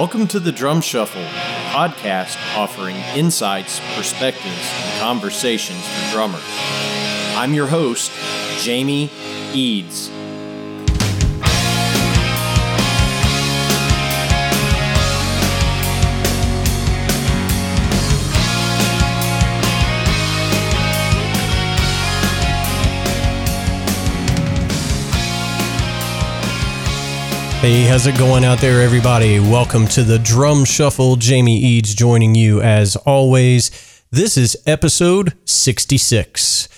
Welcome 0.00 0.28
to 0.28 0.40
the 0.40 0.50
Drum 0.50 0.80
Shuffle, 0.80 1.22
podcast 1.72 2.38
offering 2.56 2.96
insights, 3.14 3.82
perspectives, 3.96 4.46
and 4.46 4.98
conversations 4.98 5.86
for 5.86 6.12
drummers. 6.12 6.42
I'm 7.36 7.52
your 7.52 7.66
host, 7.66 8.10
Jamie 8.60 9.10
Eads. 9.52 10.10
Hey, 27.60 27.82
how's 27.82 28.06
it 28.06 28.16
going 28.16 28.42
out 28.42 28.58
there, 28.60 28.80
everybody? 28.80 29.38
Welcome 29.38 29.86
to 29.88 30.02
the 30.02 30.18
Drum 30.18 30.64
Shuffle. 30.64 31.16
Jamie 31.16 31.58
Eads 31.58 31.94
joining 31.94 32.34
you 32.34 32.62
as 32.62 32.96
always. 32.96 33.70
This 34.10 34.38
is 34.38 34.56
episode 34.64 35.36
66. 35.44 36.70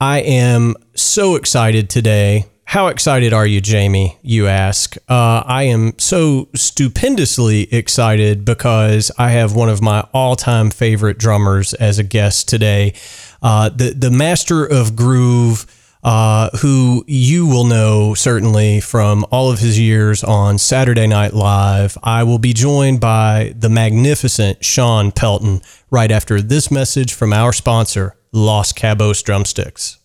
I 0.00 0.18
am 0.18 0.74
so 0.96 1.36
excited 1.36 1.88
today. 1.88 2.46
How 2.64 2.88
excited 2.88 3.32
are 3.32 3.46
you, 3.46 3.60
Jamie? 3.60 4.18
You 4.22 4.48
ask. 4.48 4.96
Uh, 5.08 5.44
I 5.46 5.62
am 5.62 5.96
so 6.00 6.48
stupendously 6.52 7.72
excited 7.72 8.44
because 8.44 9.12
I 9.18 9.30
have 9.30 9.54
one 9.54 9.68
of 9.68 9.80
my 9.80 10.00
all 10.12 10.34
time 10.34 10.70
favorite 10.70 11.18
drummers 11.18 11.74
as 11.74 12.00
a 12.00 12.04
guest 12.04 12.48
today. 12.48 12.92
Uh, 13.40 13.68
the, 13.68 13.90
the 13.90 14.10
master 14.10 14.64
of 14.66 14.96
groove 14.96 15.64
uh, 16.02 16.50
who 16.58 17.04
you 17.06 17.46
will 17.46 17.64
know 17.64 18.14
certainly 18.14 18.80
from 18.80 19.26
all 19.30 19.50
of 19.50 19.58
his 19.58 19.78
years 19.78 20.22
on 20.22 20.58
Saturday 20.58 21.06
Night 21.06 21.34
Live. 21.34 21.98
I 22.02 22.22
will 22.22 22.38
be 22.38 22.52
joined 22.52 23.00
by 23.00 23.54
the 23.56 23.68
magnificent 23.68 24.64
Shawn 24.64 25.12
Pelton 25.12 25.60
right 25.90 26.10
after 26.10 26.40
this 26.40 26.70
message 26.70 27.12
from 27.12 27.32
our 27.32 27.52
sponsor, 27.52 28.16
Los 28.32 28.72
Cabos 28.72 29.22
Drumsticks. 29.22 29.98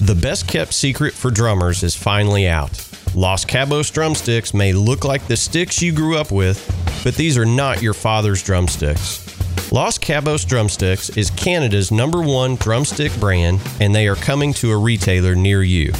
The 0.00 0.18
best 0.20 0.48
kept 0.48 0.74
secret 0.74 1.14
for 1.14 1.30
drummers 1.30 1.82
is 1.82 1.96
finally 1.96 2.46
out. 2.46 2.70
Los 3.14 3.44
Cabos 3.44 3.92
drumsticks 3.92 4.52
may 4.52 4.72
look 4.72 5.04
like 5.04 5.26
the 5.28 5.36
sticks 5.36 5.80
you 5.80 5.92
grew 5.92 6.16
up 6.16 6.32
with, 6.32 6.60
but 7.04 7.14
these 7.14 7.38
are 7.38 7.46
not 7.46 7.80
your 7.80 7.94
father's 7.94 8.42
drumsticks. 8.42 9.23
Los 9.72 9.98
Cabos 9.98 10.46
Drumsticks 10.46 11.10
is 11.10 11.30
Canada's 11.30 11.90
number 11.90 12.20
one 12.20 12.56
drumstick 12.56 13.12
brand, 13.18 13.60
and 13.80 13.94
they 13.94 14.06
are 14.06 14.14
coming 14.14 14.52
to 14.54 14.70
a 14.70 14.76
retailer 14.76 15.34
near 15.34 15.62
you. 15.62 15.92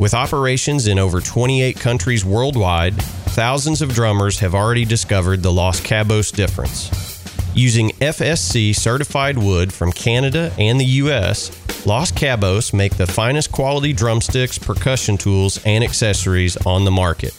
With 0.00 0.14
operations 0.14 0.88
in 0.88 0.98
over 0.98 1.20
28 1.20 1.78
countries 1.78 2.24
worldwide, 2.24 2.94
thousands 2.96 3.82
of 3.82 3.94
drummers 3.94 4.40
have 4.40 4.54
already 4.54 4.84
discovered 4.84 5.42
the 5.42 5.52
Los 5.52 5.80
Cabos 5.80 6.34
difference. 6.34 7.13
Using 7.56 7.90
FSC 8.00 8.74
certified 8.74 9.38
wood 9.38 9.72
from 9.72 9.92
Canada 9.92 10.52
and 10.58 10.80
the 10.80 10.84
US, 10.84 11.52
Los 11.86 12.10
Cabos 12.10 12.74
make 12.74 12.96
the 12.96 13.06
finest 13.06 13.52
quality 13.52 13.92
drumsticks, 13.92 14.58
percussion 14.58 15.16
tools, 15.16 15.60
and 15.64 15.84
accessories 15.84 16.56
on 16.66 16.84
the 16.84 16.90
market. 16.90 17.32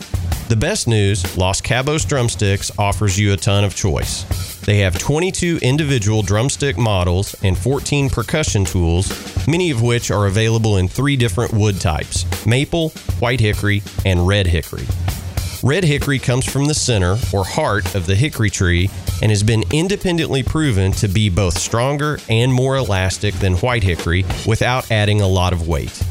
The 0.47 0.55
best 0.55 0.87
news 0.87 1.37
Los 1.37 1.59
Cabos 1.59 2.07
Drumsticks 2.07 2.71
offers 2.79 3.19
you 3.19 3.33
a 3.33 3.37
ton 3.37 3.65
of 3.65 3.75
choice. 3.75 4.23
They 4.61 4.77
have 4.79 4.97
22 4.97 5.59
individual 5.61 6.21
drumstick 6.21 6.77
models 6.77 7.35
and 7.43 7.57
14 7.57 8.09
percussion 8.09 8.63
tools, 8.63 9.45
many 9.47 9.69
of 9.69 9.81
which 9.81 10.11
are 10.11 10.27
available 10.27 10.77
in 10.77 10.87
three 10.87 11.17
different 11.17 11.51
wood 11.51 11.81
types 11.81 12.25
maple, 12.45 12.91
white 13.19 13.41
hickory, 13.41 13.83
and 14.05 14.25
red 14.25 14.47
hickory. 14.47 14.87
Red 15.61 15.83
hickory 15.83 16.19
comes 16.19 16.45
from 16.45 16.65
the 16.65 16.75
center 16.75 17.17
or 17.33 17.43
heart 17.43 17.95
of 17.95 18.05
the 18.05 18.15
hickory 18.15 18.51
tree 18.51 18.89
and 19.21 19.31
has 19.31 19.43
been 19.43 19.63
independently 19.71 20.43
proven 20.43 20.91
to 20.93 21.07
be 21.07 21.29
both 21.29 21.57
stronger 21.57 22.19
and 22.29 22.53
more 22.53 22.77
elastic 22.77 23.33
than 23.35 23.55
white 23.57 23.83
hickory 23.83 24.25
without 24.45 24.91
adding 24.91 25.21
a 25.21 25.27
lot 25.27 25.53
of 25.53 25.67
weight. 25.67 26.03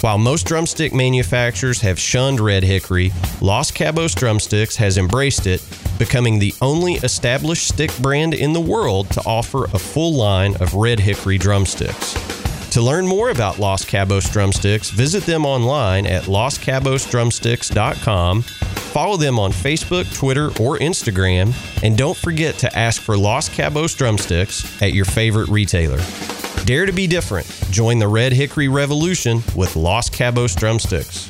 While 0.00 0.16
most 0.16 0.46
drumstick 0.46 0.94
manufacturers 0.94 1.82
have 1.82 1.98
shunned 1.98 2.40
red 2.40 2.64
hickory, 2.64 3.12
Los 3.42 3.70
Cabos 3.70 4.14
Drumsticks 4.14 4.76
has 4.76 4.96
embraced 4.96 5.46
it, 5.46 5.62
becoming 5.98 6.38
the 6.38 6.54
only 6.62 6.94
established 6.94 7.68
stick 7.68 7.94
brand 7.98 8.32
in 8.32 8.54
the 8.54 8.60
world 8.60 9.10
to 9.10 9.20
offer 9.26 9.64
a 9.64 9.78
full 9.78 10.14
line 10.14 10.56
of 10.56 10.72
red 10.72 11.00
hickory 11.00 11.36
drumsticks. 11.36 12.39
To 12.70 12.80
learn 12.80 13.06
more 13.06 13.28
about 13.30 13.58
Los 13.58 13.84
Cabos 13.84 14.32
Drumsticks, 14.32 14.90
visit 14.90 15.24
them 15.24 15.44
online 15.44 16.06
at 16.06 16.22
loscabosdrumsticks.com, 16.24 18.42
follow 18.42 19.16
them 19.16 19.40
on 19.40 19.50
Facebook, 19.50 20.14
Twitter, 20.14 20.50
or 20.60 20.78
Instagram, 20.78 21.52
and 21.82 21.98
don't 21.98 22.16
forget 22.16 22.54
to 22.58 22.78
ask 22.78 23.02
for 23.02 23.18
Los 23.18 23.48
Cabos 23.48 23.96
Drumsticks 23.96 24.80
at 24.80 24.92
your 24.92 25.04
favorite 25.04 25.48
retailer. 25.48 25.98
Dare 26.64 26.86
to 26.86 26.92
be 26.92 27.08
different. 27.08 27.48
Join 27.72 27.98
the 27.98 28.06
Red 28.06 28.32
Hickory 28.32 28.68
Revolution 28.68 29.42
with 29.56 29.74
Los 29.74 30.08
Cabos 30.08 30.54
Drumsticks. 30.54 31.28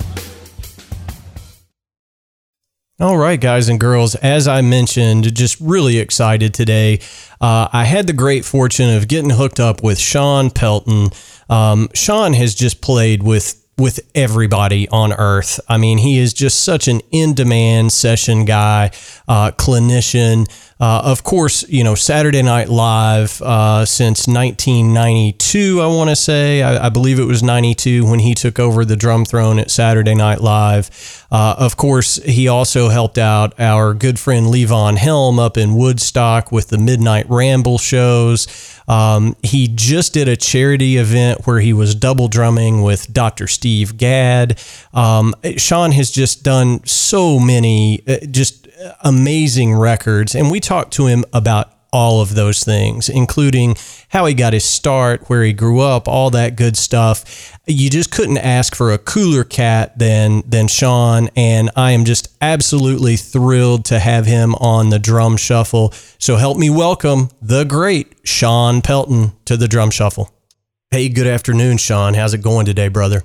All 3.01 3.17
right, 3.17 3.41
guys 3.41 3.71
and 3.71 3.81
girls, 3.81 4.15
as 4.17 4.47
I 4.47 4.61
mentioned, 4.61 5.35
just 5.35 5.59
really 5.59 5.97
excited 5.99 6.53
today. 6.53 7.01
Uh, 7.41 7.67
I 7.73 7.85
had 7.85 8.07
the 8.07 8.13
great 8.13 8.45
fortune 8.45 8.95
of 8.95 9.09
getting 9.09 9.31
hooked 9.31 9.59
up 9.59 9.83
with 9.83 9.99
Shawn 9.99 10.51
Pelton. 10.51 11.09
Um, 11.49 11.89
Shawn 11.95 12.35
has 12.35 12.55
just 12.55 12.83
played 12.83 13.23
with 13.23 13.60
with 13.81 14.01
everybody 14.15 14.89
on 14.91 15.13
earth. 15.13 15.59
I 15.69 15.79
mean, 15.79 15.99
he 15.99 16.19
is 16.19 16.33
just 16.33 16.63
such 16.63 16.87
an 16.89 17.01
in 17.11 17.35
demand 17.35 17.93
session 17.93 18.45
guy, 18.45 18.91
uh, 19.27 19.53
clinician. 19.53 20.47
Uh, 20.79 21.03
of 21.05 21.23
course, 21.23 21.69
you 21.69 21.85
know, 21.85 21.95
Saturday 21.95 22.43
Night 22.43 22.71
Live 22.71 23.43
uh, 23.43 23.85
since 23.85 24.27
1992, 24.27 25.81
I 25.81 25.87
want 25.87 26.09
to 26.09 26.17
say. 26.17 26.63
I, 26.63 26.87
I, 26.87 26.89
believe 26.89 27.19
it 27.19 27.25
was 27.25 27.43
92 27.43 28.07
when 28.07 28.19
he 28.19 28.35
took 28.35 28.59
over 28.59 28.87
the 28.87 28.97
drum 28.97 29.27
throne 29.27 29.59
at 29.59 29.71
Saturday 29.71 30.15
Night 30.15 30.41
Live. 30.41 31.27
Uh, 31.31 31.55
of 31.59 31.77
course, 31.77 32.17
he 32.17 32.49
also 32.49 32.89
helped 32.89 33.19
out 33.19 33.59
our 33.61 33.93
good 33.93 34.19
friend 34.19 34.47
Levon 34.47 34.97
Helm 34.97 35.39
up 35.39 35.59
in 35.59 35.75
Woodstock 35.75 36.51
with 36.51 36.69
the 36.69 36.79
Midnight 36.79 37.27
Ramble 37.29 37.77
shows. 37.77 38.47
Um, 38.89 39.37
he 39.43 39.69
just 39.69 40.15
did 40.15 40.27
a 40.27 40.37
charity 40.37 40.97
event 40.97 41.47
where 41.47 41.61
he 41.61 41.73
was 41.73 41.95
double 41.95 42.27
drumming 42.27 42.83
with 42.83 43.13
Dr. 43.13 43.47
Steve 43.47 43.70
Gadd. 43.97 44.59
Um, 44.93 45.35
Shawn 45.57 45.93
has 45.93 46.11
just 46.11 46.43
done 46.43 46.85
so 46.85 47.39
many, 47.39 48.03
uh, 48.07 48.19
just 48.31 48.69
amazing 49.03 49.75
records. 49.75 50.35
And 50.35 50.51
we 50.51 50.61
talked 50.61 50.93
to 50.95 51.07
him 51.07 51.25
about 51.33 51.75
all 51.93 52.21
of 52.21 52.35
those 52.35 52.63
things, 52.63 53.09
including 53.09 53.77
how 54.09 54.27
he 54.27 54.35
got 54.35 54.53
his 54.53 54.65
start, 54.65 55.29
where 55.29 55.43
he 55.43 55.53
grew 55.53 55.81
up, 55.81 56.07
all 56.07 56.31
that 56.31 56.57
good 56.57 56.77
stuff. 56.77 57.59
You 57.67 57.91
just 57.91 58.13
couldn't 58.13 58.39
ask 58.39 58.75
for 58.75 58.93
a 58.93 58.99
cooler 58.99 59.45
cat 59.45 59.99
than 59.99 60.43
than 60.47 60.69
Shawn, 60.69 61.31
and 61.37 61.71
I 61.77 61.93
am 61.93 62.05
just 62.05 62.29
absolutely 62.41 63.17
thrilled 63.17 63.85
to 63.87 63.99
have 63.99 64.27
him 64.27 64.55
on 64.57 64.91
the 64.91 64.99
drum 64.99 65.37
shuffle. 65.37 65.93
So 66.19 66.37
help 66.37 66.59
me 66.59 66.71
welcome 66.71 67.31
the 67.43 67.65
great 67.65 68.15
Shawn 68.25 68.83
Pelton 68.83 69.33
to 69.47 69.57
the 69.57 69.69
drum 69.69 69.91
shuffle. 69.91 70.31
Hey, 70.91 71.09
good 71.09 71.27
afternoon, 71.27 71.77
Shawn. 71.77 72.15
How's 72.15 72.35
it 72.35 72.43
going 72.43 72.67
today, 72.67 72.89
brother? 72.89 73.23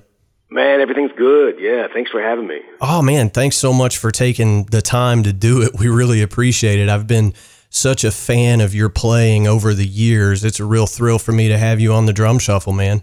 Man, 0.50 0.80
everything's 0.80 1.12
good. 1.18 1.56
Yeah, 1.60 1.88
thanks 1.92 2.12
for 2.12 2.22
having 2.22 2.48
me. 2.48 2.60
Oh 2.80 3.02
man, 3.02 3.30
thanks 3.30 3.58
so 3.58 3.74
much 3.74 3.98
for 3.98 4.12
taking 4.12 4.66
the 4.66 4.82
time 4.82 5.24
to 5.24 5.34
do 5.34 5.62
it. 5.62 5.78
We 5.80 5.88
really 5.88 6.22
appreciate 6.22 6.80
it. 6.80 6.88
I've 6.88 7.08
been 7.08 7.34
such 7.70 8.04
a 8.04 8.12
fan 8.12 8.62
of 8.62 8.74
your 8.74 8.90
playing 8.90 9.48
over 9.48 9.74
the 9.74 9.86
years. 9.86 10.46
It's 10.46 10.60
a 10.60 10.66
real 10.66 10.88
thrill 10.88 11.20
for 11.20 11.32
me 11.32 11.50
to 11.50 11.58
have 11.58 11.80
you 11.80 11.94
on 11.94 12.06
the 12.06 12.14
drum 12.14 12.40
shuffle, 12.40 12.74
man. 12.74 13.02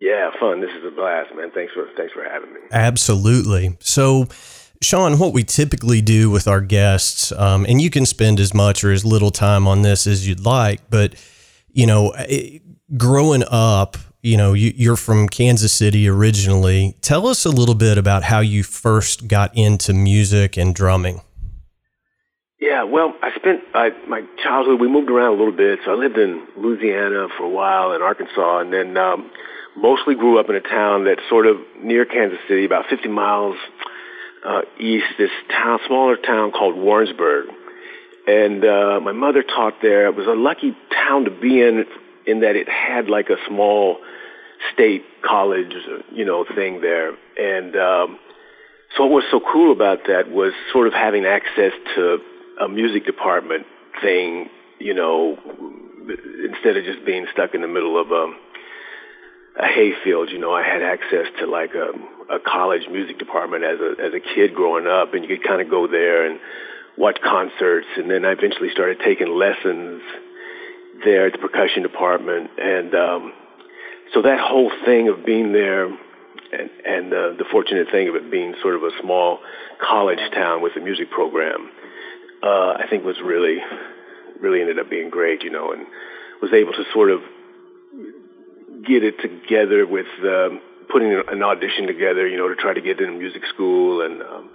Yeah, 0.00 0.30
fun. 0.38 0.60
This 0.60 0.70
is 0.78 0.84
a 0.84 0.90
blast, 0.90 1.34
man. 1.34 1.50
Thanks 1.52 1.72
for 1.72 1.88
thanks 1.96 2.12
for 2.12 2.22
having 2.22 2.52
me. 2.52 2.60
Absolutely. 2.70 3.76
So, 3.80 4.26
Shawn, 4.82 5.18
what 5.18 5.32
we 5.32 5.42
typically 5.42 6.02
do 6.02 6.30
with 6.30 6.46
our 6.46 6.60
guests, 6.60 7.32
um, 7.32 7.64
and 7.66 7.80
you 7.80 7.88
can 7.88 8.04
spend 8.04 8.38
as 8.38 8.52
much 8.52 8.84
or 8.84 8.92
as 8.92 9.04
little 9.04 9.30
time 9.30 9.66
on 9.66 9.82
this 9.82 10.06
as 10.06 10.28
you'd 10.28 10.44
like, 10.44 10.88
but 10.90 11.14
you 11.72 11.86
know, 11.86 12.12
it, 12.16 12.62
growing 12.96 13.42
up 13.50 13.96
you 14.26 14.36
know, 14.36 14.54
you, 14.54 14.92
are 14.92 14.96
from 14.96 15.28
Kansas 15.28 15.72
City 15.72 16.08
originally. 16.08 16.96
Tell 17.00 17.28
us 17.28 17.44
a 17.44 17.50
little 17.50 17.76
bit 17.76 17.96
about 17.96 18.24
how 18.24 18.40
you 18.40 18.64
first 18.64 19.28
got 19.28 19.56
into 19.56 19.94
music 19.94 20.56
and 20.56 20.74
drumming. 20.74 21.20
Yeah, 22.60 22.82
well, 22.82 23.14
I 23.22 23.30
spent 23.36 23.60
I, 23.72 23.90
my 24.08 24.22
childhood. 24.42 24.80
We 24.80 24.88
moved 24.88 25.10
around 25.10 25.34
a 25.34 25.36
little 25.36 25.56
bit, 25.56 25.78
so 25.84 25.92
I 25.92 25.94
lived 25.94 26.18
in 26.18 26.44
Louisiana 26.56 27.28
for 27.38 27.44
a 27.44 27.48
while, 27.48 27.92
in 27.92 28.02
Arkansas, 28.02 28.58
and 28.58 28.72
then 28.72 28.96
um, 28.96 29.30
mostly 29.76 30.16
grew 30.16 30.40
up 30.40 30.48
in 30.48 30.56
a 30.56 30.60
town 30.60 31.04
that's 31.04 31.22
sort 31.28 31.46
of 31.46 31.58
near 31.80 32.04
Kansas 32.04 32.40
City, 32.48 32.64
about 32.64 32.86
50 32.90 33.08
miles 33.08 33.56
uh, 34.44 34.62
east. 34.80 35.06
This 35.18 35.30
town, 35.50 35.78
smaller 35.86 36.16
town 36.16 36.50
called 36.50 36.76
Warrensburg, 36.76 37.46
and 38.26 38.64
uh, 38.64 38.98
my 39.00 39.12
mother 39.12 39.44
taught 39.44 39.74
there. 39.82 40.06
It 40.06 40.16
was 40.16 40.26
a 40.26 40.34
lucky 40.34 40.76
town 40.90 41.26
to 41.26 41.30
be 41.30 41.62
in, 41.62 41.84
in 42.26 42.40
that 42.40 42.56
it 42.56 42.68
had 42.68 43.08
like 43.08 43.30
a 43.30 43.36
small 43.46 43.98
state 44.72 45.04
college, 45.22 45.72
you 46.12 46.24
know, 46.24 46.44
thing 46.54 46.80
there. 46.80 47.10
And 47.36 47.76
um, 47.76 48.18
so 48.96 49.04
what 49.04 49.10
was 49.10 49.24
so 49.30 49.40
cool 49.40 49.72
about 49.72 50.06
that 50.06 50.30
was 50.30 50.52
sort 50.72 50.86
of 50.86 50.92
having 50.92 51.24
access 51.24 51.72
to 51.94 52.18
a 52.60 52.68
music 52.68 53.04
department 53.04 53.66
thing, 54.00 54.48
you 54.78 54.94
know, 54.94 55.38
instead 56.44 56.76
of 56.76 56.84
just 56.84 57.04
being 57.04 57.26
stuck 57.32 57.54
in 57.54 57.60
the 57.60 57.68
middle 57.68 58.00
of 58.00 58.10
a, 58.10 58.32
a 59.62 59.66
hayfield, 59.66 60.30
you 60.30 60.38
know, 60.38 60.52
I 60.52 60.62
had 60.62 60.82
access 60.82 61.26
to 61.40 61.46
like 61.46 61.74
a, 61.74 62.34
a 62.34 62.38
college 62.38 62.88
music 62.90 63.18
department 63.18 63.64
as 63.64 63.78
a 63.80 64.02
as 64.02 64.12
a 64.14 64.20
kid 64.20 64.54
growing 64.54 64.86
up, 64.86 65.14
and 65.14 65.24
you 65.24 65.36
could 65.36 65.46
kind 65.46 65.60
of 65.60 65.68
go 65.68 65.86
there 65.86 66.26
and 66.26 66.38
watch 66.96 67.18
concerts, 67.22 67.86
and 67.96 68.10
then 68.10 68.24
I 68.24 68.32
eventually 68.32 68.70
started 68.70 69.00
taking 69.04 69.28
lessons 69.28 70.02
there 71.04 71.26
at 71.26 71.32
the 71.32 71.38
percussion 71.38 71.82
department, 71.82 72.50
and 72.58 72.94
um, 72.94 73.32
so 74.14 74.22
that 74.22 74.40
whole 74.40 74.70
thing 74.84 75.08
of 75.08 75.24
being 75.24 75.52
there 75.52 75.86
and, 75.86 76.70
and 76.84 77.12
uh, 77.12 77.32
the 77.38 77.44
fortunate 77.50 77.88
thing 77.90 78.08
of 78.08 78.14
it 78.14 78.30
being 78.30 78.54
sort 78.62 78.74
of 78.74 78.82
a 78.82 78.90
small 79.00 79.40
college 79.80 80.20
town 80.32 80.62
with 80.62 80.76
a 80.76 80.80
music 80.80 81.10
program, 81.10 81.70
uh, 82.42 82.74
I 82.78 82.86
think 82.88 83.04
was 83.04 83.16
really, 83.22 83.58
really 84.40 84.60
ended 84.60 84.78
up 84.78 84.88
being 84.88 85.10
great, 85.10 85.42
you 85.42 85.50
know, 85.50 85.72
and 85.72 85.86
was 86.40 86.52
able 86.52 86.72
to 86.72 86.84
sort 86.92 87.10
of 87.10 87.20
get 88.86 89.02
it 89.02 89.20
together 89.20 89.86
with 89.86 90.06
um, 90.22 90.60
putting 90.90 91.12
an 91.12 91.42
audition 91.42 91.86
together, 91.86 92.28
you 92.28 92.36
know, 92.36 92.48
to 92.48 92.54
try 92.54 92.74
to 92.74 92.80
get 92.80 93.00
into 93.00 93.12
music 93.12 93.42
school. 93.52 94.02
And 94.02 94.22
um, 94.22 94.50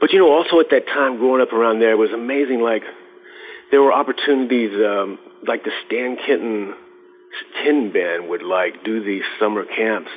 but 0.00 0.12
you 0.12 0.18
know, 0.18 0.30
also 0.30 0.60
at 0.60 0.70
that 0.70 0.86
time, 0.86 1.18
growing 1.18 1.42
up 1.42 1.52
around 1.52 1.80
there, 1.80 1.96
was 1.96 2.10
amazing. 2.12 2.60
Like 2.60 2.82
there 3.70 3.82
were 3.82 3.92
opportunities, 3.92 4.72
um, 4.84 5.18
like 5.46 5.64
the 5.64 5.72
Stan 5.86 6.16
Kenton 6.24 6.74
Tin 7.62 7.92
Band 7.92 8.28
would 8.28 8.42
like 8.42 8.84
do 8.84 9.02
these 9.02 9.24
summer 9.38 9.64
camps 9.64 10.10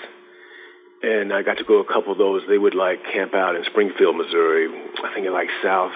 and 1.03 1.33
I 1.33 1.41
got 1.41 1.57
to 1.57 1.63
go 1.63 1.79
a 1.79 1.85
couple 1.85 2.11
of 2.11 2.17
those. 2.17 2.43
They 2.47 2.57
would 2.57 2.75
like 2.75 3.03
camp 3.11 3.33
out 3.33 3.55
in 3.55 3.63
Springfield, 3.65 4.15
Missouri. 4.15 4.67
I 5.03 5.13
think 5.13 5.25
in 5.25 5.33
like 5.33 5.49
South, 5.63 5.91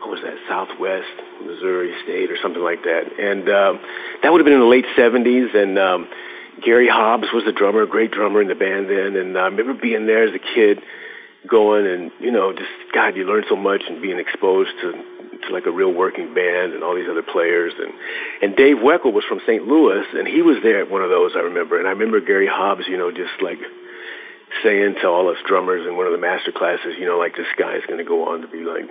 what 0.00 0.10
was 0.10 0.20
that, 0.22 0.34
Southwest 0.48 1.14
Missouri 1.44 1.94
State 2.02 2.30
or 2.30 2.36
something 2.42 2.62
like 2.62 2.82
that. 2.82 3.04
And 3.18 3.48
um, 3.48 3.80
that 4.22 4.32
would 4.32 4.40
have 4.40 4.44
been 4.44 4.54
in 4.54 4.60
the 4.60 4.66
late 4.66 4.86
'70s. 4.98 5.54
And 5.54 5.78
um, 5.78 6.08
Gary 6.64 6.88
Hobbs 6.88 7.28
was 7.32 7.44
the 7.44 7.52
drummer, 7.52 7.86
great 7.86 8.10
drummer 8.10 8.42
in 8.42 8.48
the 8.48 8.54
band 8.54 8.90
then. 8.90 9.16
And 9.16 9.38
I 9.38 9.46
remember 9.46 9.74
being 9.74 10.06
there 10.06 10.26
as 10.26 10.34
a 10.34 10.54
kid, 10.54 10.80
going 11.48 11.86
and 11.86 12.10
you 12.20 12.32
know, 12.32 12.52
just 12.52 12.70
God, 12.92 13.16
you 13.16 13.24
learn 13.24 13.44
so 13.48 13.56
much 13.56 13.82
and 13.88 14.02
being 14.02 14.18
exposed 14.18 14.70
to 14.82 14.94
like 15.50 15.66
a 15.66 15.70
real 15.70 15.92
working 15.92 16.34
band 16.34 16.72
and 16.72 16.82
all 16.82 16.94
these 16.94 17.08
other 17.08 17.22
players 17.22 17.72
and 17.78 17.92
and 18.42 18.56
Dave 18.56 18.76
Weckl 18.78 19.12
was 19.12 19.24
from 19.24 19.40
St. 19.46 19.66
Louis 19.66 20.04
and 20.14 20.26
he 20.26 20.42
was 20.42 20.62
there 20.62 20.80
at 20.80 20.90
one 20.90 21.02
of 21.02 21.10
those 21.10 21.32
I 21.34 21.40
remember 21.40 21.78
and 21.78 21.86
I 21.86 21.90
remember 21.90 22.20
Gary 22.20 22.48
Hobbs 22.48 22.86
you 22.88 22.96
know 22.96 23.10
just 23.10 23.40
like 23.42 23.58
saying 24.62 24.94
to 25.00 25.08
all 25.08 25.28
us 25.28 25.38
drummers 25.46 25.86
in 25.86 25.96
one 25.96 26.06
of 26.06 26.12
the 26.12 26.18
master 26.18 26.52
classes, 26.52 26.94
you 26.98 27.06
know, 27.06 27.18
like 27.18 27.36
this 27.36 27.46
guy 27.56 27.74
is 27.76 27.84
going 27.86 27.98
to 27.98 28.04
go 28.04 28.28
on 28.28 28.42
to 28.42 28.48
be 28.48 28.62
like, 28.62 28.88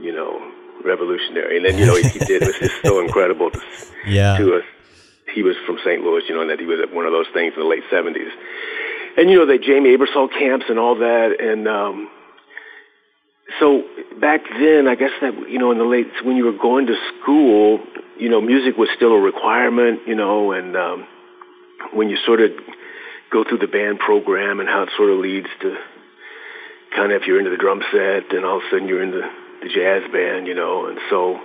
you 0.00 0.12
know, 0.12 0.50
revolutionary. 0.84 1.56
And 1.56 1.66
then, 1.66 1.78
you 1.78 1.86
know, 1.86 1.96
he, 1.96 2.08
he 2.08 2.18
did. 2.18 2.42
It 2.42 2.46
was 2.46 2.58
just 2.58 2.82
so 2.82 3.00
incredible 3.00 3.50
to, 3.50 3.60
yeah. 4.06 4.36
to 4.38 4.56
us. 4.56 4.64
He 5.32 5.42
was 5.42 5.56
from 5.66 5.78
St. 5.84 6.02
Louis, 6.02 6.22
you 6.28 6.34
know, 6.34 6.42
and 6.42 6.50
that 6.50 6.60
he 6.60 6.66
was 6.66 6.80
at 6.80 6.92
one 6.94 7.06
of 7.06 7.12
those 7.12 7.26
things 7.32 7.54
in 7.56 7.60
the 7.60 7.68
late 7.68 7.82
70s. 7.90 8.30
And, 9.16 9.30
you 9.30 9.38
know, 9.38 9.46
the 9.46 9.58
Jamey 9.58 9.96
Aebersold 9.96 10.30
camps 10.32 10.66
and 10.68 10.78
all 10.78 10.96
that. 10.96 11.40
And 11.40 11.68
um, 11.68 12.10
so 13.60 13.84
back 14.20 14.40
then, 14.58 14.88
I 14.88 14.94
guess 14.94 15.10
that, 15.20 15.34
you 15.48 15.58
know, 15.58 15.70
in 15.70 15.78
the 15.78 15.84
late, 15.84 16.08
when 16.24 16.36
you 16.36 16.44
were 16.44 16.58
going 16.58 16.86
to 16.86 16.96
school, 17.20 17.80
you 18.18 18.28
know, 18.28 18.40
music 18.40 18.76
was 18.76 18.88
still 18.96 19.12
a 19.12 19.20
requirement, 19.20 20.00
you 20.06 20.14
know, 20.14 20.52
and 20.52 20.76
um, 20.76 21.06
when 21.92 22.08
you 22.08 22.16
sort 22.24 22.40
of 22.40 22.50
go 23.30 23.44
through 23.44 23.58
the 23.58 23.66
band 23.66 23.98
program 23.98 24.60
and 24.60 24.68
how 24.68 24.82
it 24.82 24.90
sort 24.96 25.10
of 25.10 25.18
leads 25.18 25.48
to 25.60 25.76
kind 26.94 27.12
of 27.12 27.22
if 27.22 27.26
you're 27.26 27.38
into 27.38 27.50
the 27.50 27.56
drum 27.56 27.82
set, 27.92 28.30
then 28.30 28.44
all 28.44 28.58
of 28.58 28.62
a 28.62 28.70
sudden 28.70 28.88
you're 28.88 29.02
in 29.02 29.10
the, 29.10 29.28
the 29.62 29.68
jazz 29.68 30.02
band, 30.12 30.46
you 30.46 30.54
know. 30.54 30.86
And 30.86 30.98
so 31.10 31.40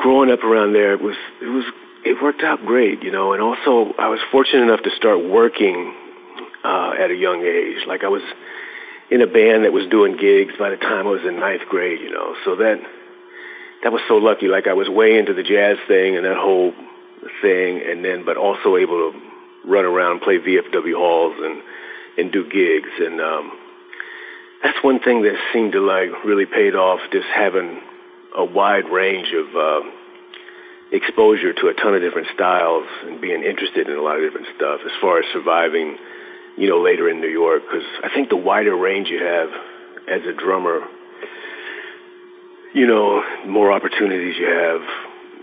growing 0.00 0.30
up 0.30 0.42
around 0.42 0.72
there, 0.72 0.92
it 0.92 1.00
was 1.00 1.16
it 1.40 1.46
was 1.46 1.64
it 2.04 2.22
worked 2.22 2.42
out 2.42 2.64
great, 2.66 3.02
you 3.02 3.10
know. 3.10 3.32
And 3.32 3.42
also 3.42 3.94
I 3.98 4.08
was 4.08 4.20
fortunate 4.32 4.62
enough 4.62 4.82
to 4.82 4.90
start 4.96 5.24
working 5.24 5.94
uh, 6.64 6.92
at 6.98 7.10
a 7.10 7.14
young 7.14 7.42
age. 7.42 7.86
Like 7.86 8.02
I 8.02 8.08
was 8.08 8.22
in 9.10 9.22
a 9.22 9.26
band 9.26 9.64
that 9.64 9.72
was 9.72 9.86
doing 9.88 10.16
gigs 10.16 10.54
by 10.58 10.70
the 10.70 10.76
time 10.76 11.06
I 11.06 11.10
was 11.10 11.22
in 11.26 11.38
ninth 11.38 11.68
grade, 11.68 12.00
you 12.00 12.10
know. 12.10 12.34
So 12.44 12.56
that 12.56 12.80
that 13.84 13.92
was 13.92 14.02
so 14.08 14.16
lucky. 14.16 14.48
Like 14.48 14.66
I 14.66 14.74
was 14.74 14.88
way 14.88 15.18
into 15.18 15.34
the 15.34 15.42
jazz 15.42 15.78
thing 15.86 16.16
and 16.16 16.24
that 16.24 16.36
whole 16.36 16.72
thing, 17.42 17.82
and 17.86 18.04
then 18.04 18.24
but 18.24 18.36
also 18.36 18.76
able 18.76 19.12
to 19.12 19.20
run 19.64 19.84
around 19.84 20.12
and 20.12 20.20
play 20.22 20.38
VFW 20.38 20.96
halls 20.96 21.34
and 21.38 21.62
and 22.18 22.32
do 22.32 22.48
gigs 22.48 22.88
and 22.98 23.20
um 23.20 23.52
that's 24.62 24.82
one 24.82 25.00
thing 25.00 25.22
that 25.22 25.36
seemed 25.52 25.72
to 25.72 25.80
like 25.80 26.10
really 26.24 26.46
paid 26.46 26.74
off 26.74 27.00
just 27.12 27.26
having 27.34 27.80
a 28.36 28.44
wide 28.44 28.88
range 28.88 29.28
of 29.32 29.54
uh, 29.56 29.88
exposure 30.92 31.52
to 31.52 31.68
a 31.68 31.74
ton 31.74 31.94
of 31.94 32.02
different 32.02 32.28
styles 32.34 32.86
and 33.04 33.20
being 33.20 33.42
interested 33.42 33.88
in 33.88 33.96
a 33.96 34.02
lot 34.02 34.16
of 34.16 34.22
different 34.22 34.46
stuff 34.56 34.80
as 34.84 34.92
far 35.00 35.18
as 35.18 35.24
surviving 35.32 35.96
you 36.56 36.68
know 36.68 36.80
later 36.80 37.08
in 37.08 37.20
New 37.20 37.28
York 37.28 37.62
because 37.62 37.86
I 38.02 38.08
think 38.14 38.28
the 38.28 38.36
wider 38.36 38.76
range 38.76 39.08
you 39.08 39.22
have 39.22 39.48
as 40.08 40.22
a 40.26 40.32
drummer 40.32 40.80
you 42.74 42.86
know 42.86 43.22
more 43.46 43.72
opportunities 43.72 44.36
you 44.38 44.46
have 44.46 44.82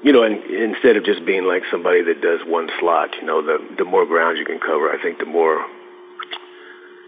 you 0.04 0.12
know, 0.12 0.24
and 0.24 0.44
instead 0.44 0.98
of 0.98 1.06
just 1.06 1.26
being 1.26 1.46
like 1.46 1.64
somebody 1.72 2.04
that 2.04 2.22
does 2.22 2.42
one 2.46 2.70
slot, 2.80 3.10
you 3.20 3.26
know, 3.26 3.42
the 3.42 3.58
the 3.78 3.86
more 3.86 4.06
ground 4.06 4.38
you 4.38 4.46
can 4.46 4.60
cover, 4.60 4.92
I 4.92 5.02
think 5.02 5.18
the 5.18 5.26
more 5.26 5.66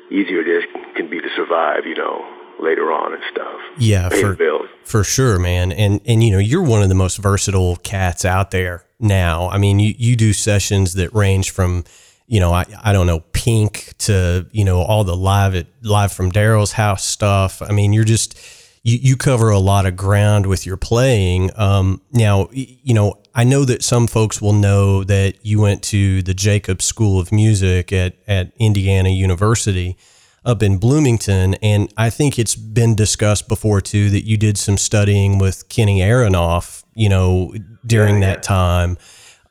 easier 0.10 0.40
it 0.40 0.48
is 0.48 0.64
can 0.96 1.10
be 1.10 1.20
to 1.20 1.28
survive, 1.36 1.86
you 1.86 1.96
know, 1.96 2.26
later 2.60 2.92
on 2.92 3.14
and 3.14 3.22
stuff. 3.32 3.60
Yeah, 3.78 4.10
for, 4.10 4.70
for 4.84 5.04
sure, 5.04 5.38
man. 5.40 5.74
And 5.74 6.00
and 6.06 6.24
you 6.24 6.32
know, 6.32 6.40
you're 6.40 6.64
one 6.64 6.82
of 6.82 6.90
the 6.90 6.96
most 6.96 7.18
versatile 7.18 7.76
cats 7.78 8.24
out 8.24 8.52
there 8.52 8.86
now. 8.98 9.50
I 9.50 9.58
mean, 9.58 9.80
you 9.80 9.94
you 9.98 10.16
do 10.16 10.32
sessions 10.32 10.94
that 10.94 11.14
range 11.14 11.52
from 11.52 11.84
you 12.28 12.40
know, 12.40 12.52
I, 12.52 12.66
I 12.84 12.94
don't 12.94 13.08
know, 13.08 13.20
Pink 13.34 13.94
to, 14.00 14.48
you 14.52 14.66
know, 14.66 14.82
all 14.82 15.04
the 15.04 15.16
live 15.16 15.56
at 15.56 15.68
live 15.84 16.12
from 16.12 16.32
Daryl's 16.32 16.72
house 16.72 17.06
stuff. 17.06 17.62
I 17.62 17.72
mean, 17.72 17.94
you're 17.94 18.04
just 18.04 18.38
you, 18.86 18.98
you 19.02 19.18
cover 19.18 19.50
a 19.50 19.60
lot 19.60 19.86
of 19.86 19.98
ground 19.98 20.46
with 20.46 20.66
your 20.66 20.78
playing. 20.78 21.52
Um, 21.56 22.02
now, 22.12 22.50
you 22.52 22.94
know, 22.94 23.20
I 23.34 23.44
know 23.44 23.66
that 23.66 23.84
some 23.84 24.08
folks 24.08 24.42
will 24.42 24.54
know 24.54 25.04
that 25.04 25.44
you 25.44 25.60
went 25.60 25.84
to 25.86 26.22
the 26.22 26.34
Jacobs 26.34 26.86
School 26.86 27.20
of 27.20 27.32
Music 27.32 27.92
at, 27.92 28.16
at 28.28 28.54
Indiana 28.58 29.10
University 29.10 29.98
up 30.46 30.62
in 30.62 30.78
Bloomington. 30.78 31.56
And 31.56 31.92
I 31.98 32.12
think 32.12 32.38
it's 32.38 32.56
been 32.56 32.96
discussed 32.96 33.48
before 33.48 33.82
too 33.82 34.12
that 34.12 34.24
you 34.24 34.38
did 34.38 34.58
some 34.58 34.78
studying 34.78 35.40
with 35.40 35.68
Kenny 35.68 36.00
Aronoff, 36.00 36.84
you 36.94 37.10
know, 37.10 37.54
during 37.86 38.22
yeah, 38.22 38.28
that 38.28 38.44
time. 38.44 38.98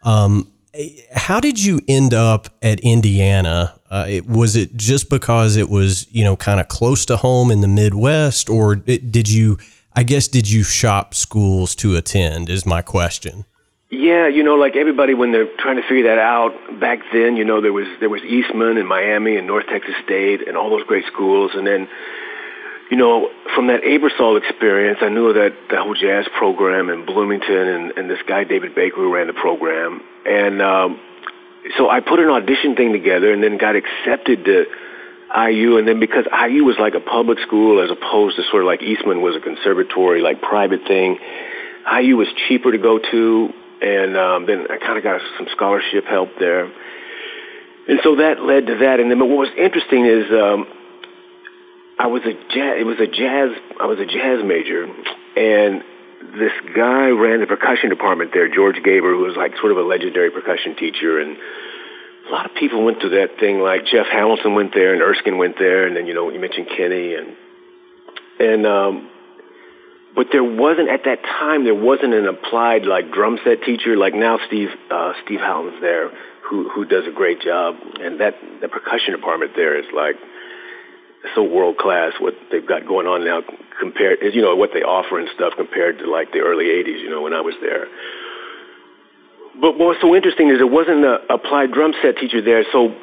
Um, 0.04 0.50
how 1.12 1.40
did 1.40 1.62
you 1.62 1.81
end 1.88 2.14
up 2.14 2.49
at 2.62 2.81
Indiana? 2.81 3.78
Uh, 3.90 4.07
it, 4.09 4.26
was 4.26 4.57
it 4.57 4.76
just 4.76 5.09
because 5.09 5.57
it 5.57 5.69
was 5.69 6.07
you 6.12 6.25
know 6.25 6.37
kind 6.37 6.61
of 6.61 6.69
close 6.69 7.07
to 7.07 7.16
home 7.16 7.50
in 7.50 7.61
the 7.61 7.69
Midwest, 7.69 8.49
or 8.49 8.75
did 8.76 9.28
you? 9.28 9.59
I 9.97 10.02
guess 10.02 10.26
did 10.26 10.50
you 10.50 10.64
shop 10.64 11.14
schools 11.14 11.75
to 11.76 11.97
attend? 11.97 12.50
Is 12.50 12.66
my 12.66 12.83
question. 12.83 13.45
Yeah, 13.90 14.26
you 14.26 14.43
know, 14.43 14.57
like 14.57 14.75
everybody 14.75 15.14
when 15.14 15.31
they're 15.31 15.49
trying 15.59 15.76
to 15.76 15.83
figure 15.83 16.04
that 16.04 16.19
out 16.19 16.52
back 16.81 16.99
then, 17.12 17.37
you 17.37 17.45
know, 17.45 17.61
there 17.61 17.73
was 17.73 17.87
there 18.00 18.09
was 18.09 18.23
Eastman 18.23 18.76
and 18.76 18.88
Miami 18.88 19.37
and 19.37 19.47
North 19.47 19.66
Texas 19.66 19.95
State 20.02 20.49
and 20.49 20.57
all 20.57 20.71
those 20.71 20.85
great 20.85 21.04
schools, 21.07 21.52
and 21.54 21.66
then 21.66 21.88
you 22.91 22.97
know, 22.97 23.31
from 23.55 23.69
that 23.69 23.83
Aebersold 23.83 24.38
experience, 24.38 24.99
I 25.00 25.09
knew 25.09 25.33
that 25.33 25.53
the 25.71 25.83
whole 25.83 25.95
jazz 25.95 26.26
program 26.37 26.91
in 26.91 27.07
Bloomington 27.07 27.69
and, 27.69 27.93
and 27.97 28.11
this 28.11 28.21
guy 28.29 28.45
David 28.45 28.75
Baker 28.75 28.97
who 28.97 29.14
ran 29.14 29.26
the 29.26 29.33
program, 29.33 30.03
and 30.26 30.61
um, 30.61 31.00
so 31.76 31.88
I 31.88 32.00
put 32.00 32.21
an 32.21 32.29
audition 32.29 32.76
thing 32.76 32.93
together 32.93 33.33
and 33.33 33.43
then 33.43 33.57
got 33.57 33.75
accepted 33.76 34.45
to 34.45 34.67
IU. 35.35 35.79
And 35.79 35.88
then 35.88 35.99
because 35.99 36.26
IU 36.26 36.64
was 36.64 36.76
like 36.79 36.95
a 36.95 37.00
public 37.00 37.38
school 37.41 37.83
as 37.83 37.91
opposed 37.91 38.37
to 38.37 38.43
sort 38.50 38.62
of 38.62 38.67
like 38.67 38.83
Eastman 38.83 39.23
was 39.23 39.37
a 39.37 39.41
conservatory, 39.41 40.21
like 40.21 40.41
private 40.43 40.81
thing, 40.87 41.19
IU 41.91 42.17
was 42.17 42.29
cheaper 42.49 42.71
to 42.73 42.79
go 42.79 42.99
to. 42.99 43.53
And 43.83 44.17
um, 44.17 44.47
then 44.47 44.67
I 44.71 44.79
kind 44.79 44.97
of 44.97 45.05
got 45.05 45.21
some 45.37 45.47
scholarship 45.53 46.05
help 46.05 46.31
there. 46.38 46.71
And 47.87 48.00
so 48.03 48.17
that 48.17 48.41
led 48.41 48.67
to 48.67 48.76
that. 48.79 49.00
And 49.00 49.11
then 49.11 49.19
but 49.19 49.26
what 49.26 49.38
was 49.38 49.50
interesting 49.59 50.07
is 50.07 50.31
um, 50.31 50.67
I 51.99 52.07
was 52.09 52.23
a 52.23 52.33
jazz, 52.33 52.75
it 52.81 52.87
was 52.87 52.99
a 52.99 53.07
jazz, 53.07 53.51
I 53.81 53.87
was 53.87 53.99
a 53.99 54.07
jazz 54.07 54.45
major. 54.45 54.85
And 55.37 55.83
this 56.39 56.53
guy 56.75 57.09
ran 57.11 57.41
the 57.41 57.47
percussion 57.47 57.91
department 57.91 58.33
there, 58.33 58.49
George 58.49 58.77
Gaber, 58.77 59.15
who 59.15 59.23
was 59.23 59.37
like 59.37 59.53
sort 59.61 59.73
of 59.73 59.79
a 59.79 59.83
legendary 59.83 60.31
percussion 60.31 60.75
teacher, 60.77 61.21
and 61.21 61.37
a 62.29 62.33
lot 62.33 62.47
of 62.47 62.55
people 62.57 62.85
went 62.85 63.01
to 63.03 63.11
that 63.11 63.39
thing. 63.39 63.61
Like 63.61 63.87
Jeff 63.87 64.07
Hamilton 64.11 64.55
went 64.55 64.75
there, 64.75 64.93
and 64.93 65.03
Erskine 65.03 65.39
went 65.39 65.59
there, 65.59 65.87
and 65.87 65.97
then 65.97 66.07
you 66.07 66.15
know 66.15 66.31
you 66.31 66.41
mentioned 66.41 66.69
Kenny, 66.77 67.15
and 67.15 67.37
and 68.41 68.67
um, 68.67 69.11
but 70.17 70.29
there 70.33 70.45
wasn't 70.45 70.89
at 70.89 71.05
that 71.05 71.23
time 71.23 71.65
there 71.65 71.75
wasn't 71.75 72.15
an 72.15 72.27
applied 72.27 72.85
like 72.85 73.13
drum 73.13 73.39
set 73.45 73.63
teacher 73.63 73.97
like 73.97 74.15
now 74.15 74.39
Steve 74.47 74.71
uh, 74.91 75.13
Steve 75.25 75.41
Houghton's 75.41 75.81
there 75.81 76.11
who 76.49 76.69
who 76.71 76.85
does 76.85 77.07
a 77.07 77.13
great 77.13 77.41
job, 77.41 77.77
and 78.01 78.21
that 78.21 78.35
the 78.61 78.69
percussion 78.69 79.15
department 79.15 79.53
there 79.55 79.79
is 79.79 79.87
like 79.95 80.17
so 81.35 81.43
world 81.43 81.78
class 81.78 82.12
what 82.21 82.35
they've 82.50 82.66
got 82.66 82.87
going 82.87 83.07
on 83.07 83.25
now 83.25 83.43
compared, 83.81 84.19
you 84.23 84.43
know, 84.43 84.54
what 84.57 84.71
they 84.73 84.83
offer 84.83 85.19
and 85.19 85.28
stuff 85.35 85.54
compared 85.57 85.99
to 85.99 86.11
like 86.11 86.33
the 86.33 86.40
early 86.40 86.66
'80s, 86.66 87.00
you 87.00 87.11
know, 87.11 87.23
when 87.23 87.33
I 87.33 87.40
was 87.40 87.54
there. 87.61 87.87
But 89.61 89.78
what 89.78 89.88
was 89.88 89.97
so 90.00 90.14
interesting 90.14 90.49
is 90.50 90.59
there 90.59 90.66
wasn't 90.66 91.04
an 91.04 91.19
applied 91.31 91.73
drum 91.73 91.95
set 92.02 92.16
teacher 92.19 92.43
there, 92.43 92.64
so 92.73 92.95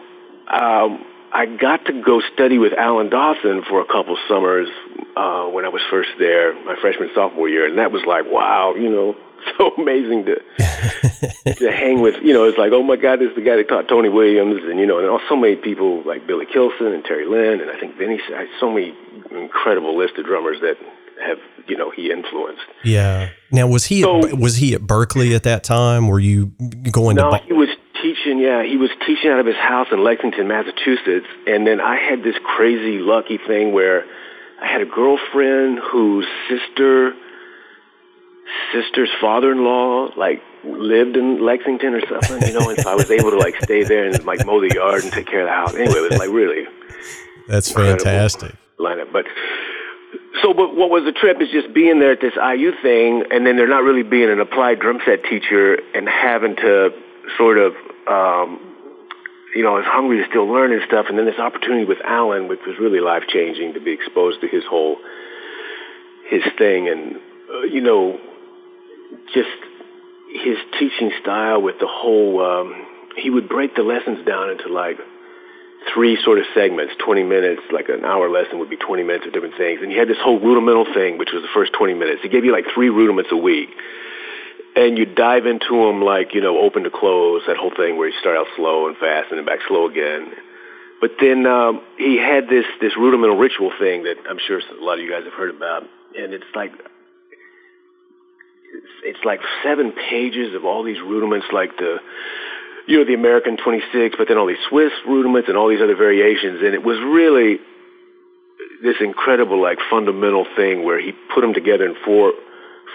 um, 0.52 1.04
I 1.34 1.46
got 1.46 1.86
to 1.86 2.02
go 2.02 2.22
study 2.34 2.58
with 2.58 2.74
Alan 2.74 3.10
Dawson 3.10 3.64
for 3.68 3.82
a 3.82 3.86
couple 3.86 4.18
summers 4.28 4.68
uh, 5.16 5.46
when 5.46 5.66
I 5.66 5.70
was 5.70 5.82
first 5.90 6.10
there, 6.20 6.54
my 6.66 6.76
freshman 6.80 7.10
sophomore 7.16 7.48
year, 7.48 7.66
and 7.66 7.78
that 7.78 7.92
was 7.92 8.04
like, 8.06 8.26
wow, 8.30 8.76
you 8.76 8.90
know, 8.90 9.16
so 9.58 9.72
amazing 9.76 10.26
to 10.26 10.36
to 11.56 11.72
hang 11.72 12.02
with. 12.02 12.16
You 12.22 12.34
know, 12.34 12.44
it's 12.46 12.58
like, 12.58 12.72
oh 12.74 12.84
my 12.84 12.96
God, 12.96 13.20
this 13.20 13.30
is 13.30 13.36
the 13.36 13.42
guy 13.42 13.56
that 13.56 13.70
taught 13.70 13.88
Tony 13.88 14.10
Williams, 14.10 14.62
and 14.64 14.80
you 14.80 14.86
know, 14.86 15.00
and 15.00 15.22
so 15.30 15.36
many 15.36 15.56
people 15.56 16.04
like 16.04 16.28
Billy 16.28 16.46
Kilson 16.46 16.88
and 16.88 17.04
Terri 17.04 17.26
Lyne, 17.26 17.62
and 17.62 17.72
I 17.72 17.80
think 17.80 17.98
Vinny. 17.98 18.20
So 18.60 18.70
many 18.70 18.94
incredible 19.32 19.98
list 19.98 20.18
of 20.18 20.26
drummers 20.26 20.58
that 20.62 20.76
have 21.24 21.38
you 21.68 21.78
know 21.78 21.92
he 21.92 22.12
influenced. 22.12 22.64
Yeah. 22.84 23.30
Now 23.52 23.68
was 23.68 23.86
he 23.86 24.02
so, 24.02 24.28
at, 24.28 24.38
was 24.38 24.58
he 24.58 24.74
at 24.74 24.82
Berklee 24.82 25.36
at 25.36 25.44
that 25.44 25.64
time? 25.64 26.08
Were 26.08 26.20
you 26.20 26.48
going 26.92 27.16
no, 27.16 27.24
to? 27.24 27.30
No, 28.26 28.34
he 28.34 28.38
was 28.38 28.40
teaching. 28.40 28.40
Yeah, 28.40 28.64
he 28.64 28.78
was 28.78 28.90
teaching 29.06 29.32
out 29.32 29.40
of 29.40 29.46
his 29.46 29.56
house 29.56 29.88
in 29.92 30.04
Lexington, 30.04 30.48
Massachusetts, 30.48 31.28
and 31.48 31.66
then 31.66 31.82
I 31.82 31.98
had 31.98 32.24
this 32.24 32.36
crazy 32.44 33.00
lucky 33.00 33.38
thing 33.38 33.74
where 33.74 34.06
I 34.62 34.68
had 34.68 34.82
a 34.82 34.86
girlfriend 34.86 35.80
whose 35.80 36.28
sister 36.50 37.14
sister's 38.74 39.10
father-in-law 39.22 40.10
like 40.18 40.42
lived 40.64 41.16
in 41.16 41.44
Lexington 41.44 41.94
or 41.94 42.02
something, 42.08 42.48
you 42.48 42.60
know, 42.60 42.70
and 42.70 42.80
so 42.80 42.92
I 42.92 42.96
was 42.96 43.10
able 43.10 43.32
to 43.32 43.38
like 43.38 43.56
stay 43.64 43.84
there 43.84 44.06
and 44.06 44.26
like 44.26 44.46
mow 44.46 44.60
the 44.60 44.74
yard 44.74 45.04
and 45.04 45.12
take 45.12 45.28
care 45.28 45.42
of 45.42 45.48
the 45.48 45.54
house. 45.54 45.74
Anyway, 45.74 46.00
it 46.00 46.12
was 46.12 46.20
like 46.20 46.30
really 46.30 46.68
that's 47.48 47.72
fantastic 47.72 48.56
lineup. 48.78 49.12
But 49.12 49.26
so, 50.42 50.54
but 50.54 50.76
what 50.76 50.90
was 50.90 51.04
the 51.06 51.12
trip 51.12 51.42
is 51.42 51.50
just 51.50 51.74
being 51.74 52.00
there 52.00 52.12
at 52.12 52.22
this 52.22 52.34
IU 52.36 52.72
thing, 52.82 53.24
and 53.32 53.46
then 53.46 53.56
they're 53.58 53.68
not 53.68 53.84
really 53.84 54.04
being 54.04 54.30
an 54.30 54.40
applied 54.40 54.80
drum 54.80 55.00
set 55.06 55.24
teacher 55.24 55.80
and 55.94 56.08
having 56.08 56.56
to 56.58 56.92
sort 57.38 57.58
of, 57.58 57.74
um, 58.08 58.60
you 59.56 59.64
know, 59.64 59.74
I 59.76 59.78
was 59.80 59.86
hungry 59.86 60.22
to 60.22 60.30
still 60.30 60.48
learn 60.48 60.72
and 60.72 60.82
stuff, 60.88 61.08
and 61.10 61.18
then 61.18 61.26
this 61.26 61.40
opportunity 61.40 61.86
with 61.86 62.00
Alan, 62.06 62.48
which 62.48 62.62
was 62.66 62.78
really 62.80 63.00
life 63.00 63.24
changing 63.28 63.74
to 63.74 63.82
be 63.82 63.92
exposed 63.92 64.42
to 64.42 64.48
his 64.48 64.64
whole 64.64 64.98
his 66.30 66.44
thing, 66.58 66.88
and 66.88 67.18
uh, 67.54 67.62
you 67.64 67.82
know, 67.82 68.18
just 69.34 69.50
his 70.32 70.58
teaching 70.80 71.12
style 71.22 71.62
with 71.62 71.80
the 71.80 71.88
whole. 71.88 72.42
Um, 72.42 72.88
he 73.18 73.30
would 73.30 73.50
break 73.50 73.76
the 73.76 73.84
lessons 73.84 74.26
down 74.26 74.50
into 74.50 74.70
like 74.70 74.98
three 75.94 76.18
sort 76.24 76.40
of 76.40 76.46
segments, 76.54 76.94
20 77.04 77.24
minutes, 77.24 77.62
like 77.72 77.90
an 77.90 78.06
hour 78.06 78.30
lesson 78.30 78.60
would 78.60 78.70
be 78.70 78.78
20 78.78 79.04
minutes 79.04 79.26
of 79.26 79.34
different 79.34 79.58
things. 79.58 79.82
And 79.82 79.92
he 79.92 79.98
had 79.98 80.08
this 80.08 80.18
whole 80.22 80.40
rudimental 80.40 80.86
thing, 80.94 81.18
which 81.18 81.32
was 81.34 81.42
the 81.42 81.50
first 81.54 81.74
20 81.74 81.94
minutes. 81.94 82.22
He 82.22 82.30
gave 82.30 82.46
you 82.46 82.52
like 82.52 82.66
three 82.74 82.90
rudiments 82.90 83.32
a 83.32 83.38
week. 83.38 83.70
And 84.76 84.98
you 84.98 85.06
dive 85.06 85.46
into 85.46 85.86
them 85.86 86.02
like, 86.02 86.34
you 86.34 86.42
know, 86.42 86.60
open 86.60 86.84
to 86.84 86.90
close, 86.90 87.44
that 87.48 87.58
whole 87.58 87.74
thing 87.76 87.98
where 87.98 88.08
you 88.08 88.16
start 88.20 88.38
out 88.38 88.48
slow 88.56 88.88
and 88.88 88.96
fast 88.98 89.30
and 89.30 89.38
then 89.38 89.46
back 89.46 89.60
slow 89.68 89.90
again. 89.90 90.32
But 91.02 91.12
then 91.20 91.46
um, 91.46 91.82
he 91.98 92.18
had 92.18 92.48
this, 92.48 92.66
this 92.80 92.96
rudimental 92.96 93.38
ritual 93.38 93.72
thing 93.78 94.04
that 94.04 94.16
I'm 94.30 94.38
sure 94.48 94.60
a 94.60 94.84
lot 94.84 95.00
of 95.00 95.04
you 95.04 95.12
guys 95.12 95.24
have 95.26 95.34
heard 95.34 95.54
about. 95.54 95.84
And 96.16 96.34
it's 96.34 96.46
like 96.56 96.72
it's 99.04 99.20
like 99.26 99.42
seven 99.64 99.92
pages 99.92 100.56
of 100.56 100.66
all 100.66 100.84
these 100.84 101.00
rudiments, 101.00 101.48
like 101.52 101.78
the 101.78 101.98
you 102.88 102.98
know 102.98 103.06
the 103.06 103.14
American 103.14 103.58
26, 103.58 104.16
but 104.18 104.28
then 104.28 104.38
all 104.38 104.48
these 104.48 104.62
Swiss 104.70 104.92
rudiments 105.08 105.50
and 105.50 105.58
all 105.58 105.70
these 105.70 105.82
other 105.82 105.96
variations, 105.96 106.62
and 106.64 106.74
it 106.74 106.84
was 106.84 106.98
really 107.00 107.60
this 108.84 108.96
incredible 109.00 109.62
like 109.62 109.78
fundamental 109.90 110.46
thing 110.56 110.84
where 110.84 111.00
he 111.00 111.14
put 111.34 111.42
them 111.42 111.54
together 111.54 111.86
in 111.86 111.96
four 112.04 112.34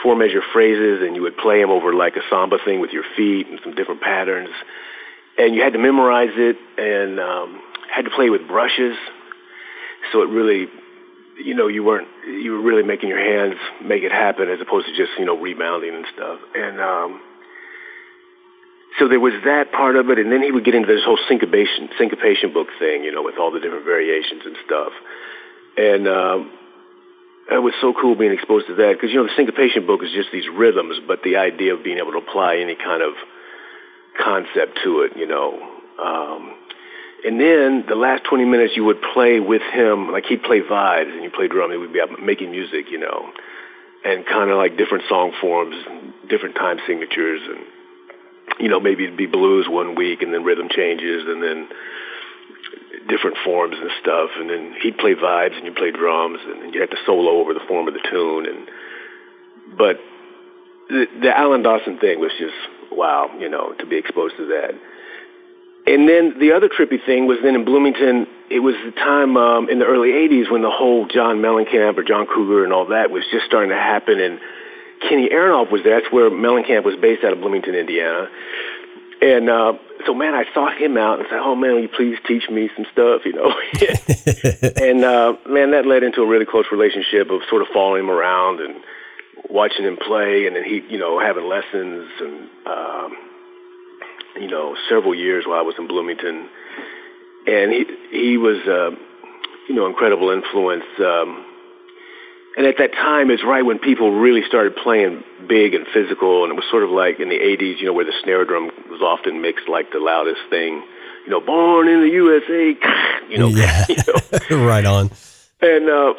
four 0.02 0.16
measure 0.16 0.42
phrases, 0.52 1.02
and 1.02 1.16
you 1.16 1.22
would 1.22 1.36
play 1.36 1.60
them 1.60 1.70
over 1.70 1.94
like 1.94 2.16
a 2.16 2.22
samba 2.30 2.58
thing 2.64 2.80
with 2.80 2.90
your 2.90 3.04
feet 3.16 3.46
and 3.48 3.60
some 3.62 3.74
different 3.74 4.00
patterns, 4.00 4.50
and 5.38 5.54
you 5.54 5.62
had 5.62 5.72
to 5.72 5.78
memorize 5.78 6.34
it 6.34 6.56
and 6.78 7.20
um, 7.20 7.60
had 7.92 8.02
to 8.02 8.10
play 8.10 8.30
with 8.30 8.46
brushes, 8.48 8.96
so 10.12 10.22
it 10.22 10.28
really 10.28 10.68
you 11.38 11.54
know, 11.54 11.68
you 11.68 11.84
weren't, 11.84 12.08
you 12.26 12.52
were 12.52 12.62
really 12.62 12.82
making 12.82 13.08
your 13.08 13.20
hands 13.20 13.58
make 13.84 14.02
it 14.02 14.12
happen 14.12 14.48
as 14.48 14.60
opposed 14.60 14.86
to 14.86 14.96
just, 14.96 15.12
you 15.18 15.24
know, 15.24 15.38
rebounding 15.38 15.94
and 15.94 16.06
stuff. 16.14 16.40
And, 16.54 16.80
um, 16.80 17.20
so 18.98 19.08
there 19.08 19.20
was 19.20 19.34
that 19.44 19.72
part 19.72 19.96
of 19.96 20.08
it, 20.08 20.18
and 20.18 20.32
then 20.32 20.42
he 20.42 20.50
would 20.50 20.64
get 20.64 20.74
into 20.74 20.88
this 20.88 21.04
whole 21.04 21.18
syncopation, 21.28 21.90
syncopation 21.98 22.54
book 22.54 22.68
thing, 22.78 23.04
you 23.04 23.12
know, 23.12 23.22
with 23.22 23.36
all 23.38 23.50
the 23.50 23.60
different 23.60 23.84
variations 23.84 24.42
and 24.46 24.56
stuff. 24.64 24.92
And, 25.76 26.08
um, 26.08 26.52
it 27.50 27.62
was 27.62 27.74
so 27.80 27.94
cool 27.94 28.16
being 28.16 28.32
exposed 28.32 28.66
to 28.66 28.74
that 28.74 28.94
because, 28.94 29.10
you 29.10 29.16
know, 29.16 29.24
the 29.24 29.36
syncopation 29.36 29.86
book 29.86 30.02
is 30.02 30.10
just 30.12 30.30
these 30.32 30.48
rhythms, 30.52 30.98
but 31.06 31.22
the 31.22 31.36
idea 31.36 31.74
of 31.74 31.84
being 31.84 31.98
able 31.98 32.12
to 32.12 32.18
apply 32.18 32.56
any 32.56 32.74
kind 32.74 33.02
of 33.02 33.14
concept 34.18 34.78
to 34.82 35.02
it, 35.02 35.16
you 35.16 35.26
know, 35.26 35.54
um, 36.02 36.54
and 37.24 37.40
then 37.40 37.84
the 37.88 37.94
last 37.94 38.24
20 38.24 38.44
minutes 38.44 38.74
you 38.76 38.84
would 38.84 39.00
play 39.14 39.40
with 39.40 39.62
him, 39.62 40.12
like 40.12 40.24
he'd 40.26 40.42
play 40.42 40.60
vibes 40.60 41.12
and 41.12 41.24
you 41.24 41.30
play 41.30 41.48
drum. 41.48 41.70
He 41.70 41.76
would 41.76 41.92
be 41.92 42.00
making 42.22 42.50
music, 42.50 42.90
you 42.90 42.98
know, 42.98 43.32
and 44.04 44.24
kind 44.26 44.50
of 44.50 44.58
like 44.58 44.76
different 44.76 45.04
song 45.08 45.32
forms, 45.40 45.74
different 46.28 46.54
time 46.54 46.78
signatures, 46.86 47.40
and 47.48 48.60
you 48.60 48.68
know 48.68 48.78
maybe 48.78 49.04
it'd 49.04 49.16
be 49.16 49.26
blues 49.26 49.66
one 49.68 49.94
week 49.94 50.22
and 50.22 50.32
then 50.32 50.44
rhythm 50.44 50.68
changes 50.70 51.24
and 51.26 51.42
then 51.42 51.68
different 53.08 53.36
forms 53.44 53.76
and 53.80 53.90
stuff. 54.00 54.30
And 54.36 54.50
then 54.50 54.74
he'd 54.82 54.98
play 54.98 55.14
vibes 55.14 55.56
and 55.56 55.64
you 55.64 55.72
play 55.72 55.90
drums, 55.90 56.38
and 56.44 56.74
you 56.74 56.80
had 56.80 56.90
to 56.90 56.98
solo 57.06 57.40
over 57.40 57.54
the 57.54 57.64
form 57.68 57.88
of 57.88 57.94
the 57.94 58.02
tune. 58.10 58.46
And 58.46 58.68
but 59.78 60.00
the, 60.88 61.06
the 61.22 61.36
Alan 61.36 61.62
Dawson 61.62 61.98
thing 61.98 62.20
was 62.20 62.32
just 62.38 62.54
wow, 62.90 63.30
you 63.38 63.48
know, 63.48 63.72
to 63.78 63.86
be 63.86 63.96
exposed 63.96 64.36
to 64.36 64.46
that. 64.46 64.74
And 65.86 66.08
then 66.08 66.38
the 66.40 66.52
other 66.52 66.68
trippy 66.68 67.04
thing 67.04 67.26
was 67.26 67.38
then 67.42 67.54
in 67.54 67.64
Bloomington, 67.64 68.26
it 68.50 68.58
was 68.58 68.74
the 68.84 68.90
time 68.90 69.36
um, 69.36 69.70
in 69.70 69.78
the 69.78 69.84
early 69.84 70.10
80s 70.10 70.50
when 70.50 70.62
the 70.62 70.70
whole 70.70 71.06
John 71.06 71.38
Mellencamp 71.38 71.96
or 71.96 72.02
John 72.02 72.26
Cougar 72.26 72.64
and 72.64 72.72
all 72.72 72.86
that 72.86 73.10
was 73.10 73.22
just 73.30 73.46
starting 73.46 73.70
to 73.70 73.76
happen. 73.76 74.18
And 74.18 74.40
Kenny 75.08 75.28
Aronoff 75.28 75.70
was 75.70 75.82
there. 75.84 76.00
That's 76.00 76.12
where 76.12 76.28
Mellencamp 76.28 76.84
was 76.84 76.96
based 77.00 77.22
out 77.22 77.32
of 77.32 77.40
Bloomington, 77.40 77.76
Indiana. 77.76 78.28
And 79.22 79.48
uh, 79.48 79.72
so, 80.04 80.14
man, 80.14 80.34
I 80.34 80.44
sought 80.52 80.76
him 80.76 80.96
out 80.98 81.18
and 81.18 81.28
said, 81.30 81.38
"Oh, 81.38 81.54
man, 81.54 81.74
will 81.74 81.82
you 81.82 81.88
please 81.88 82.18
teach 82.26 82.48
me 82.50 82.70
some 82.76 82.86
stuff?" 82.92 83.22
You 83.24 83.32
know. 83.32 83.48
and 84.82 85.04
uh, 85.04 85.36
man, 85.48 85.70
that 85.70 85.86
led 85.86 86.02
into 86.02 86.22
a 86.22 86.26
really 86.26 86.46
close 86.46 86.66
relationship 86.70 87.30
of 87.30 87.40
sort 87.48 87.62
of 87.62 87.68
following 87.72 88.04
him 88.04 88.10
around 88.10 88.60
and 88.60 88.76
watching 89.48 89.84
him 89.84 89.96
play, 89.96 90.46
and 90.46 90.54
then 90.54 90.64
he, 90.64 90.82
you 90.88 90.98
know, 90.98 91.18
having 91.18 91.48
lessons 91.48 92.10
and 92.20 92.48
um, 92.66 93.16
you 94.40 94.48
know, 94.48 94.76
several 94.88 95.14
years 95.14 95.44
while 95.46 95.58
I 95.58 95.62
was 95.62 95.74
in 95.78 95.86
Bloomington, 95.86 96.48
and 97.46 97.72
he 97.72 97.84
he 98.10 98.36
was, 98.36 98.58
uh, 98.66 98.90
you 99.68 99.74
know, 99.74 99.86
incredible 99.86 100.30
influence. 100.30 100.84
Um, 100.98 101.44
and 102.56 102.66
at 102.66 102.78
that 102.78 102.92
time, 102.92 103.30
it's 103.30 103.44
right 103.44 103.64
when 103.64 103.78
people 103.78 104.10
really 104.12 104.42
started 104.48 104.76
playing 104.76 105.22
big 105.46 105.74
and 105.74 105.86
physical, 105.92 106.44
and 106.44 106.52
it 106.52 106.56
was 106.56 106.64
sort 106.70 106.82
of 106.82 106.90
like 106.90 107.20
in 107.20 107.28
the 107.28 107.38
'80s, 107.38 107.78
you 107.78 107.86
know, 107.86 107.92
where 107.92 108.06
the 108.06 108.14
snare 108.22 108.44
drum 108.46 108.70
was 108.88 109.02
often 109.02 109.42
mixed 109.42 109.68
like 109.68 109.92
the 109.92 109.98
loudest 109.98 110.40
thing, 110.48 110.82
you 111.24 111.30
know, 111.30 111.40
"Born 111.40 111.86
in 111.86 112.00
the 112.00 112.08
USA," 112.08 112.74
you 113.28 113.38
know, 113.38 113.48
yeah, 113.48 113.84
you 113.88 113.96
know? 113.96 114.64
right 114.66 114.86
on. 114.86 115.10
And 115.60 115.90
uh, 115.90 116.14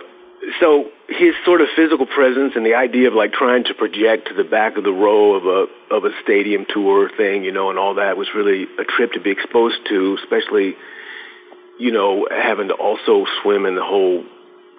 so 0.60 0.92
his 1.10 1.34
sort 1.44 1.62
of 1.62 1.68
physical 1.76 2.06
presence 2.06 2.54
and 2.56 2.64
the 2.66 2.76
idea 2.76 3.08
of 3.08 3.16
like 3.16 3.34
trying 3.34 3.64
to 3.66 3.74
project 3.74 4.28
to 4.28 4.36
the 4.36 4.44
back 4.44 4.78
of 4.78 4.84
the 4.84 4.92
row 4.92 5.34
of 5.34 5.46
a 5.46 5.94
of 5.94 6.06
a 6.06 6.12
stadium 6.22 6.68
tour 6.72 7.10
thing, 7.18 7.44
you 7.44 7.52
know, 7.52 7.72
and 7.72 7.80
all 7.80 7.96
that 7.96 8.16
was 8.16 8.28
really 8.36 8.68
a 8.78 8.84
trip 8.84 9.14
to 9.14 9.20
be 9.20 9.32
exposed 9.32 9.78
to, 9.90 10.18
especially, 10.22 10.76
you 11.80 11.92
know, 11.92 12.28
having 12.30 12.68
to 12.68 12.76
also 12.76 13.26
swim 13.42 13.66
in 13.66 13.74
the 13.74 13.84
whole 13.84 14.24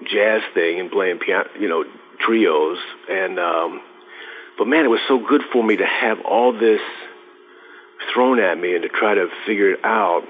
jazz 0.05 0.43
thing 0.55 0.81
and 0.81 0.91
playing 0.91 1.19
piano, 1.19 1.49
you 1.59 1.69
know, 1.69 1.85
trios. 2.21 2.79
And 3.09 3.39
um, 3.39 3.81
but 4.57 4.67
man, 4.67 4.85
it 4.85 4.89
was 4.89 5.01
so 5.09 5.19
good 5.19 5.43
for 5.53 5.63
me 5.63 5.77
to 5.77 5.87
have 5.87 6.21
all 6.21 6.53
this 6.53 6.81
thrown 8.13 8.41
at 8.41 8.59
me 8.59 8.75
and 8.75 8.83
to 8.83 8.89
try 8.89 9.15
to 9.15 9.29
figure 9.47 9.73
it 9.73 9.85
out 9.85 10.23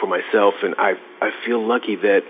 for 0.00 0.06
myself. 0.06 0.54
And 0.62 0.74
I 0.78 0.94
I 1.20 1.30
feel 1.44 1.66
lucky 1.66 1.96
that 1.96 2.22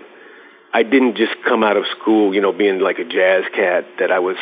I 0.73 0.83
didn't 0.83 1.17
just 1.17 1.33
come 1.47 1.63
out 1.63 1.77
of 1.77 1.83
school, 1.99 2.33
you 2.33 2.41
know, 2.41 2.53
being 2.53 2.79
like 2.79 2.99
a 2.99 3.05
jazz 3.05 3.43
cat, 3.53 3.85
that 3.99 4.11
I 4.11 4.19
was 4.19 4.37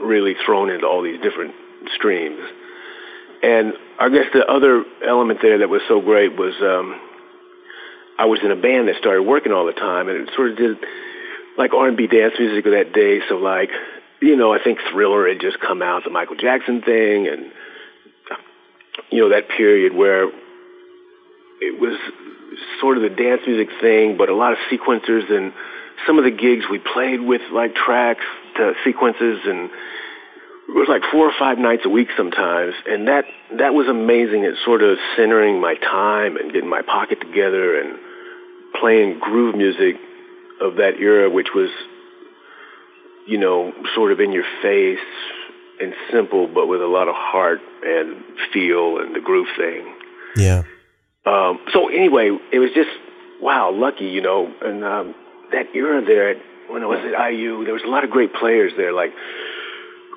really 0.00 0.34
thrown 0.44 0.70
into 0.70 0.86
all 0.86 1.02
these 1.02 1.20
different 1.20 1.54
streams. 1.94 2.40
And 3.42 3.72
I 3.98 4.08
guess 4.10 4.26
the 4.34 4.44
other 4.46 4.84
element 5.06 5.40
there 5.40 5.58
that 5.58 5.68
was 5.68 5.80
so 5.88 6.00
great 6.00 6.36
was 6.36 6.54
um, 6.60 7.00
I 8.18 8.26
was 8.26 8.40
in 8.44 8.50
a 8.50 8.56
band 8.56 8.88
that 8.88 8.96
started 8.96 9.22
working 9.22 9.52
all 9.52 9.64
the 9.64 9.72
time, 9.72 10.08
and 10.08 10.28
it 10.28 10.34
sort 10.36 10.50
of 10.50 10.56
did 10.58 10.76
like 11.56 11.72
R&B 11.74 12.06
dance 12.06 12.34
music 12.38 12.66
of 12.66 12.72
that 12.72 12.92
day. 12.92 13.20
So 13.28 13.36
like, 13.36 13.70
you 14.20 14.36
know, 14.36 14.52
I 14.52 14.62
think 14.62 14.78
Thriller 14.90 15.28
had 15.28 15.40
just 15.40 15.60
come 15.60 15.82
out, 15.82 16.04
the 16.04 16.10
Michael 16.10 16.36
Jackson 16.36 16.82
thing, 16.82 17.26
and 17.28 17.52
you 19.10 19.22
know 19.22 19.30
that 19.30 19.48
period 19.48 19.94
where 19.94 20.24
it 21.60 21.80
was 21.80 21.98
sort 22.80 22.96
of 22.96 23.02
the 23.02 23.08
dance 23.08 23.42
music 23.46 23.68
thing, 23.80 24.16
but 24.16 24.28
a 24.28 24.34
lot 24.34 24.52
of 24.52 24.58
sequencers 24.70 25.30
and 25.30 25.52
some 26.06 26.18
of 26.18 26.24
the 26.24 26.30
gigs 26.30 26.64
we 26.70 26.78
played 26.78 27.20
with 27.20 27.42
like 27.52 27.74
tracks 27.74 28.24
to 28.56 28.72
sequences 28.84 29.40
and 29.44 29.70
it 30.68 30.74
was 30.74 30.88
like 30.88 31.02
four 31.10 31.26
or 31.26 31.32
five 31.38 31.58
nights 31.58 31.82
a 31.84 31.88
week 31.88 32.08
sometimes 32.16 32.74
and 32.86 33.08
that 33.08 33.24
that 33.58 33.74
was 33.74 33.86
amazing 33.88 34.44
at 34.44 34.54
sort 34.64 34.82
of 34.82 34.98
centering 35.16 35.60
my 35.60 35.74
time 35.74 36.36
and 36.36 36.52
getting 36.52 36.70
my 36.70 36.82
pocket 36.82 37.20
together 37.20 37.80
and 37.80 37.98
playing 38.78 39.18
groove 39.18 39.54
music 39.54 39.96
of 40.60 40.76
that 40.76 40.94
era 40.98 41.30
which 41.30 41.48
was 41.54 41.70
you 43.26 43.38
know 43.38 43.72
sort 43.94 44.12
of 44.12 44.20
in 44.20 44.32
your 44.32 44.44
face 44.62 44.98
and 45.80 45.94
simple 46.12 46.46
but 46.46 46.66
with 46.66 46.82
a 46.82 46.86
lot 46.86 47.08
of 47.08 47.14
heart 47.16 47.60
and 47.84 48.22
feel 48.52 48.98
and 48.98 49.14
the 49.14 49.20
groove 49.20 49.48
thing 49.56 49.94
yeah 50.36 50.62
um 51.26 51.58
so 51.72 51.88
anyway 51.88 52.36
it 52.52 52.58
was 52.58 52.70
just 52.74 52.90
wow 53.40 53.70
lucky 53.72 54.06
you 54.06 54.20
know 54.20 54.52
and 54.62 54.84
um 54.84 55.14
that 55.52 55.66
era 55.74 56.04
there 56.04 56.34
when 56.68 56.82
I 56.82 56.86
was 56.86 57.00
at 57.00 57.32
IU 57.32 57.64
there 57.64 57.74
was 57.74 57.82
a 57.84 57.88
lot 57.88 58.04
of 58.04 58.10
great 58.10 58.32
players 58.34 58.72
there 58.76 58.92
like 58.92 59.12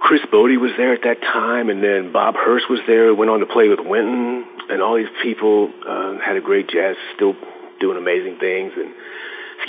Chris 0.04 0.20
Botti 0.34 0.60
was 0.60 0.72
there 0.76 0.94
at 0.94 1.04
that 1.04 1.22
time, 1.22 1.70
and 1.70 1.82
then 1.82 2.12
Bob 2.12 2.36
Hurst 2.36 2.70
was 2.70 2.82
there. 2.86 3.16
Went 3.16 3.32
on 3.32 3.40
to 3.40 3.46
play 3.46 3.70
with 3.70 3.80
Wynton, 3.80 4.44
and 4.70 4.82
all 4.82 4.98
these 4.98 5.08
people 5.24 5.72
uh, 5.88 6.20
had 6.20 6.36
a 6.36 6.42
great 6.42 6.68
jazz, 6.68 6.98
still 7.16 7.34
doing 7.80 7.98
amazing 7.98 8.38
things. 8.38 8.74
And 8.76 8.94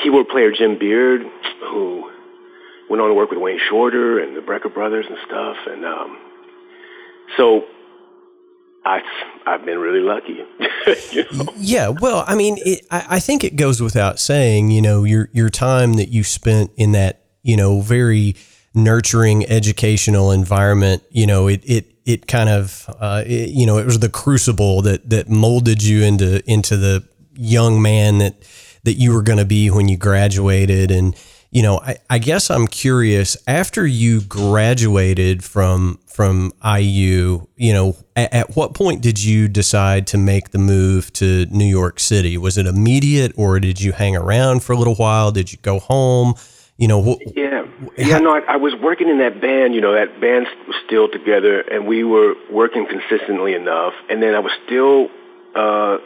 keyboard 0.02 0.28
player 0.28 0.52
Jim 0.52 0.78
Beard, 0.78 1.22
who 1.70 2.10
went 2.88 3.00
on 3.00 3.08
to 3.08 3.14
work 3.14 3.30
with 3.30 3.38
Wayne 3.38 3.60
Shorter 3.68 4.18
and 4.18 4.36
the 4.36 4.40
Brecker 4.40 4.72
Brothers 4.72 5.06
and 5.08 5.18
stuff. 5.26 5.56
And 5.66 5.84
um, 5.84 6.18
so 7.36 7.64
I, 8.84 9.00
I've 9.46 9.64
been 9.64 9.78
really 9.78 10.00
lucky. 10.00 10.44
you 11.12 11.24
know? 11.32 11.52
Yeah, 11.56 11.88
well, 11.88 12.24
I 12.26 12.34
mean, 12.34 12.58
it, 12.64 12.86
I, 12.90 13.06
I 13.10 13.20
think 13.20 13.44
it 13.44 13.56
goes 13.56 13.80
without 13.80 14.18
saying, 14.18 14.70
you 14.70 14.82
know, 14.82 15.04
your 15.04 15.30
your 15.32 15.50
time 15.50 15.94
that 15.94 16.08
you 16.08 16.24
spent 16.24 16.70
in 16.76 16.92
that, 16.92 17.24
you 17.42 17.56
know, 17.56 17.80
very 17.80 18.36
nurturing 18.74 19.46
educational 19.46 20.32
environment, 20.32 21.02
you 21.10 21.26
know, 21.26 21.48
it 21.48 21.62
it 21.64 21.94
it 22.04 22.26
kind 22.26 22.48
of 22.48 22.88
uh, 23.00 23.22
it, 23.26 23.50
you 23.50 23.66
know 23.66 23.78
it 23.78 23.86
was 23.86 23.98
the 24.00 24.08
crucible 24.08 24.82
that 24.82 25.08
that 25.08 25.28
molded 25.28 25.82
you 25.82 26.02
into 26.02 26.42
into 26.50 26.76
the 26.76 27.06
young 27.36 27.80
man 27.80 28.18
that 28.18 28.34
that 28.84 28.94
you 28.94 29.12
were 29.12 29.22
going 29.22 29.38
to 29.38 29.44
be 29.44 29.70
when 29.70 29.88
you 29.88 29.96
graduated 29.96 30.90
and 30.90 31.16
you 31.50 31.62
know 31.62 31.80
I, 31.80 31.96
I 32.10 32.18
guess 32.18 32.50
i'm 32.50 32.66
curious 32.66 33.36
after 33.46 33.86
you 33.86 34.20
graduated 34.20 35.42
from 35.42 35.98
from 36.06 36.52
iu 36.78 37.48
you 37.56 37.72
know 37.72 37.96
at, 38.16 38.32
at, 38.32 38.56
what 38.56 38.74
point 38.74 39.02
did 39.02 39.22
you 39.22 39.48
decide 39.48 40.06
to 40.08 40.18
make 40.18 40.50
the 40.50 40.58
move 40.58 41.12
to 41.14 41.46
new 41.46 41.64
york 41.64 41.98
city? 41.98 42.38
Was 42.38 42.56
it 42.56 42.66
immediate 42.66 43.32
or 43.36 43.58
did 43.58 43.80
you 43.80 43.92
hang 43.92 44.14
around 44.14 44.62
for 44.62 44.72
a 44.72 44.76
little 44.76 44.94
while? 44.94 45.32
Did 45.32 45.50
you 45.50 45.58
go 45.62 45.80
home? 45.80 46.34
You 46.76 46.88
know 46.88 47.02
wh- 47.02 47.36
yeah. 47.36 47.66
yeah 47.96 48.18
no 48.18 48.34
I, 48.36 48.54
I 48.54 48.56
was 48.56 48.74
working 48.76 49.08
in 49.08 49.18
that 49.18 49.40
band 49.40 49.74
you 49.74 49.80
know 49.80 49.92
that 49.92 50.20
band 50.20 50.46
was 50.68 50.76
still 50.86 51.08
together 51.08 51.60
and 51.60 51.86
we 51.86 52.04
were 52.04 52.34
working 52.50 52.86
consistently 52.86 53.54
enough 53.54 53.94
and 54.10 54.20
then 54.20 54.34
i 54.34 54.40
was 54.40 54.52
still 54.66 55.08
uh 55.54 55.98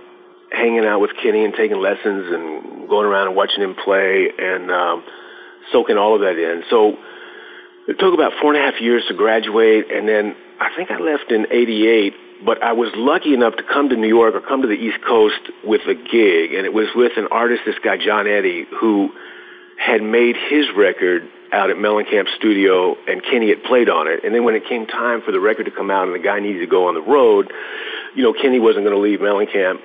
hanging 0.52 0.84
out 0.84 1.00
with 1.00 1.10
kenny 1.22 1.44
and 1.44 1.54
taking 1.54 1.78
lessons 1.80 2.26
and 2.32 2.88
going 2.88 3.06
around 3.06 3.28
and 3.28 3.36
watching 3.36 3.62
him 3.62 3.74
play 3.74 4.28
and 4.38 4.70
um 4.70 5.04
soaking 5.72 5.96
all 5.96 6.14
of 6.14 6.20
that 6.20 6.38
in 6.38 6.62
so 6.70 6.96
it 7.86 7.98
took 7.98 8.14
about 8.14 8.32
four 8.40 8.54
and 8.54 8.62
a 8.62 8.70
half 8.70 8.80
years 8.80 9.02
to 9.08 9.14
graduate 9.14 9.90
and 9.90 10.08
then 10.08 10.34
i 10.60 10.74
think 10.76 10.90
i 10.90 10.98
left 10.98 11.30
in 11.30 11.46
eighty 11.50 11.86
eight 11.86 12.14
but 12.44 12.62
I 12.62 12.72
was 12.72 12.90
lucky 12.94 13.34
enough 13.34 13.56
to 13.56 13.62
come 13.62 13.88
to 13.88 13.96
New 13.96 14.08
York 14.08 14.34
or 14.34 14.40
come 14.40 14.62
to 14.62 14.68
the 14.68 14.74
East 14.74 14.98
Coast 15.04 15.40
with 15.64 15.82
a 15.88 15.94
gig, 15.94 16.54
and 16.54 16.64
it 16.64 16.72
was 16.72 16.86
with 16.94 17.12
an 17.16 17.26
artist, 17.30 17.62
this 17.66 17.74
guy 17.82 17.96
John 17.96 18.26
Eddie, 18.26 18.66
who 18.78 19.10
had 19.78 20.02
made 20.02 20.36
his 20.48 20.66
record 20.76 21.28
out 21.52 21.70
at 21.70 21.76
Mellencamp 21.76 22.28
Studio, 22.36 22.96
and 23.06 23.22
Kenny 23.22 23.48
had 23.48 23.62
played 23.64 23.88
on 23.88 24.06
it. 24.06 24.24
And 24.24 24.34
then 24.34 24.44
when 24.44 24.54
it 24.54 24.68
came 24.68 24.86
time 24.86 25.22
for 25.22 25.32
the 25.32 25.40
record 25.40 25.64
to 25.64 25.70
come 25.70 25.90
out 25.90 26.06
and 26.06 26.14
the 26.14 26.22
guy 26.22 26.40
needed 26.40 26.60
to 26.60 26.66
go 26.66 26.88
on 26.88 26.94
the 26.94 27.02
road, 27.02 27.50
you 28.14 28.22
know, 28.22 28.32
Kenny 28.32 28.58
wasn't 28.58 28.84
going 28.84 28.94
to 28.94 29.00
leave 29.00 29.20
Mellencamp 29.20 29.80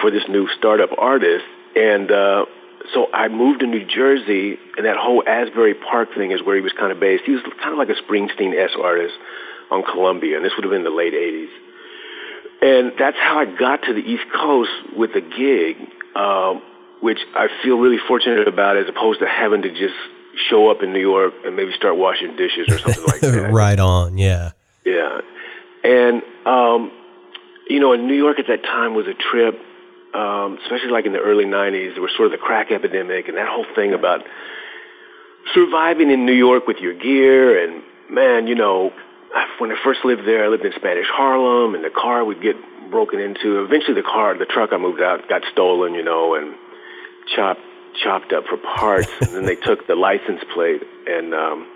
for 0.00 0.10
this 0.10 0.22
new 0.28 0.48
startup 0.58 0.90
artist. 0.98 1.44
And 1.76 2.10
uh, 2.10 2.46
so 2.94 3.06
I 3.12 3.28
moved 3.28 3.60
to 3.60 3.66
New 3.66 3.84
Jersey, 3.84 4.58
and 4.76 4.86
that 4.86 4.96
whole 4.96 5.22
Asbury 5.26 5.74
Park 5.74 6.14
thing 6.14 6.32
is 6.32 6.42
where 6.42 6.56
he 6.56 6.62
was 6.62 6.72
kind 6.72 6.92
of 6.92 7.00
based. 7.00 7.24
He 7.24 7.32
was 7.32 7.42
kind 7.62 7.72
of 7.72 7.78
like 7.78 7.88
a 7.88 8.00
Springsteen-esque 8.02 8.78
artist 8.78 9.14
on 9.70 9.82
Columbia, 9.82 10.36
and 10.36 10.44
this 10.44 10.52
would 10.56 10.64
have 10.64 10.72
been 10.72 10.84
the 10.84 10.90
late 10.90 11.14
80s. 11.14 11.48
And 12.62 12.92
that's 12.98 13.16
how 13.16 13.38
I 13.40 13.44
got 13.46 13.82
to 13.84 13.92
the 13.92 14.00
East 14.00 14.24
Coast 14.32 14.70
with 14.96 15.10
a 15.16 15.20
gig. 15.20 15.76
Um, 16.14 16.62
which 17.02 17.18
I 17.34 17.48
feel 17.62 17.78
really 17.78 17.98
fortunate 18.06 18.46
about 18.46 18.76
as 18.76 18.88
opposed 18.88 19.20
to 19.20 19.26
having 19.26 19.62
to 19.62 19.70
just 19.70 19.94
show 20.48 20.70
up 20.70 20.82
in 20.82 20.92
New 20.92 21.00
York 21.00 21.34
and 21.44 21.56
maybe 21.56 21.72
start 21.76 21.96
washing 21.96 22.36
dishes 22.36 22.68
or 22.68 22.78
something 22.78 23.04
like 23.04 23.20
that. 23.20 23.50
right 23.52 23.78
on, 23.78 24.16
yeah. 24.18 24.52
Yeah. 24.86 25.20
And, 25.82 26.22
um, 26.46 26.92
you 27.68 27.80
know, 27.80 27.92
in 27.92 28.06
New 28.06 28.14
York 28.14 28.38
at 28.38 28.46
that 28.46 28.62
time 28.62 28.94
was 28.94 29.06
a 29.08 29.14
trip, 29.14 29.58
um, 30.14 30.58
especially 30.62 30.90
like 30.90 31.06
in 31.06 31.12
the 31.12 31.20
early 31.20 31.44
90s, 31.44 31.94
there 31.94 32.02
was 32.02 32.12
sort 32.16 32.26
of 32.26 32.32
the 32.32 32.38
crack 32.38 32.70
epidemic 32.70 33.28
and 33.28 33.36
that 33.36 33.48
whole 33.48 33.66
thing 33.74 33.92
about 33.92 34.22
surviving 35.54 36.10
in 36.10 36.26
New 36.26 36.34
York 36.34 36.66
with 36.66 36.78
your 36.78 36.94
gear. 36.94 37.62
And, 37.62 37.82
man, 38.10 38.46
you 38.46 38.54
know, 38.54 38.92
when 39.58 39.70
I 39.70 39.76
first 39.82 40.04
lived 40.04 40.26
there, 40.26 40.44
I 40.44 40.48
lived 40.48 40.64
in 40.64 40.72
Spanish 40.76 41.06
Harlem, 41.08 41.74
and 41.74 41.84
the 41.84 41.90
car 41.90 42.24
would 42.24 42.42
get 42.42 42.56
broken 42.90 43.20
into. 43.20 43.64
Eventually, 43.64 43.94
the 43.94 44.02
car, 44.02 44.36
the 44.36 44.44
truck 44.44 44.70
I 44.72 44.76
moved 44.76 45.00
out, 45.00 45.28
got 45.28 45.42
stolen, 45.52 45.94
you 45.94 46.04
know, 46.04 46.34
and 46.34 46.54
chopped 47.34 47.60
chopped 48.02 48.32
up 48.32 48.44
for 48.46 48.56
parts, 48.56 49.10
and 49.20 49.34
then 49.34 49.44
they 49.44 49.56
took 49.56 49.86
the 49.86 49.94
license 49.94 50.40
plate 50.54 50.82
and 51.06 51.34
um, 51.34 51.68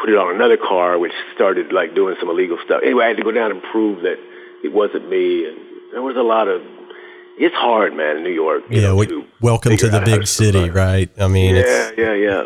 put 0.00 0.08
it 0.08 0.16
on 0.16 0.34
another 0.34 0.56
car, 0.56 0.98
which 0.98 1.12
started 1.34 1.72
like 1.72 1.94
doing 1.94 2.14
some 2.20 2.28
illegal 2.28 2.58
stuff. 2.64 2.80
Anyway, 2.84 3.04
I 3.04 3.08
had 3.08 3.16
to 3.16 3.24
go 3.24 3.32
down 3.32 3.50
and 3.50 3.62
prove 3.62 4.02
that 4.02 4.18
it 4.62 4.72
wasn't 4.72 5.08
me, 5.08 5.46
and 5.46 5.58
there 5.92 6.02
was 6.02 6.16
a 6.16 6.22
lot 6.22 6.48
of. 6.48 6.62
It's 7.38 7.54
hard, 7.54 7.94
man, 7.94 8.16
in 8.18 8.24
New 8.24 8.32
York. 8.32 8.64
yeah, 8.68 8.80
know, 8.82 8.96
we, 8.96 9.06
to 9.06 9.24
welcome 9.40 9.76
to 9.76 9.88
the 9.88 10.00
big 10.00 10.26
city, 10.26 10.70
right? 10.70 11.08
I 11.18 11.28
mean, 11.28 11.54
yeah, 11.54 11.90
yeah, 11.96 12.14
yeah. 12.14 12.42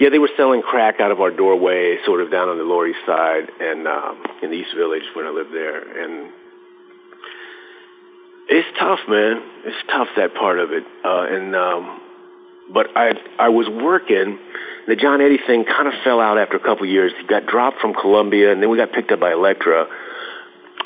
Yeah, 0.00 0.08
they 0.08 0.18
were 0.18 0.30
selling 0.36 0.62
crack 0.62 0.98
out 0.98 1.12
of 1.12 1.20
our 1.20 1.30
doorway, 1.30 1.98
sort 2.04 2.20
of 2.20 2.30
down 2.30 2.48
on 2.48 2.58
the 2.58 2.64
Lower 2.64 2.88
East 2.88 2.98
Side 3.06 3.48
and 3.60 3.86
um, 3.86 4.24
in 4.42 4.50
the 4.50 4.56
East 4.56 4.74
Village 4.76 5.04
when 5.14 5.26
I 5.26 5.30
lived 5.30 5.52
there, 5.52 6.02
and 6.02 6.32
it's 8.48 8.68
tough, 8.78 8.98
man. 9.08 9.40
It's 9.64 9.76
tough 9.88 10.08
that 10.16 10.34
part 10.34 10.58
of 10.58 10.72
it. 10.72 10.84
Uh, 11.04 11.26
and 11.30 11.54
um, 11.54 12.00
but 12.72 12.88
I 12.96 13.12
I 13.38 13.48
was 13.50 13.68
working. 13.68 14.38
The 14.88 14.96
John 14.96 15.20
Eddie 15.20 15.38
thing 15.46 15.64
kind 15.64 15.86
of 15.86 15.94
fell 16.02 16.20
out 16.20 16.38
after 16.38 16.56
a 16.56 16.60
couple 16.60 16.82
of 16.82 16.90
years. 16.90 17.12
He 17.20 17.26
got 17.26 17.46
dropped 17.46 17.78
from 17.80 17.94
Columbia, 17.94 18.50
and 18.50 18.60
then 18.60 18.68
we 18.68 18.76
got 18.76 18.92
picked 18.92 19.12
up 19.12 19.20
by 19.20 19.32
Elektra. 19.32 19.86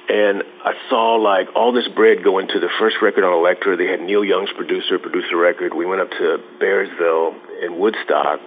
And 0.08 0.42
I 0.66 0.74
saw 0.90 1.14
like 1.14 1.54
all 1.54 1.72
this 1.72 1.86
bread 1.86 2.24
going 2.24 2.48
to 2.48 2.58
the 2.58 2.68
first 2.80 2.96
record 3.00 3.22
on 3.22 3.32
Elektra. 3.32 3.76
They 3.76 3.86
had 3.86 4.00
Neil 4.00 4.24
Young's 4.24 4.50
producer 4.56 4.98
produce 4.98 5.26
a 5.32 5.36
record. 5.36 5.72
We 5.72 5.86
went 5.86 6.00
up 6.00 6.10
to 6.10 6.42
Bearsville 6.58 7.36
in 7.62 7.78
Woodstock 7.78 8.40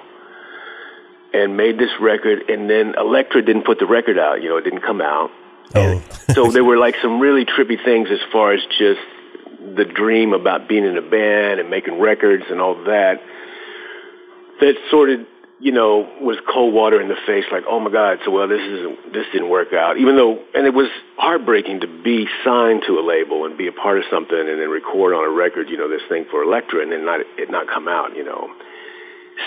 and 1.33 1.55
made 1.55 1.79
this 1.79 1.91
record. 2.01 2.49
And 2.49 2.69
then 2.69 2.95
Elektra 2.97 3.41
didn't 3.41 3.63
put 3.63 3.79
the 3.79 3.85
record 3.85 4.19
out. 4.19 4.41
You 4.41 4.49
know, 4.49 4.57
it 4.57 4.65
didn't 4.65 4.81
come 4.81 4.99
out. 4.99 5.31
Oh. 5.75 6.03
so 6.33 6.51
there 6.51 6.63
were 6.65 6.77
like 6.77 6.95
some 7.01 7.21
really 7.21 7.45
trippy 7.45 7.81
things 7.81 8.09
as 8.11 8.19
far 8.33 8.51
as 8.51 8.59
just 8.77 8.99
the 9.75 9.85
dream 9.85 10.33
about 10.33 10.67
being 10.67 10.83
in 10.83 10.97
a 10.97 11.01
band 11.01 11.61
and 11.61 11.69
making 11.69 12.01
records 12.01 12.43
and 12.49 12.59
all 12.59 12.83
that. 12.83 13.21
That 14.59 14.75
sort 14.91 15.09
of, 15.09 15.21
you 15.59 15.73
know, 15.73 16.07
was 16.21 16.37
cold 16.51 16.73
water 16.73 17.01
in 17.01 17.09
the 17.09 17.19
face. 17.27 17.43
Like, 17.51 17.63
oh 17.67 17.79
my 17.79 17.91
God, 17.91 18.19
so 18.23 18.31
well, 18.31 18.47
this 18.47 18.61
isn't, 18.61 19.13
this 19.13 19.25
didn't 19.33 19.49
work 19.49 19.73
out. 19.73 19.97
Even 19.97 20.15
though, 20.15 20.39
and 20.55 20.65
it 20.65 20.73
was 20.73 20.87
heartbreaking 21.17 21.81
to 21.81 21.87
be 21.87 22.27
signed 22.45 22.83
to 22.87 22.97
a 22.97 23.03
label 23.03 23.45
and 23.45 23.57
be 23.57 23.67
a 23.67 23.71
part 23.71 23.97
of 23.97 24.05
something 24.09 24.39
and 24.39 24.59
then 24.59 24.69
record 24.69 25.13
on 25.13 25.25
a 25.25 25.29
record, 25.29 25.69
you 25.69 25.77
know, 25.77 25.89
this 25.89 26.01
thing 26.07 26.25
for 26.31 26.43
Elektra 26.43 26.81
and 26.81 26.91
then 26.91 27.05
not 27.05 27.19
it 27.37 27.51
not 27.51 27.67
come 27.67 27.87
out, 27.89 28.15
you 28.15 28.23
know. 28.23 28.49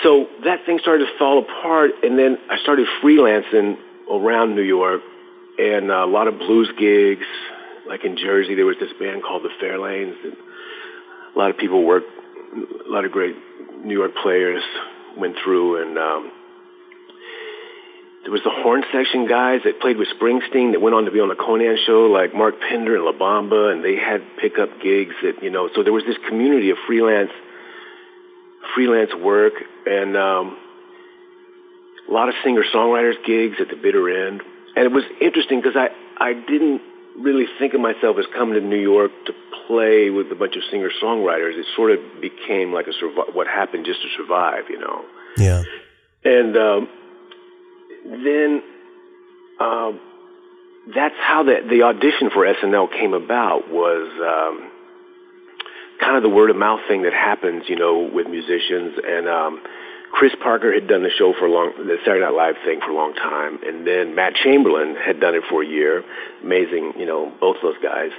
So 0.03 0.27
that 0.43 0.65
thing 0.65 0.79
started 0.79 1.05
to 1.05 1.17
fall 1.17 1.39
apart, 1.39 1.91
and 2.03 2.17
then 2.17 2.37
I 2.49 2.57
started 2.59 2.87
freelancing 3.01 3.77
around 4.09 4.55
New 4.55 4.63
York 4.63 5.01
and 5.57 5.91
a 5.91 6.05
lot 6.05 6.27
of 6.27 6.37
blues 6.37 6.69
gigs. 6.77 7.25
Like 7.87 8.05
in 8.05 8.17
Jersey, 8.17 8.55
there 8.55 8.65
was 8.65 8.77
this 8.79 8.93
band 8.99 9.23
called 9.23 9.43
the 9.43 9.49
Fairlanes. 9.61 10.15
And 10.23 10.33
a 11.35 11.39
lot 11.39 11.49
of 11.49 11.57
people 11.57 11.83
worked, 11.83 12.07
a 12.87 12.89
lot 12.89 13.03
of 13.03 13.11
great 13.11 13.35
New 13.83 13.93
York 13.93 14.13
players 14.21 14.63
went 15.17 15.35
through, 15.43 15.81
and 15.81 15.97
um, 15.97 16.31
there 18.23 18.31
was 18.31 18.41
the 18.43 18.51
horn 18.51 18.83
section 18.91 19.27
guys 19.27 19.61
that 19.65 19.79
played 19.81 19.97
with 19.97 20.07
Springsteen 20.19 20.71
that 20.71 20.81
went 20.81 20.95
on 20.95 21.05
to 21.05 21.11
be 21.11 21.19
on 21.19 21.29
the 21.29 21.35
Conan 21.35 21.77
show, 21.85 22.07
like 22.07 22.33
Mark 22.33 22.55
Pender 22.59 22.95
and 22.95 23.05
La 23.05 23.11
Bamba, 23.11 23.71
and 23.71 23.83
they 23.83 23.95
had 23.95 24.21
pickup 24.39 24.81
gigs 24.81 25.15
that 25.23 25.43
you 25.43 25.49
know. 25.49 25.69
So 25.75 25.83
there 25.83 25.93
was 25.93 26.03
this 26.05 26.17
community 26.27 26.69
of 26.69 26.77
freelance, 26.87 27.31
freelance 28.75 29.11
work, 29.15 29.53
and 29.85 30.15
um, 30.15 30.57
a 32.09 32.11
lot 32.11 32.29
of 32.29 32.35
singer 32.43 32.63
songwriters 32.73 33.15
gigs 33.25 33.57
at 33.59 33.69
the 33.69 33.75
bitter 33.75 34.27
end 34.27 34.41
and 34.75 34.85
it 34.85 34.91
was 34.91 35.03
interesting 35.21 35.61
because 35.61 35.75
I 35.75 35.89
I 36.17 36.33
didn't 36.33 36.81
really 37.19 37.45
think 37.59 37.73
of 37.73 37.81
myself 37.81 38.17
as 38.17 38.25
coming 38.35 38.55
to 38.55 38.61
New 38.61 38.79
York 38.79 39.11
to 39.25 39.33
play 39.67 40.09
with 40.09 40.31
a 40.31 40.35
bunch 40.35 40.55
of 40.55 40.63
singer-songwriters. 40.71 41.57
It 41.57 41.65
sort 41.75 41.91
of 41.91 41.99
became 42.21 42.73
like 42.73 42.87
a 42.87 43.03
survi- 43.03 43.33
what 43.33 43.47
happened 43.47 43.85
just 43.85 44.01
to 44.01 44.07
survive, 44.17 44.65
you 44.69 44.79
know. 44.79 45.05
Yeah. 45.37 45.63
And 46.25 46.57
um, 46.57 46.89
then 48.05 48.63
um, 49.59 49.99
that's 50.93 51.15
how 51.19 51.43
the, 51.43 51.65
the 51.69 51.83
audition 51.83 52.29
for 52.33 52.45
SNL 52.45 52.91
came 52.91 53.13
about 53.13 53.69
was 53.71 54.09
um, 54.19 54.71
kind 55.99 56.17
of 56.17 56.23
the 56.23 56.29
word 56.29 56.49
of 56.49 56.55
mouth 56.55 56.81
thing 56.87 57.03
that 57.03 57.13
happens, 57.13 57.63
you 57.67 57.75
know, 57.75 58.09
with 58.13 58.27
musicians. 58.27 58.97
And 59.05 59.27
um, 59.27 59.61
Chris 60.13 60.31
Parker 60.41 60.71
had 60.71 60.87
done 60.87 61.01
the 61.01 61.09
show 61.09 61.33
for 61.33 61.47
a 61.47 61.51
long, 61.51 61.73
the 61.75 61.97
Saturday 62.05 62.23
Night 62.23 62.35
Live 62.37 62.55
thing 62.63 62.79
for 62.85 62.91
a 62.91 62.95
long 62.95 63.15
time, 63.15 63.57
and 63.65 63.85
then 63.85 64.13
Matt 64.13 64.35
Chamberlain 64.35 64.95
had 64.95 65.19
done 65.19 65.33
it 65.33 65.41
for 65.49 65.63
a 65.63 65.67
year. 65.67 66.03
Amazing, 66.43 66.93
you 66.97 67.05
know, 67.05 67.33
both 67.41 67.57
those 67.63 67.77
guys. 67.81 68.11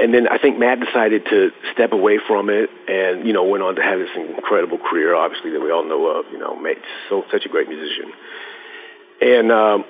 And 0.00 0.14
then 0.14 0.28
I 0.28 0.38
think 0.38 0.58
Matt 0.58 0.80
decided 0.80 1.26
to 1.26 1.50
step 1.74 1.92
away 1.92 2.18
from 2.26 2.48
it, 2.48 2.70
and 2.88 3.26
you 3.26 3.34
know, 3.34 3.44
went 3.44 3.62
on 3.62 3.76
to 3.76 3.82
have 3.82 3.98
this 3.98 4.08
incredible 4.16 4.78
career, 4.78 5.14
obviously 5.14 5.50
that 5.50 5.60
we 5.60 5.70
all 5.70 5.84
know 5.84 6.06
of. 6.08 6.24
You 6.32 6.38
know, 6.38 6.56
made 6.56 6.78
so 7.10 7.24
such 7.30 7.44
a 7.44 7.50
great 7.50 7.68
musician. 7.68 8.12
And 9.20 9.52
um, 9.52 9.84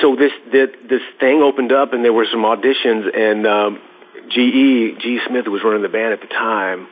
so 0.00 0.14
this, 0.14 0.30
this 0.52 0.68
this 0.88 1.02
thing 1.18 1.42
opened 1.42 1.72
up, 1.72 1.92
and 1.92 2.04
there 2.04 2.12
were 2.12 2.26
some 2.30 2.42
auditions, 2.42 3.10
and 3.10 3.44
um, 3.44 3.80
GE 4.28 5.02
G 5.02 5.18
Smith 5.26 5.48
was 5.48 5.62
running 5.64 5.82
the 5.82 5.88
band 5.88 6.12
at 6.12 6.20
the 6.20 6.28
time. 6.28 6.86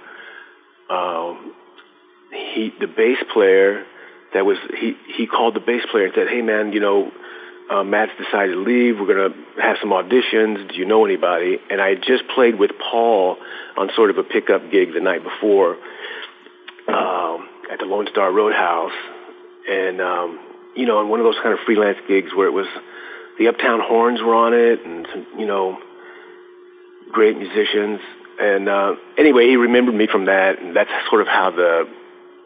Um, 0.90 1.54
he 2.58 2.72
the 2.80 2.86
bass 2.86 3.18
player 3.32 3.84
that 4.34 4.44
was 4.44 4.58
he 4.78 4.96
he 5.16 5.26
called 5.26 5.54
the 5.54 5.60
bass 5.60 5.82
player 5.90 6.06
and 6.06 6.14
said, 6.14 6.28
"Hey 6.28 6.42
man, 6.42 6.72
you 6.72 6.80
know." 6.80 7.12
Uh, 7.70 7.84
Matt's 7.84 8.12
decided 8.16 8.54
to 8.54 8.60
leave. 8.60 8.98
We're 8.98 9.28
to 9.28 9.34
have 9.60 9.76
some 9.78 9.90
auditions. 9.90 10.70
Do 10.70 10.76
you 10.76 10.86
know 10.86 11.04
anybody? 11.04 11.58
And 11.68 11.82
I 11.82 11.90
had 11.90 12.02
just 12.02 12.22
played 12.34 12.58
with 12.58 12.70
Paul 12.80 13.36
on 13.76 13.90
sort 13.94 14.08
of 14.08 14.16
a 14.16 14.22
pickup 14.22 14.70
gig 14.70 14.94
the 14.94 15.00
night 15.00 15.22
before 15.22 15.76
um, 16.88 17.46
at 17.70 17.78
the 17.78 17.84
Lone 17.84 18.06
Star 18.10 18.32
Roadhouse. 18.32 18.96
And, 19.68 20.00
um, 20.00 20.40
you 20.76 20.86
know, 20.86 21.02
in 21.02 21.10
one 21.10 21.20
of 21.20 21.24
those 21.24 21.36
kind 21.42 21.52
of 21.52 21.58
freelance 21.66 21.98
gigs 22.08 22.30
where 22.34 22.46
it 22.46 22.52
was 22.52 22.68
the 23.38 23.48
Uptown 23.48 23.80
Horns 23.80 24.22
were 24.22 24.34
on 24.34 24.54
it 24.54 24.80
and, 24.86 25.06
some, 25.12 25.26
you 25.38 25.44
know, 25.44 25.78
great 27.12 27.36
musicians. 27.36 28.00
And 28.40 28.66
uh, 28.66 28.94
anyway, 29.18 29.46
he 29.46 29.56
remembered 29.56 29.94
me 29.94 30.06
from 30.06 30.24
that, 30.24 30.58
and 30.58 30.74
that's 30.74 30.88
sort 31.10 31.20
of 31.20 31.28
how 31.28 31.50
the 31.50 31.86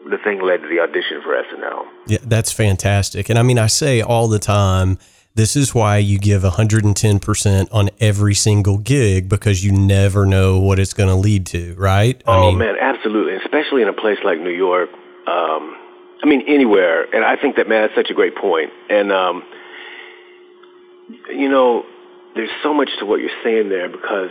the 0.09 0.17
thing 0.17 0.41
led 0.41 0.61
to 0.61 0.67
the 0.67 0.79
audition 0.79 1.21
for 1.23 1.33
SNL. 1.33 1.85
Yeah, 2.07 2.17
that's 2.23 2.51
fantastic. 2.51 3.29
And 3.29 3.39
I 3.39 3.43
mean, 3.43 3.57
I 3.57 3.67
say 3.67 4.01
all 4.01 4.27
the 4.27 4.39
time, 4.39 4.97
this 5.35 5.55
is 5.55 5.73
why 5.73 5.97
you 5.97 6.19
give 6.19 6.43
110% 6.43 7.67
on 7.71 7.89
every 7.99 8.35
single 8.35 8.77
gig 8.77 9.29
because 9.29 9.63
you 9.63 9.71
never 9.71 10.25
know 10.25 10.59
what 10.59 10.77
it's 10.79 10.93
going 10.93 11.09
to 11.09 11.15
lead 11.15 11.45
to, 11.47 11.73
right? 11.75 12.21
Oh, 12.27 12.31
I 12.31 12.49
mean, 12.49 12.59
man, 12.59 12.75
absolutely. 12.79 13.35
Especially 13.37 13.81
in 13.81 13.87
a 13.87 13.93
place 13.93 14.19
like 14.23 14.39
New 14.39 14.51
York. 14.51 14.89
Um, 15.25 15.75
I 16.21 16.25
mean, 16.25 16.43
anywhere. 16.47 17.03
And 17.15 17.23
I 17.25 17.35
think 17.35 17.55
that, 17.55 17.67
man, 17.67 17.83
that's 17.83 17.95
such 17.95 18.11
a 18.11 18.13
great 18.13 18.35
point. 18.35 18.71
And, 18.89 19.11
um, 19.11 19.43
you 21.29 21.49
know, 21.49 21.85
there's 22.35 22.51
so 22.61 22.73
much 22.73 22.89
to 22.99 23.05
what 23.05 23.19
you're 23.19 23.29
saying 23.43 23.69
there 23.69 23.89
because 23.89 24.29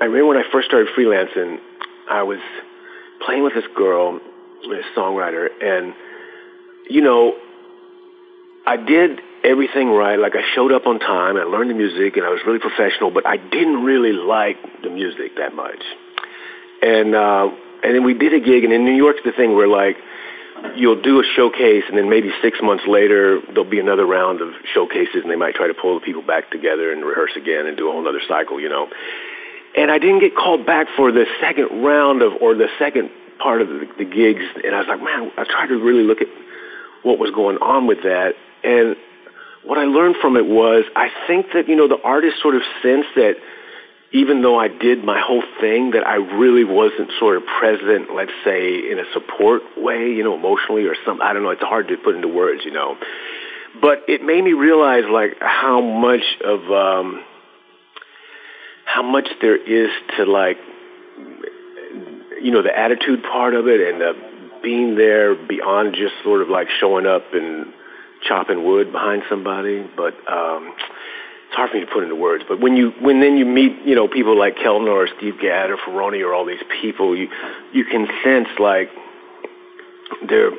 I 0.00 0.04
remember 0.04 0.26
when 0.28 0.36
I 0.38 0.44
first 0.50 0.66
started 0.66 0.88
freelancing, 0.96 1.58
I 2.10 2.22
was 2.22 2.40
playing 3.24 3.42
with 3.42 3.54
this 3.54 3.64
girl 3.74 4.20
songwriter, 4.96 5.48
and 5.62 5.94
you 6.88 7.00
know, 7.00 7.34
I 8.66 8.76
did 8.76 9.20
everything 9.44 9.90
right. 9.90 10.18
Like 10.18 10.34
I 10.34 10.42
showed 10.54 10.72
up 10.72 10.86
on 10.86 10.98
time, 10.98 11.36
I 11.36 11.44
learned 11.44 11.70
the 11.70 11.74
music, 11.74 12.16
and 12.16 12.26
I 12.26 12.30
was 12.30 12.40
really 12.46 12.58
professional. 12.58 13.10
But 13.10 13.26
I 13.26 13.36
didn't 13.36 13.84
really 13.84 14.12
like 14.12 14.56
the 14.82 14.90
music 14.90 15.36
that 15.36 15.54
much. 15.54 15.82
And 16.82 17.14
uh, 17.14 17.50
and 17.82 17.94
then 17.94 18.04
we 18.04 18.14
did 18.14 18.34
a 18.34 18.40
gig, 18.40 18.64
and 18.64 18.72
in 18.72 18.84
New 18.84 18.96
York's 18.96 19.20
the 19.24 19.32
thing 19.32 19.54
where 19.54 19.68
like 19.68 19.96
you'll 20.74 21.00
do 21.00 21.20
a 21.20 21.24
showcase, 21.36 21.84
and 21.88 21.96
then 21.96 22.08
maybe 22.08 22.30
six 22.42 22.58
months 22.62 22.84
later 22.86 23.40
there'll 23.48 23.68
be 23.68 23.80
another 23.80 24.06
round 24.06 24.40
of 24.40 24.52
showcases, 24.74 25.22
and 25.22 25.30
they 25.30 25.36
might 25.36 25.54
try 25.54 25.66
to 25.66 25.74
pull 25.74 25.98
the 25.98 26.04
people 26.04 26.22
back 26.22 26.50
together 26.50 26.92
and 26.92 27.04
rehearse 27.04 27.32
again 27.36 27.66
and 27.66 27.76
do 27.76 27.88
a 27.88 27.92
whole 27.92 28.06
other 28.06 28.22
cycle, 28.28 28.60
you 28.60 28.68
know. 28.68 28.88
And 29.76 29.90
I 29.90 29.98
didn't 29.98 30.20
get 30.20 30.34
called 30.34 30.64
back 30.64 30.86
for 30.96 31.12
the 31.12 31.26
second 31.40 31.82
round 31.82 32.22
of 32.22 32.32
or 32.40 32.54
the 32.54 32.68
second 32.78 33.10
part 33.38 33.62
of 33.62 33.68
the, 33.68 33.86
the 33.98 34.04
gigs, 34.04 34.44
and 34.64 34.74
I 34.74 34.78
was 34.78 34.88
like, 34.88 35.02
man, 35.02 35.30
I 35.36 35.44
tried 35.44 35.68
to 35.68 35.82
really 35.82 36.04
look 36.04 36.20
at 36.20 36.28
what 37.02 37.18
was 37.18 37.30
going 37.30 37.58
on 37.58 37.86
with 37.86 38.02
that, 38.02 38.34
and 38.64 38.96
what 39.64 39.78
I 39.78 39.84
learned 39.84 40.16
from 40.20 40.36
it 40.36 40.46
was 40.46 40.84
I 40.94 41.08
think 41.26 41.46
that 41.54 41.68
you 41.68 41.76
know 41.76 41.88
the 41.88 42.00
artist 42.02 42.36
sort 42.40 42.54
of 42.54 42.62
sensed 42.82 43.10
that 43.16 43.36
even 44.12 44.40
though 44.40 44.58
I 44.58 44.68
did 44.68 45.04
my 45.04 45.20
whole 45.20 45.42
thing, 45.60 45.90
that 45.90 46.06
I 46.06 46.14
really 46.14 46.64
wasn't 46.64 47.10
sort 47.18 47.36
of 47.36 47.42
present, 47.58 48.14
let's 48.14 48.32
say, 48.44 48.90
in 48.90 48.98
a 48.98 49.04
support 49.12 49.62
way, 49.76 50.10
you 50.10 50.22
know, 50.22 50.34
emotionally 50.34 50.84
or 50.84 50.94
some. 51.04 51.20
I 51.20 51.32
don't 51.32 51.42
know. 51.42 51.50
It's 51.50 51.62
hard 51.62 51.88
to 51.88 51.96
put 51.96 52.14
into 52.14 52.28
words, 52.28 52.62
you 52.64 52.70
know. 52.70 52.96
But 53.80 54.04
it 54.08 54.22
made 54.22 54.44
me 54.44 54.52
realize 54.52 55.04
like 55.10 55.36
how 55.40 55.80
much 55.80 56.22
of 56.44 56.60
um, 56.70 57.22
how 58.84 59.02
much 59.02 59.28
there 59.42 59.56
is 59.56 59.90
to 60.16 60.24
like 60.24 60.56
you 62.42 62.50
know, 62.50 62.62
the 62.62 62.76
attitude 62.76 63.22
part 63.22 63.54
of 63.54 63.66
it 63.68 63.80
and 63.80 64.00
the 64.00 64.12
being 64.62 64.96
there 64.96 65.34
beyond 65.34 65.94
just 65.94 66.14
sort 66.24 66.42
of 66.42 66.48
like 66.48 66.68
showing 66.80 67.06
up 67.06 67.22
and 67.32 67.72
chopping 68.26 68.64
wood 68.64 68.92
behind 68.92 69.22
somebody. 69.28 69.86
But 69.96 70.14
um, 70.30 70.74
it's 71.46 71.54
hard 71.54 71.70
for 71.70 71.76
me 71.76 71.84
to 71.84 71.90
put 71.92 72.02
into 72.02 72.16
words. 72.16 72.44
But 72.48 72.60
when 72.60 72.76
you 72.76 72.92
when 73.00 73.20
then 73.20 73.36
you 73.36 73.44
meet 73.44 73.82
you 73.84 73.94
know 73.94 74.08
people 74.08 74.38
like 74.38 74.56
Keltner 74.56 74.88
or 74.88 75.08
Steve 75.18 75.34
Gadd 75.40 75.70
or 75.70 75.76
Ferrone 75.76 76.20
or 76.24 76.34
all 76.34 76.44
these 76.44 76.64
people, 76.80 77.16
you 77.16 77.28
you 77.72 77.84
can 77.84 78.06
sense 78.24 78.48
like 78.58 78.90
their 80.28 80.50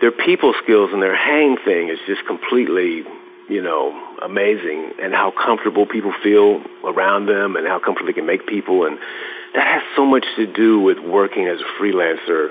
their 0.00 0.12
people 0.12 0.54
skills 0.62 0.90
and 0.92 1.02
their 1.02 1.16
hang 1.16 1.56
thing 1.64 1.88
is 1.88 1.98
just 2.06 2.26
completely 2.26 3.02
you 3.48 3.62
know 3.62 3.94
amazing 4.22 4.92
and 5.00 5.14
how 5.14 5.30
comfortable 5.30 5.86
people 5.86 6.12
feel 6.22 6.60
around 6.84 7.26
them 7.26 7.56
and 7.56 7.66
how 7.66 7.78
comfortable 7.78 8.06
they 8.06 8.12
can 8.12 8.26
make 8.26 8.46
people 8.46 8.84
and 8.84 8.98
that 9.54 9.66
has 9.66 9.82
so 9.94 10.04
much 10.04 10.24
to 10.36 10.46
do 10.46 10.80
with 10.80 10.98
working 10.98 11.46
as 11.46 11.60
a 11.60 11.82
freelancer, 11.82 12.50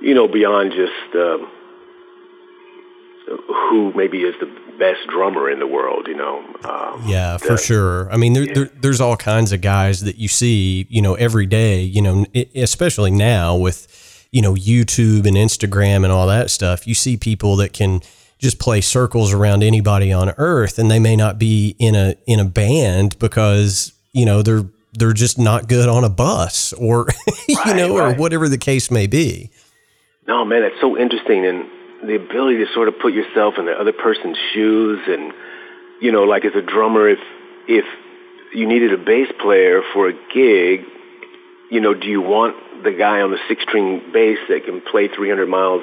you 0.00 0.14
know, 0.14 0.28
beyond 0.28 0.72
just 0.72 1.16
uh, 1.16 1.38
who 3.48 3.92
maybe 3.94 4.22
is 4.22 4.34
the 4.40 4.46
best 4.78 5.06
drummer 5.08 5.50
in 5.50 5.58
the 5.58 5.66
world, 5.66 6.06
you 6.06 6.16
know. 6.16 6.44
Um, 6.64 7.02
yeah, 7.06 7.36
for 7.38 7.56
sure. 7.56 8.10
I 8.12 8.16
mean, 8.16 8.32
there, 8.32 8.44
yeah. 8.44 8.54
there, 8.54 8.70
there's 8.80 9.00
all 9.00 9.16
kinds 9.16 9.52
of 9.52 9.60
guys 9.60 10.00
that 10.02 10.16
you 10.16 10.28
see, 10.28 10.86
you 10.90 11.00
know, 11.00 11.14
every 11.14 11.46
day, 11.46 11.82
you 11.82 12.02
know, 12.02 12.26
especially 12.54 13.10
now 13.10 13.56
with, 13.56 14.28
you 14.30 14.42
know, 14.42 14.54
YouTube 14.54 15.26
and 15.26 15.36
Instagram 15.36 16.02
and 16.02 16.12
all 16.12 16.26
that 16.26 16.50
stuff. 16.50 16.86
You 16.86 16.94
see 16.94 17.16
people 17.16 17.56
that 17.56 17.72
can 17.72 18.02
just 18.38 18.58
play 18.58 18.80
circles 18.80 19.32
around 19.32 19.62
anybody 19.62 20.12
on 20.12 20.32
earth 20.36 20.78
and 20.78 20.90
they 20.90 20.98
may 20.98 21.16
not 21.16 21.38
be 21.38 21.76
in 21.78 21.94
a 21.94 22.16
in 22.26 22.40
a 22.40 22.44
band 22.44 23.18
because, 23.18 23.92
you 24.12 24.26
know, 24.26 24.42
they're 24.42 24.64
they're 24.94 25.12
just 25.12 25.38
not 25.38 25.68
good 25.68 25.88
on 25.88 26.04
a 26.04 26.08
bus 26.08 26.72
or 26.74 27.06
you 27.48 27.56
right, 27.56 27.76
know 27.76 27.98
right. 27.98 28.16
or 28.16 28.20
whatever 28.20 28.48
the 28.48 28.58
case 28.58 28.90
may 28.90 29.06
be 29.06 29.50
no 30.26 30.44
man 30.44 30.62
that's 30.62 30.80
so 30.80 30.98
interesting 30.98 31.44
and 31.44 31.64
the 32.08 32.16
ability 32.16 32.58
to 32.58 32.66
sort 32.72 32.88
of 32.88 32.98
put 32.98 33.12
yourself 33.12 33.54
in 33.58 33.66
the 33.66 33.72
other 33.72 33.92
person's 33.92 34.36
shoes 34.52 35.00
and 35.06 35.32
you 36.00 36.12
know 36.12 36.22
like 36.22 36.44
as 36.44 36.54
a 36.54 36.62
drummer 36.62 37.08
if 37.08 37.18
if 37.66 37.84
you 38.52 38.66
needed 38.66 38.92
a 38.92 38.98
bass 38.98 39.28
player 39.40 39.82
for 39.92 40.08
a 40.08 40.12
gig 40.32 40.84
you 41.70 41.80
know 41.80 41.94
do 41.94 42.08
you 42.08 42.20
want 42.20 42.56
the 42.84 42.92
guy 42.92 43.20
on 43.20 43.30
the 43.30 43.38
six 43.48 43.62
string 43.62 44.02
bass 44.12 44.38
that 44.48 44.64
can 44.64 44.80
play 44.80 45.08
300 45.08 45.46
miles 45.48 45.82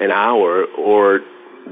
an 0.00 0.10
hour 0.10 0.64
or 0.78 1.20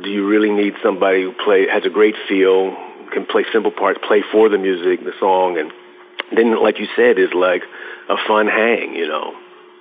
do 0.03 0.11
you 0.11 0.27
really 0.27 0.51
need 0.51 0.75
somebody 0.83 1.23
who 1.23 1.33
play 1.33 1.67
has 1.69 1.85
a 1.85 1.91
great 1.91 2.15
feel 2.29 2.77
can 3.13 3.25
play 3.25 3.45
simple 3.53 3.71
parts 3.71 3.99
play 4.07 4.23
for 4.33 4.49
the 4.49 4.59
music 4.59 5.05
the 5.05 5.13
song 5.21 5.57
and 5.59 5.73
then, 6.35 6.61
like 6.63 6.79
you 6.79 6.87
said, 6.97 7.19
is 7.19 7.33
like 7.35 7.63
a 8.09 8.17
fun 8.27 8.47
hang, 8.47 8.95
you 8.95 9.09
know. 9.09 9.35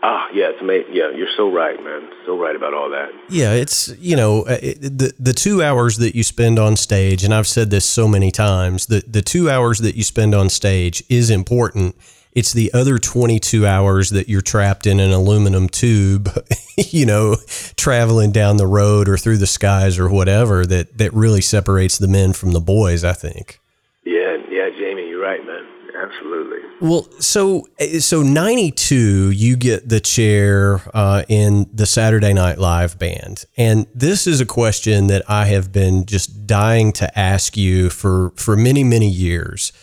Ah, 0.04 0.28
yeah, 0.32 0.50
it's 0.50 0.62
amazing. 0.62 0.94
Yeah, 0.94 1.10
you're 1.10 1.28
so 1.36 1.52
right, 1.52 1.84
man. 1.84 2.08
So 2.26 2.38
right 2.38 2.56
about 2.56 2.74
all 2.74 2.90
that. 2.92 3.10
Yeah, 3.30 3.54
it's 3.54 3.90
you 3.98 4.16
know 4.16 4.44
uh, 4.44 4.58
it, 4.62 4.80
the 4.82 5.14
the 5.20 5.34
two 5.34 5.64
hours 5.64 5.98
that 5.98 6.16
you 6.16 6.24
spend 6.24 6.60
on 6.60 6.76
stage, 6.76 7.24
and 7.24 7.34
I've 7.34 7.48
said 7.48 7.72
this 7.72 7.86
so 7.86 8.08
many 8.08 8.32
times. 8.32 8.86
The 8.86 9.04
the 9.08 9.24
two 9.24 9.50
hours 9.50 9.80
that 9.80 9.96
you 9.96 10.04
spend 10.04 10.36
on 10.36 10.50
stage 10.50 11.04
is 11.10 11.30
important. 11.30 11.96
It's 12.34 12.54
the 12.54 12.72
other 12.72 13.00
22 13.00 13.66
hours 13.66 14.12
that 14.12 14.30
you're 14.30 14.42
trapped 14.42 14.86
in 14.86 15.00
an 15.00 15.12
aluminum 15.12 15.68
tube, 15.68 16.30
you 16.78 17.04
know, 17.04 17.38
traveling 17.76 18.32
down 18.32 18.58
the 18.58 18.68
road 18.68 19.10
or 19.10 19.18
through 19.18 19.38
the 19.38 19.48
skies 19.48 19.98
or 19.98 20.08
whatever 20.08 20.64
that 20.68 21.00
that 21.00 21.12
really 21.14 21.42
separates 21.42 21.98
the 21.98 22.08
men 22.08 22.34
from 22.34 22.52
the 22.52 22.62
boys. 22.62 23.04
I 23.04 23.14
think. 23.14 23.60
Yeah, 24.06 24.38
yeah, 24.48 24.70
Jamie, 24.70 25.10
you're 25.10 25.24
right, 25.24 25.44
man 25.44 25.66
absolutely. 25.98 26.67
Well, 26.80 27.08
so 27.20 27.68
so 28.00 28.22
ninety 28.22 28.70
two, 28.70 29.32
you 29.32 29.56
get 29.56 29.90
the 29.90 30.00
chair 30.00 30.82
uh, 30.94 31.24
in 31.28 31.66
the 31.74 31.88
Saturday 31.88 32.34
Night 32.34 32.60
Live 32.60 33.00
band, 33.00 33.46
and 33.58 33.88
this 33.96 34.28
is 34.28 34.42
a 34.42 34.46
question 34.46 35.08
that 35.08 35.28
I 35.28 35.46
have 35.46 35.72
been 35.72 36.06
just 36.06 36.46
dying 36.46 36.92
to 36.94 37.18
ask 37.18 37.58
you 37.58 37.90
for 37.90 38.30
for 38.36 38.56
many 38.56 38.84
many 38.84 39.10
years. 39.10 39.74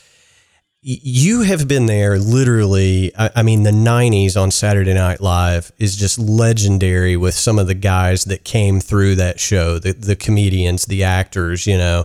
you 0.82 1.42
have 1.42 1.66
been 1.66 1.86
there 1.86 2.16
literally. 2.18 3.10
I, 3.16 3.30
I, 3.36 3.42
mean, 3.42 3.62
the 3.62 3.70
90s 3.70 4.40
on 4.40 4.50
Saturday 4.50 4.92
Night 4.94 5.20
Live 5.20 5.72
is 5.78 5.96
just 5.96 6.18
legendary 6.18 7.16
with 7.16 7.34
some 7.34 7.58
of 7.58 7.66
the 7.66 7.74
guys 7.74 8.24
that 8.26 8.44
came 8.44 8.80
through 8.80 9.14
that 9.14 9.40
show, 9.40 9.78
the, 9.78 9.92
the 9.92 10.14
comedians, 10.14 10.84
the 10.84 11.02
actors, 11.02 11.66
you 11.66 11.78
know. 11.78 12.04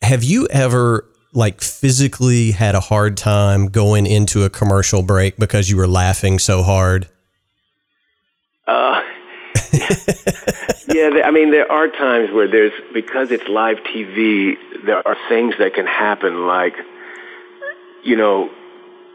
Have 0.00 0.22
you 0.22 0.46
ever 0.48 1.08
like 1.32 1.60
physically 1.60 2.52
had 2.52 2.74
a 2.74 2.80
hard 2.80 3.16
time 3.16 3.68
going 3.68 4.06
into 4.06 4.44
a 4.44 4.50
commercial 4.50 5.02
break 5.02 5.36
because 5.36 5.68
you 5.68 5.76
were 5.76 5.86
laughing 5.86 6.38
so 6.38 6.62
hard? 6.62 7.08
Uh, 8.66 9.02
yeah, 10.88 11.22
I 11.24 11.30
mean, 11.30 11.50
there 11.50 11.70
are 11.70 11.88
times 11.88 12.30
where 12.32 12.48
there's, 12.48 12.72
because 12.92 13.30
it's 13.30 13.46
live 13.48 13.78
TV, 13.78 14.56
there 14.84 15.06
are 15.06 15.16
things 15.28 15.54
that 15.58 15.74
can 15.74 15.86
happen 15.86 16.46
like, 16.46 16.74
you 18.04 18.16
know, 18.16 18.50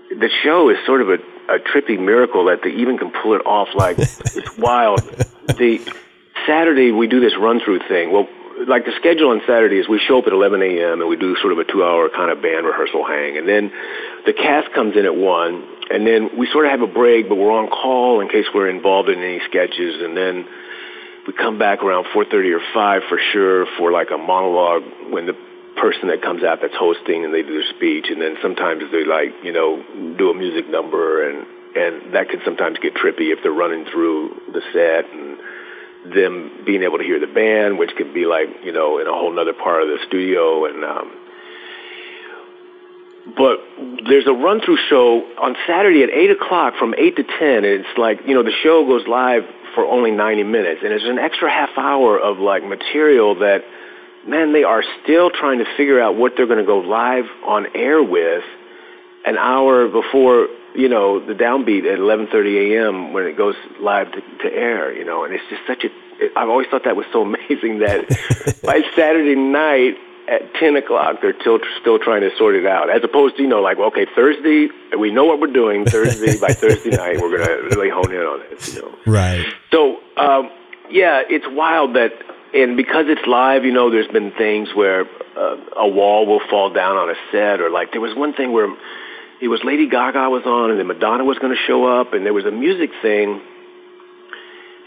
the 0.10 0.30
show 0.44 0.70
is 0.70 0.78
sort 0.86 1.02
of 1.02 1.10
a, 1.10 1.18
a 1.50 1.60
trippy 1.60 2.00
miracle 2.00 2.46
that 2.46 2.62
they 2.64 2.70
even 2.70 2.98
can 2.98 3.12
pull 3.12 3.34
it 3.34 3.46
off. 3.46 3.70
Like, 3.74 3.98
it's 4.00 4.58
wild. 4.58 5.02
The 5.48 5.80
Saturday, 6.46 6.92
we 6.92 7.08
do 7.08 7.20
this 7.20 7.36
run 7.38 7.60
through 7.60 7.80
thing. 7.88 8.12
Well, 8.12 8.28
like 8.68 8.86
the 8.86 8.94
schedule 9.00 9.30
on 9.30 9.42
Saturday 9.48 9.78
is 9.78 9.88
we 9.88 10.00
show 10.00 10.20
up 10.20 10.28
at 10.28 10.34
11 10.34 10.62
a.m. 10.62 11.02
and 11.02 11.10
we 11.10 11.18
do 11.18 11.36
sort 11.42 11.54
of 11.54 11.60
a 11.60 11.66
two-hour 11.66 12.10
kind 12.10 12.32
of 12.32 12.42
band 12.42 12.66
rehearsal 12.66 13.06
hang, 13.06 13.38
and 13.38 13.48
then 13.48 13.72
the 14.26 14.34
cast 14.34 14.74
comes 14.74 14.96
in 14.96 15.06
at 15.06 15.16
one, 15.16 15.64
and 15.90 16.06
then 16.06 16.38
we 16.38 16.48
sort 16.52 16.66
of 16.66 16.72
have 16.72 16.82
a 16.82 16.92
break, 16.92 17.30
but 17.30 17.36
we're 17.36 17.52
on 17.52 17.70
call 17.70 18.22
in 18.22 18.30
case 18.30 18.46
we're 18.54 18.70
involved 18.70 19.10
in 19.10 19.20
any 19.20 19.40
sketches, 19.50 20.02
and 20.02 20.16
then 20.16 20.46
we 21.28 21.34
come 21.34 21.58
back 21.58 21.84
around 21.84 22.06
4:30 22.14 22.54
or 22.54 22.62
5 22.74 23.02
for 23.10 23.20
sure 23.32 23.66
for 23.78 23.92
like 23.92 24.12
a 24.12 24.18
monologue 24.18 24.84
when 25.10 25.26
the 25.26 25.36
person 25.76 26.10
that 26.10 26.22
comes 26.22 26.44
out 26.44 26.60
that's 26.62 26.76
hosting 26.76 27.26
and 27.26 27.34
they 27.34 27.42
do 27.42 27.54
their 27.54 27.70
speech, 27.76 28.10
and 28.10 28.22
then 28.22 28.38
sometimes 28.42 28.84
they 28.92 29.04
like 29.06 29.34
you 29.44 29.52
know 29.52 29.82
do 30.18 30.30
a 30.30 30.34
music 30.34 30.70
number, 30.70 31.30
and 31.30 31.46
and 31.76 32.14
that 32.14 32.30
can 32.30 32.40
sometimes 32.46 32.78
get 32.80 32.94
trippy 32.94 33.34
if 33.34 33.40
they're 33.42 33.52
running 33.52 33.86
through 33.86 34.30
the 34.54 34.62
set 34.74 35.10
and 35.12 35.38
them 36.06 36.64
being 36.66 36.84
able 36.84 36.98
to 36.98 37.04
hear 37.04 37.20
the 37.20 37.28
band, 37.28 37.78
which 37.78 37.92
could 37.98 38.14
be 38.14 38.26
like, 38.26 38.48
you 38.64 38.72
know, 38.72 39.00
in 39.00 39.08
a 39.08 39.12
whole 39.12 39.38
other 39.40 39.54
part 39.54 39.84
of 39.84 39.88
the 39.88 39.98
studio. 40.08 40.66
And, 40.66 40.84
um, 40.84 41.12
but 43.38 43.60
there's 44.08 44.28
a 44.28 44.34
run 44.34 44.62
through 44.62 44.78
show 44.90 45.24
on 45.42 45.56
Saturday 45.66 46.04
at 46.04 46.10
8 46.10 46.32
o'clock 46.32 46.74
from 46.78 46.94
8 46.98 47.16
to 47.16 47.24
10. 47.24 47.32
And 47.40 47.66
it's 47.66 47.98
like, 47.98 48.20
you 48.28 48.34
know, 48.36 48.44
the 48.44 48.54
show 48.64 48.86
goes 48.86 49.08
live 49.08 49.44
for 49.76 49.86
only 49.86 50.12
90 50.12 50.44
minutes. 50.44 50.82
And 50.84 50.92
there's 50.92 51.06
an 51.06 51.20
extra 51.20 51.50
half 51.50 51.70
hour 51.78 52.20
of 52.20 52.40
like 52.40 52.64
material 52.64 53.36
that, 53.40 53.64
man, 54.28 54.54
they 54.54 54.64
are 54.64 54.84
still 55.04 55.30
trying 55.30 55.60
to 55.60 55.66
figure 55.78 56.02
out 56.02 56.16
what 56.16 56.34
they're 56.36 56.48
going 56.48 56.60
to 56.60 56.66
go 56.66 56.80
live 56.80 57.26
on 57.46 57.68
air 57.76 58.04
with 58.04 58.44
an 59.26 59.38
hour 59.38 59.88
before 59.88 60.48
you 60.76 60.90
know, 60.90 61.20
the 61.20 61.34
downbeat 61.34 61.86
at 61.92 62.00
11:30 62.00 62.72
a.m. 62.72 63.14
when 63.14 63.26
it 63.26 63.38
goes 63.38 63.56
live 63.80 64.12
to, 64.12 64.22
to 64.22 64.54
air, 64.54 64.94
you 64.94 65.06
know, 65.06 65.24
and 65.24 65.34
it's 65.34 65.44
just 65.50 65.62
such 65.68 65.84
a. 65.84 65.88
It, 66.24 66.32
I've 66.36 66.50
always 66.50 66.68
thought 66.68 66.84
that 66.86 66.96
was 66.96 67.06
so 67.12 67.22
amazing 67.34 67.80
that 67.80 68.08
by 68.64 68.82
Saturday 68.96 69.36
night 69.36 69.98
at 70.26 70.54
10 70.56 70.78
o'clock 70.78 71.18
they're 71.22 71.38
still 71.42 71.60
still 71.82 72.00
trying 72.00 72.22
to 72.22 72.36
sort 72.38 72.56
it 72.56 72.66
out, 72.66 72.90
as 72.90 73.04
opposed 73.04 73.36
to 73.38 73.44
you 73.44 73.48
know, 73.48 73.62
like, 73.62 73.78
okay, 73.78 74.06
Thursday 74.16 74.70
we 74.98 75.12
know 75.12 75.26
what 75.26 75.40
we're 75.40 75.48
doing. 75.48 75.86
Thursday 75.86 76.40
by 76.40 76.48
Thursday 76.54 76.92
night 76.92 77.20
we're 77.20 77.38
gonna 77.38 77.64
really 77.76 77.90
hone 77.90 78.12
in 78.12 78.22
on 78.22 78.40
this, 78.50 78.74
you 78.74 78.82
know. 78.82 78.96
Right. 79.06 79.46
So, 79.72 80.00
um, 80.18 80.50
yeah, 80.90 81.24
it's 81.28 81.46
wild 81.50 81.96
that, 81.96 82.14
and 82.54 82.78
because 82.78 83.06
it's 83.08 83.26
live, 83.28 83.66
you 83.66 83.72
know, 83.72 83.90
there's 83.90 84.08
been 84.08 84.32
things 84.32 84.70
where 84.76 85.06
uh, 85.36 85.58
a 85.76 85.88
wall 85.88 86.26
will 86.26 86.42
fall 86.50 86.70
down 86.72 86.98
on 86.98 87.10
a 87.10 87.16
set, 87.32 87.62
or 87.62 87.70
like 87.70 87.92
there 87.92 88.02
was 88.02 88.16
one 88.16 88.34
thing 88.34 88.52
where 88.52 88.68
it 89.44 89.50
was 89.50 89.60
Lady 89.66 89.90
Gaga 89.90 90.30
was 90.30 90.44
on, 90.46 90.72
and 90.72 90.80
then 90.80 90.88
Madonna 90.88 91.26
was 91.26 91.38
going 91.38 91.54
to 91.54 91.62
show 91.68 91.84
up, 91.84 92.14
and 92.14 92.26
there 92.26 92.34
was 92.34 92.46
a 92.46 92.52
music 92.52 92.92
thing 93.02 93.42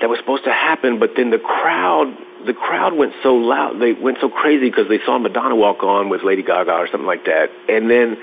that 0.01 0.09
was 0.09 0.19
supposed 0.19 0.45
to 0.45 0.53
happen, 0.53 0.99
but 0.99 1.11
then 1.15 1.29
the 1.29 1.39
crowd, 1.39 2.17
the 2.47 2.55
crowd 2.55 2.95
went 2.95 3.13
so 3.23 3.35
loud, 3.35 3.79
they 3.83 3.93
went 3.93 4.17
so 4.19 4.31
crazy 4.31 4.71
because 4.71 4.89
they 4.89 4.99
saw 5.05 5.19
Madonna 5.19 5.55
walk 5.55 5.83
on 5.83 6.09
with 6.09 6.23
Lady 6.23 6.43
Gaga 6.43 6.73
or 6.73 6.89
something 6.91 7.07
like 7.07 7.27
that, 7.27 7.51
and 7.69 7.91
then 7.91 8.17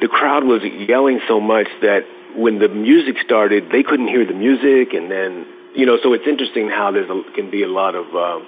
the 0.00 0.08
crowd 0.08 0.42
was 0.42 0.62
yelling 0.64 1.20
so 1.28 1.38
much 1.38 1.68
that 1.80 2.02
when 2.34 2.58
the 2.58 2.68
music 2.68 3.14
started, 3.24 3.70
they 3.70 3.84
couldn't 3.84 4.08
hear 4.08 4.26
the 4.26 4.34
music, 4.34 4.94
and 4.94 5.12
then 5.12 5.46
you 5.74 5.86
know, 5.86 5.96
so 6.02 6.12
it's 6.12 6.26
interesting 6.26 6.68
how 6.68 6.90
there 6.90 7.06
can 7.34 7.50
be 7.50 7.62
a 7.62 7.68
lot 7.68 7.94
of 7.94 8.06
uh, 8.14 8.40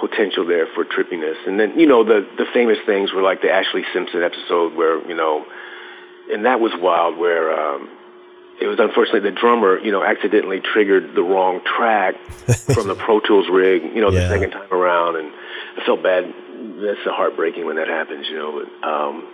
potential 0.00 0.46
there 0.46 0.66
for 0.74 0.84
trippiness, 0.84 1.36
and 1.46 1.60
then 1.60 1.78
you 1.78 1.86
know 1.86 2.04
the 2.04 2.26
the 2.38 2.46
famous 2.54 2.78
things 2.86 3.12
were 3.12 3.22
like 3.22 3.42
the 3.42 3.48
Ashlee 3.48 3.84
Simpson 3.92 4.22
episode 4.22 4.74
where 4.74 5.06
you 5.06 5.14
know 5.14 5.44
and 6.32 6.44
that 6.46 6.60
was 6.60 6.72
wild. 6.76 7.18
Where 7.18 7.52
um, 7.58 7.88
it 8.60 8.66
was 8.66 8.78
unfortunately 8.78 9.28
the 9.28 9.36
drummer, 9.36 9.78
you 9.78 9.90
know, 9.90 10.04
accidentally 10.04 10.60
triggered 10.60 11.14
the 11.14 11.22
wrong 11.22 11.60
track 11.64 12.14
from 12.74 12.88
the 12.88 12.94
Pro 12.94 13.20
Tools 13.20 13.48
rig, 13.50 13.82
you 13.82 14.00
know, 14.00 14.10
the 14.10 14.20
yeah. 14.20 14.28
second 14.28 14.50
time 14.52 14.72
around, 14.72 15.16
and 15.16 15.32
I 15.76 15.84
felt 15.84 16.02
bad. 16.02 16.32
That's 16.80 17.00
heartbreaking 17.04 17.66
when 17.66 17.76
that 17.76 17.88
happens, 17.88 18.26
you 18.28 18.36
know. 18.36 18.64
But, 18.64 18.88
um, 18.88 19.28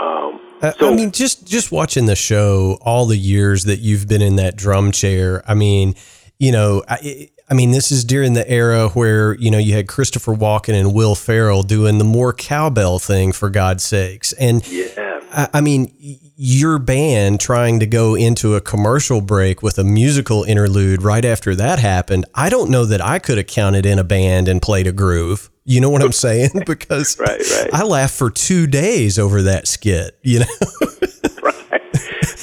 um, 0.00 0.40
so, 0.78 0.92
I 0.92 0.94
mean, 0.94 1.10
just 1.10 1.46
just 1.46 1.72
watching 1.72 2.06
the 2.06 2.16
show, 2.16 2.78
all 2.82 3.06
the 3.06 3.16
years 3.16 3.64
that 3.64 3.80
you've 3.80 4.06
been 4.06 4.22
in 4.22 4.36
that 4.36 4.56
drum 4.56 4.92
chair. 4.92 5.42
I 5.48 5.54
mean, 5.54 5.94
you 6.38 6.52
know, 6.52 6.82
I, 6.88 7.30
I 7.50 7.54
mean, 7.54 7.72
this 7.72 7.90
is 7.90 8.04
during 8.04 8.34
the 8.34 8.48
era 8.48 8.88
where 8.90 9.34
you 9.34 9.50
know 9.50 9.58
you 9.58 9.74
had 9.74 9.88
Christopher 9.88 10.34
Walken 10.34 10.78
and 10.78 10.94
Will 10.94 11.14
Ferrell 11.14 11.62
doing 11.62 11.98
the 11.98 12.04
more 12.04 12.32
cowbell 12.32 12.98
thing, 12.98 13.32
for 13.32 13.50
God's 13.50 13.82
sakes, 13.84 14.32
and 14.34 14.66
yeah 14.68 14.99
I 15.32 15.60
mean, 15.60 15.92
your 16.36 16.78
band 16.78 17.40
trying 17.40 17.80
to 17.80 17.86
go 17.86 18.14
into 18.14 18.54
a 18.54 18.60
commercial 18.60 19.20
break 19.20 19.62
with 19.62 19.78
a 19.78 19.84
musical 19.84 20.42
interlude 20.44 21.02
right 21.02 21.24
after 21.24 21.54
that 21.54 21.78
happened. 21.78 22.24
I 22.34 22.48
don't 22.48 22.70
know 22.70 22.84
that 22.86 23.00
I 23.00 23.18
could 23.18 23.38
have 23.38 23.46
counted 23.46 23.86
in 23.86 23.98
a 23.98 24.04
band 24.04 24.48
and 24.48 24.60
played 24.60 24.86
a 24.86 24.92
groove. 24.92 25.50
You 25.64 25.80
know 25.80 25.90
what 25.90 26.02
I'm 26.02 26.12
saying? 26.12 26.50
Because 26.66 27.18
right, 27.18 27.40
right. 27.40 27.70
I 27.72 27.84
laughed 27.84 28.14
for 28.14 28.30
two 28.30 28.66
days 28.66 29.18
over 29.18 29.42
that 29.42 29.68
skit. 29.68 30.18
You 30.22 30.40
know. 30.40 30.46
right. 31.42 31.82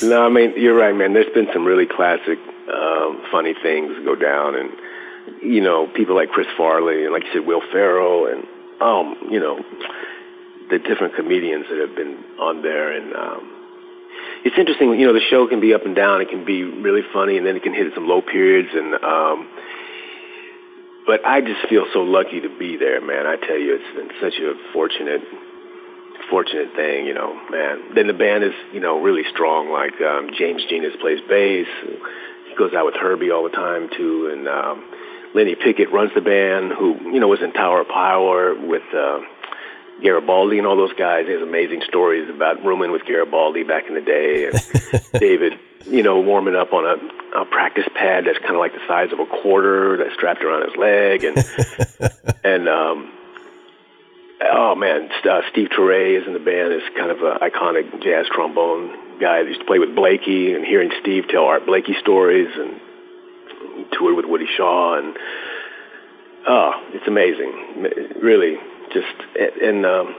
No, 0.03 0.25
I 0.25 0.29
mean 0.29 0.53
you're 0.55 0.77
right, 0.77 0.95
man. 0.95 1.13
There's 1.13 1.33
been 1.33 1.47
some 1.53 1.65
really 1.65 1.85
classic, 1.85 2.37
um, 2.73 3.23
funny 3.31 3.53
things 3.61 3.91
go 4.05 4.15
down, 4.15 4.55
and 4.55 4.69
you 5.41 5.61
know 5.61 5.87
people 5.95 6.15
like 6.15 6.29
Chris 6.29 6.47
Farley 6.57 7.03
and 7.03 7.13
like 7.13 7.23
you 7.23 7.29
said, 7.33 7.47
Will 7.47 7.61
Ferrell, 7.71 8.27
and 8.27 8.43
um, 8.81 9.15
you 9.31 9.39
know 9.39 9.59
the 10.69 10.79
different 10.79 11.15
comedians 11.15 11.65
that 11.69 11.79
have 11.79 11.95
been 11.95 12.17
on 12.39 12.61
there, 12.61 12.91
and 12.91 13.15
um, 13.15 13.57
it's 14.43 14.57
interesting. 14.57 14.91
You 14.99 15.07
know, 15.07 15.13
the 15.13 15.25
show 15.29 15.47
can 15.47 15.59
be 15.59 15.73
up 15.73 15.85
and 15.85 15.95
down. 15.95 16.21
It 16.21 16.29
can 16.29 16.45
be 16.45 16.63
really 16.63 17.01
funny, 17.13 17.37
and 17.37 17.45
then 17.45 17.55
it 17.55 17.63
can 17.63 17.73
hit 17.73 17.93
some 17.95 18.07
low 18.07 18.21
periods. 18.21 18.69
And 18.73 18.93
um, 19.03 19.49
but 21.05 21.25
I 21.25 21.41
just 21.41 21.67
feel 21.69 21.85
so 21.93 21.99
lucky 21.99 22.41
to 22.41 22.49
be 22.59 22.77
there, 22.77 23.01
man. 23.01 23.25
I 23.25 23.35
tell 23.37 23.57
you, 23.57 23.79
it's 23.79 23.95
been 23.95 24.11
such 24.19 24.39
a 24.39 24.53
fortunate, 24.73 25.21
fortunate 26.29 26.75
thing. 26.75 27.05
You 27.05 27.13
know, 27.13 27.33
man. 27.49 27.95
Then 27.95 28.07
the 28.07 28.13
band 28.13 28.43
is, 28.43 28.53
you 28.73 28.79
know, 28.79 29.01
really 29.01 29.23
strong. 29.33 29.71
Like 29.71 29.99
um, 30.01 30.31
James 30.37 30.63
Genus 30.69 30.93
plays 30.99 31.19
bass. 31.29 31.67
He 32.49 32.55
goes 32.57 32.73
out 32.73 32.85
with 32.85 32.95
Herbie 32.95 33.31
all 33.31 33.43
the 33.43 33.55
time 33.55 33.89
too, 33.95 34.29
and 34.33 34.47
um, 34.47 34.83
Lenny 35.33 35.55
Pickett 35.55 35.91
runs 35.91 36.11
the 36.13 36.21
band, 36.21 36.73
who 36.77 36.95
you 37.11 37.19
know 37.19 37.27
was 37.27 37.41
in 37.41 37.53
Tower 37.53 37.81
of 37.81 37.87
Power 37.87 38.55
with. 38.55 38.83
Uh, 38.93 39.19
Garibaldi 40.01 40.57
and 40.57 40.67
all 40.67 40.77
those 40.77 40.93
guys. 40.93 41.25
He 41.25 41.33
has 41.33 41.41
amazing 41.41 41.81
stories 41.87 42.29
about 42.29 42.63
rooming 42.63 42.91
with 42.91 43.05
Garibaldi 43.05 43.63
back 43.63 43.87
in 43.87 43.95
the 43.95 44.01
day, 44.01 44.49
and 44.49 45.11
David, 45.19 45.53
you 45.85 46.03
know, 46.03 46.19
warming 46.19 46.55
up 46.55 46.73
on 46.73 46.85
a, 46.85 47.41
a 47.41 47.45
practice 47.45 47.87
pad 47.95 48.25
that's 48.25 48.37
kind 48.39 48.53
of 48.53 48.59
like 48.59 48.73
the 48.73 48.85
size 48.87 49.11
of 49.11 49.19
a 49.19 49.25
quarter 49.25 49.97
that's 49.97 50.13
strapped 50.13 50.43
around 50.43 50.69
his 50.69 50.77
leg, 50.77 51.23
and 51.23 51.37
and 52.43 52.69
um, 52.69 53.11
oh 54.53 54.75
man, 54.75 55.09
uh, 55.29 55.41
Steve 55.51 55.69
Turre 55.69 56.21
is 56.21 56.27
in 56.27 56.33
the 56.33 56.39
band. 56.39 56.73
Is 56.73 56.83
kind 56.95 57.11
of 57.11 57.17
an 57.21 57.39
iconic 57.41 58.03
jazz 58.03 58.27
trombone 58.33 59.19
guy 59.19 59.41
that 59.41 59.47
used 59.47 59.61
to 59.61 59.65
play 59.65 59.79
with 59.79 59.95
Blakey, 59.95 60.53
and 60.53 60.63
hearing 60.63 60.91
Steve 61.01 61.25
tell 61.29 61.45
Art 61.45 61.65
Blakey 61.65 61.95
stories, 61.99 62.49
and 62.55 62.79
toured 63.93 64.15
with 64.15 64.25
Woody 64.25 64.47
Shaw, 64.55 64.99
and 64.99 65.17
oh, 66.47 66.71
it's 66.93 67.07
amazing, 67.07 68.21
really 68.21 68.57
just 68.93 69.61
and 69.61 69.85
um, 69.85 70.15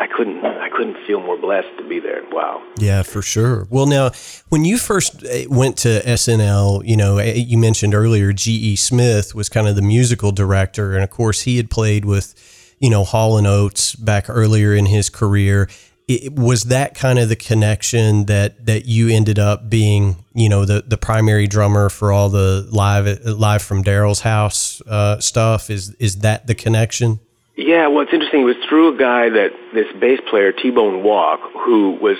I 0.00 0.06
couldn't 0.06 0.44
I 0.44 0.70
couldn't 0.70 0.96
feel 1.06 1.20
more 1.20 1.36
blessed 1.36 1.76
to 1.76 1.86
be 1.86 2.00
there. 2.00 2.22
Wow. 2.30 2.62
Yeah, 2.78 3.02
for 3.02 3.20
sure. 3.20 3.66
Well, 3.68 3.84
now 3.86 4.12
when 4.48 4.64
you 4.64 4.78
first 4.78 5.22
uh, 5.24 5.44
went 5.48 5.76
to 5.78 6.00
SNL, 6.00 6.86
you 6.86 6.96
know, 6.96 7.18
uh, 7.18 7.22
you 7.22 7.58
mentioned 7.58 7.94
earlier 7.94 8.32
G.E. 8.32 8.76
Smith 8.76 9.34
was 9.34 9.50
kind 9.50 9.68
of 9.68 9.76
the 9.76 9.82
musical 9.82 10.32
director, 10.32 10.94
and 10.94 11.04
of 11.04 11.10
course 11.10 11.42
he 11.42 11.58
had 11.58 11.68
played 11.68 12.06
with, 12.06 12.74
you 12.78 12.88
know, 12.88 13.04
Hall 13.04 13.36
and 13.36 13.46
Oates 13.46 13.94
back 13.94 14.30
earlier 14.30 14.74
in 14.74 14.86
his 14.86 15.10
career. 15.10 15.68
It, 16.08 16.32
was 16.32 16.64
that 16.64 16.94
kind 16.94 17.18
of 17.18 17.28
the 17.28 17.36
connection 17.36 18.24
that 18.24 18.64
that 18.66 18.86
you 18.86 19.08
ended 19.10 19.38
up 19.38 19.68
being, 19.68 20.16
you 20.32 20.48
know, 20.48 20.64
the 20.64 20.82
the 20.86 20.96
primary 20.96 21.46
drummer 21.46 21.90
for 21.90 22.10
all 22.10 22.30
the 22.30 22.66
live 22.72 23.22
live 23.24 23.60
from 23.60 23.84
Daryl's 23.84 24.20
house 24.20 24.80
uh, 24.86 25.20
stuff? 25.20 25.68
Is 25.68 25.90
is 25.96 26.20
that 26.20 26.46
the 26.46 26.54
connection? 26.54 27.20
Yeah, 27.56 27.88
well, 27.88 28.02
it's 28.02 28.12
interesting. 28.12 28.42
It 28.42 28.44
was 28.44 28.56
through 28.68 28.94
a 28.94 28.98
guy 28.98 29.28
that 29.28 29.50
this 29.74 29.86
bass 30.00 30.20
player 30.30 30.52
T 30.52 30.70
Bone 30.70 31.02
Wolk, 31.02 31.40
who 31.64 31.98
was 32.00 32.16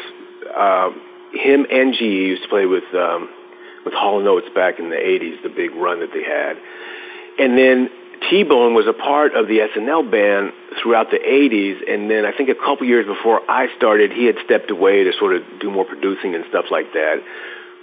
uh, 0.54 0.90
him 1.32 1.66
and 1.70 1.94
GE 1.94 2.00
used 2.00 2.42
to 2.42 2.48
play 2.48 2.66
with 2.66 2.84
um, 2.94 3.28
with 3.84 3.94
Hall 3.94 4.18
and 4.18 4.28
Oates 4.28 4.48
back 4.54 4.78
in 4.78 4.90
the 4.90 4.96
'80s, 4.96 5.42
the 5.42 5.48
big 5.48 5.70
run 5.74 6.00
that 6.00 6.10
they 6.12 6.24
had, 6.24 6.56
and 7.38 7.56
then 7.56 7.88
T 8.28 8.42
Bone 8.42 8.74
was 8.74 8.86
a 8.86 8.92
part 8.92 9.34
of 9.34 9.46
the 9.46 9.60
SNL 9.60 10.10
band 10.10 10.52
throughout 10.82 11.10
the 11.10 11.18
'80s, 11.18 11.88
and 11.88 12.10
then 12.10 12.26
I 12.26 12.36
think 12.36 12.50
a 12.50 12.54
couple 12.54 12.86
years 12.86 13.06
before 13.06 13.40
I 13.48 13.68
started, 13.76 14.12
he 14.12 14.26
had 14.26 14.36
stepped 14.44 14.70
away 14.70 15.04
to 15.04 15.12
sort 15.18 15.36
of 15.36 15.42
do 15.60 15.70
more 15.70 15.84
producing 15.84 16.34
and 16.34 16.44
stuff 16.48 16.66
like 16.70 16.92
that. 16.92 17.22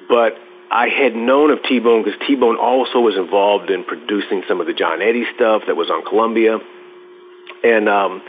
But 0.09 0.35
I 0.69 0.89
had 0.89 1.15
known 1.15 1.49
of 1.51 1.63
T 1.63 1.79
Bone 1.79 2.03
because 2.03 2.19
T 2.27 2.35
Bone 2.35 2.57
also 2.57 2.99
was 2.99 3.15
involved 3.15 3.71
in 3.71 3.85
producing 3.85 4.43
some 4.47 4.59
of 4.59 4.67
the 4.67 4.73
John 4.73 5.01
Eddie 5.01 5.25
stuff 5.33 5.63
that 5.67 5.75
was 5.75 5.89
on 5.89 6.03
Columbia, 6.03 6.59
and 7.63 7.89
um, 7.89 8.21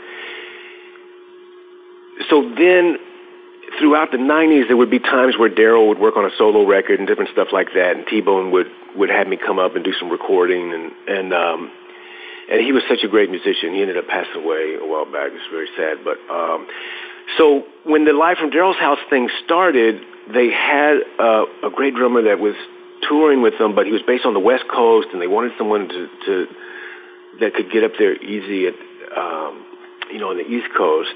so 2.29 2.41
then 2.57 2.97
throughout 3.79 4.11
the 4.11 4.17
90s, 4.17 4.67
there 4.67 4.77
would 4.77 4.89
be 4.89 4.99
times 4.99 5.37
where 5.37 5.49
Daryl 5.49 5.87
would 5.87 5.99
work 5.99 6.17
on 6.17 6.25
a 6.25 6.31
solo 6.37 6.65
record 6.65 6.99
and 6.99 7.07
different 7.07 7.31
stuff 7.31 7.49
like 7.51 7.69
that, 7.75 7.95
and 7.95 8.05
T-Bone 8.07 8.51
would, 8.51 8.67
would 8.95 9.09
have 9.09 9.27
me 9.27 9.37
come 9.37 9.59
up 9.59 9.75
and 9.75 9.85
do 9.85 9.93
some 9.93 10.09
recording, 10.09 10.73
and, 10.73 10.91
and, 11.07 11.33
um, 11.33 11.71
and 12.51 12.61
he 12.61 12.71
was 12.71 12.83
such 12.89 13.03
a 13.03 13.07
great 13.07 13.29
musician. 13.29 13.73
He 13.73 13.81
ended 13.81 13.97
up 13.97 14.07
passing 14.07 14.43
away 14.43 14.75
a 14.75 14.85
while 14.85 15.05
back. 15.05 15.31
It's 15.31 15.45
very 15.51 15.69
sad. 15.77 16.03
But, 16.03 16.17
um, 16.33 16.67
so 17.37 17.63
when 17.85 18.05
the 18.05 18.13
Live 18.13 18.37
from 18.37 18.49
Daryl's 18.49 18.79
House 18.79 18.99
thing 19.09 19.29
started, 19.45 20.01
they 20.33 20.49
had 20.49 20.97
uh, 21.19 21.45
a 21.63 21.69
great 21.69 21.95
drummer 21.95 22.23
that 22.23 22.39
was 22.39 22.55
touring 23.07 23.41
with 23.41 23.57
them, 23.59 23.75
but 23.75 23.85
he 23.85 23.91
was 23.91 24.01
based 24.05 24.25
on 24.25 24.33
the 24.33 24.39
West 24.39 24.65
Coast, 24.67 25.07
and 25.13 25.21
they 25.21 25.27
wanted 25.27 25.53
someone 25.57 25.87
to, 25.87 26.09
to 26.25 26.47
that 27.39 27.53
could 27.53 27.71
get 27.71 27.83
up 27.83 27.91
there 27.97 28.15
easy 28.21 28.67
at, 28.67 28.73
um, 29.15 29.65
you 30.11 30.19
know, 30.19 30.29
on 30.29 30.37
the 30.37 30.47
East 30.47 30.67
Coast. 30.75 31.15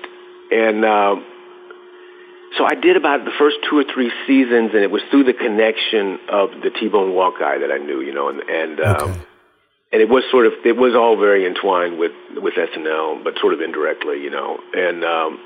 And, 0.51 0.86
uh, 0.86 1.15
so 2.58 2.65
I 2.65 2.75
did 2.75 2.97
about 2.97 3.25
the 3.25 3.32
first 3.39 3.58
two 3.67 3.79
or 3.79 3.84
three 3.84 4.12
seasons, 4.27 4.71
and 4.73 4.84
it 4.84 4.91
was 4.91 5.01
through 5.10 5.23
the 5.23 5.34
connection 5.34 6.19
of 6.29 6.51
the 6.62 6.69
T-Bone 6.69 7.12
Wolk 7.13 7.39
guy 7.39 7.58
that 7.58 7.71
I 7.71 7.77
knew, 7.77 8.01
you 8.01 8.13
know, 8.13 8.29
and 8.29 8.41
and 8.41 8.79
um, 8.79 9.10
okay. 9.10 9.21
and 9.93 10.01
it 10.01 10.10
was 10.10 10.23
sort 10.29 10.45
of 10.45 10.53
it 10.63 10.77
was 10.77 10.93
all 10.93 11.17
very 11.17 11.47
entwined 11.47 11.97
with 11.97 12.12
with 12.36 12.53
SNL, 12.53 13.23
but 13.23 13.39
sort 13.41 13.53
of 13.53 13.62
indirectly, 13.62 14.21
you 14.21 14.29
know, 14.29 14.60
and 14.73 15.03
um, 15.03 15.39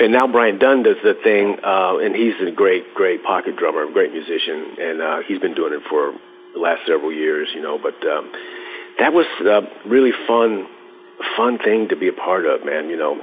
and 0.00 0.12
now 0.12 0.26
Brian 0.26 0.58
Dunne 0.58 0.82
does 0.82 0.96
the 1.04 1.14
thing, 1.14 1.58
uh, 1.62 1.98
and 1.98 2.16
he's 2.16 2.34
a 2.40 2.50
great 2.50 2.92
great 2.94 3.22
pocket 3.22 3.56
drummer, 3.56 3.86
great 3.92 4.10
musician, 4.10 4.74
and 4.80 5.00
uh, 5.00 5.18
he's 5.28 5.38
been 5.38 5.54
doing 5.54 5.72
it 5.72 5.82
for 5.88 6.14
the 6.54 6.58
last 6.58 6.82
several 6.86 7.12
years, 7.12 7.48
you 7.54 7.62
know, 7.62 7.78
but 7.78 7.94
um, 8.06 8.32
that 8.98 9.12
was 9.12 9.26
a 9.40 9.62
really 9.88 10.12
fun 10.26 10.66
fun 11.36 11.58
thing 11.58 11.88
to 11.88 11.96
be 11.96 12.08
a 12.08 12.12
part 12.12 12.46
of, 12.46 12.64
man, 12.64 12.88
you 12.88 12.96
know 12.96 13.20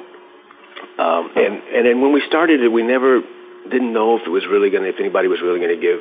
um, 0.97 1.31
and 1.35 1.63
and 1.71 1.85
then 1.85 2.01
when 2.01 2.11
we 2.11 2.21
started 2.27 2.61
it, 2.61 2.69
we 2.69 2.83
never 2.83 3.21
didn't 3.69 3.93
know 3.93 4.17
if 4.17 4.23
it 4.25 4.29
was 4.29 4.45
really 4.47 4.69
to, 4.69 4.83
if 4.83 4.99
anybody 4.99 5.27
was 5.27 5.41
really 5.41 5.59
going 5.59 5.75
to 5.75 5.81
give 5.81 5.99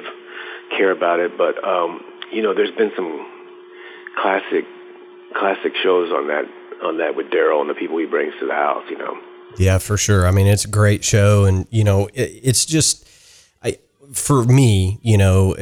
care 0.77 0.91
about 0.91 1.21
it. 1.21 1.39
But 1.39 1.63
um, 1.65 2.01
you 2.33 2.43
know, 2.43 2.55
there's 2.55 2.75
been 2.77 2.91
some 2.97 3.27
classic 4.21 4.65
classic 5.37 5.73
shows 5.83 6.11
on 6.11 6.29
that 6.29 6.45
on 6.83 6.99
that 6.99 7.15
with 7.15 7.27
Daryl 7.27 7.61
and 7.61 7.71
the 7.71 7.75
people 7.75 7.99
he 7.99 8.07
brings 8.07 8.35
to 8.41 8.47
the 8.47 8.55
house. 8.55 8.85
You 8.91 8.99
know. 8.99 9.19
Yeah, 9.57 9.79
for 9.79 9.97
sure. 9.97 10.27
I 10.27 10.31
mean, 10.31 10.47
it's 10.47 10.65
a 10.65 10.71
great 10.71 11.05
show, 11.05 11.45
and 11.45 11.67
you 11.71 11.85
know, 11.85 12.07
it, 12.09 12.31
it's 12.43 12.67
just, 12.67 13.09
I 13.63 13.79
for 14.13 14.45
me, 14.45 14.99
you 15.03 15.17
know, 15.17 15.55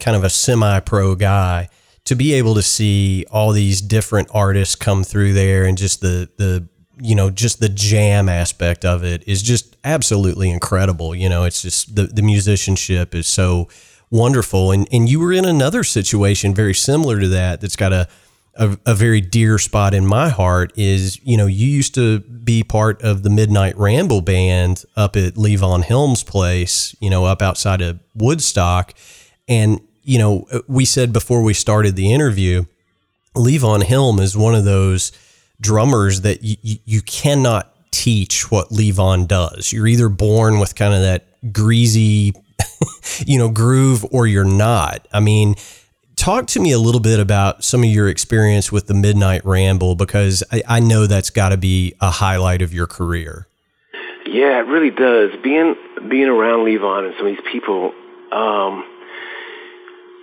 kind 0.00 0.16
of 0.16 0.24
a 0.24 0.30
semi-pro 0.30 1.14
guy 1.14 1.68
to 2.10 2.16
be 2.16 2.32
able 2.32 2.56
to 2.56 2.62
see 2.62 3.24
all 3.30 3.52
these 3.52 3.80
different 3.80 4.26
artists 4.34 4.74
come 4.74 5.04
through 5.04 5.32
there 5.32 5.64
and 5.64 5.78
just 5.78 6.00
the 6.00 6.28
the 6.38 6.66
you 7.00 7.14
know, 7.14 7.30
just 7.30 7.60
the 7.60 7.68
jam 7.68 8.28
aspect 8.28 8.84
of 8.84 9.04
it 9.04 9.22
is 9.28 9.42
just 9.42 9.76
absolutely 9.84 10.50
incredible. 10.50 11.14
You 11.14 11.28
know, 11.28 11.44
it's 11.44 11.62
just 11.62 11.94
the, 11.94 12.02
the 12.02 12.20
musicianship 12.20 13.14
is 13.14 13.28
so 13.28 13.68
wonderful. 14.10 14.72
And, 14.72 14.88
and 14.92 15.08
you 15.08 15.20
were 15.20 15.32
in 15.32 15.44
another 15.44 15.84
situation 15.84 16.52
very 16.52 16.74
similar 16.74 17.20
to 17.20 17.28
that 17.28 17.60
that's 17.60 17.76
got 17.76 17.92
a, 17.92 18.08
a, 18.56 18.76
a, 18.84 18.94
very 18.94 19.20
dear 19.20 19.56
spot 19.56 19.94
in 19.94 20.04
my 20.04 20.28
heart 20.30 20.72
is, 20.76 21.24
you 21.24 21.36
know, 21.36 21.46
you 21.46 21.68
used 21.68 21.94
to 21.94 22.18
be 22.18 22.64
part 22.64 23.00
of 23.02 23.22
the 23.22 23.30
Midnight 23.30 23.78
Ramble 23.78 24.20
band 24.20 24.84
up 24.96 25.16
at 25.16 25.34
Levon 25.34 25.84
Helm's 25.84 26.24
place, 26.24 26.94
you 27.00 27.08
know, 27.08 27.24
up 27.24 27.40
outside 27.40 27.80
of 27.80 28.00
Woodstock. 28.14 28.92
And, 29.48 29.80
you 30.10 30.18
know, 30.18 30.46
we 30.66 30.84
said 30.84 31.12
before 31.12 31.42
we 31.42 31.54
started 31.54 31.96
the 31.96 32.12
interview, 32.12 32.64
Levon 33.34 33.82
Helm 33.84 34.18
is 34.18 34.36
one 34.36 34.54
of 34.54 34.64
those– 34.64 35.12
drummers 35.60 36.22
that 36.22 36.42
you, 36.42 36.78
you 36.84 37.02
cannot 37.02 37.74
teach 37.90 38.50
what 38.50 38.70
Levon 38.70 39.28
does. 39.28 39.72
You're 39.72 39.86
either 39.86 40.08
born 40.08 40.58
with 40.58 40.74
kind 40.74 40.94
of 40.94 41.00
that 41.02 41.26
greasy, 41.52 42.32
you 43.26 43.38
know, 43.38 43.50
groove 43.50 44.04
or 44.10 44.26
you're 44.26 44.44
not. 44.44 45.06
I 45.12 45.20
mean, 45.20 45.54
talk 46.16 46.46
to 46.48 46.60
me 46.60 46.72
a 46.72 46.78
little 46.78 47.00
bit 47.00 47.20
about 47.20 47.62
some 47.62 47.82
of 47.82 47.90
your 47.90 48.08
experience 48.08 48.72
with 48.72 48.86
the 48.86 48.94
Midnight 48.94 49.44
Ramble 49.44 49.96
because 49.96 50.42
I, 50.50 50.62
I 50.66 50.80
know 50.80 51.06
that's 51.06 51.30
got 51.30 51.50
to 51.50 51.56
be 51.56 51.94
a 52.00 52.10
highlight 52.10 52.62
of 52.62 52.72
your 52.72 52.86
career. 52.86 53.46
Yeah, 54.26 54.60
it 54.60 54.66
really 54.66 54.90
does. 54.90 55.30
Being 55.42 55.74
being 56.08 56.28
around 56.28 56.60
Levon 56.60 57.06
and 57.06 57.14
some 57.18 57.26
of 57.26 57.32
these 57.32 57.52
people, 57.52 57.92
um, 58.32 58.84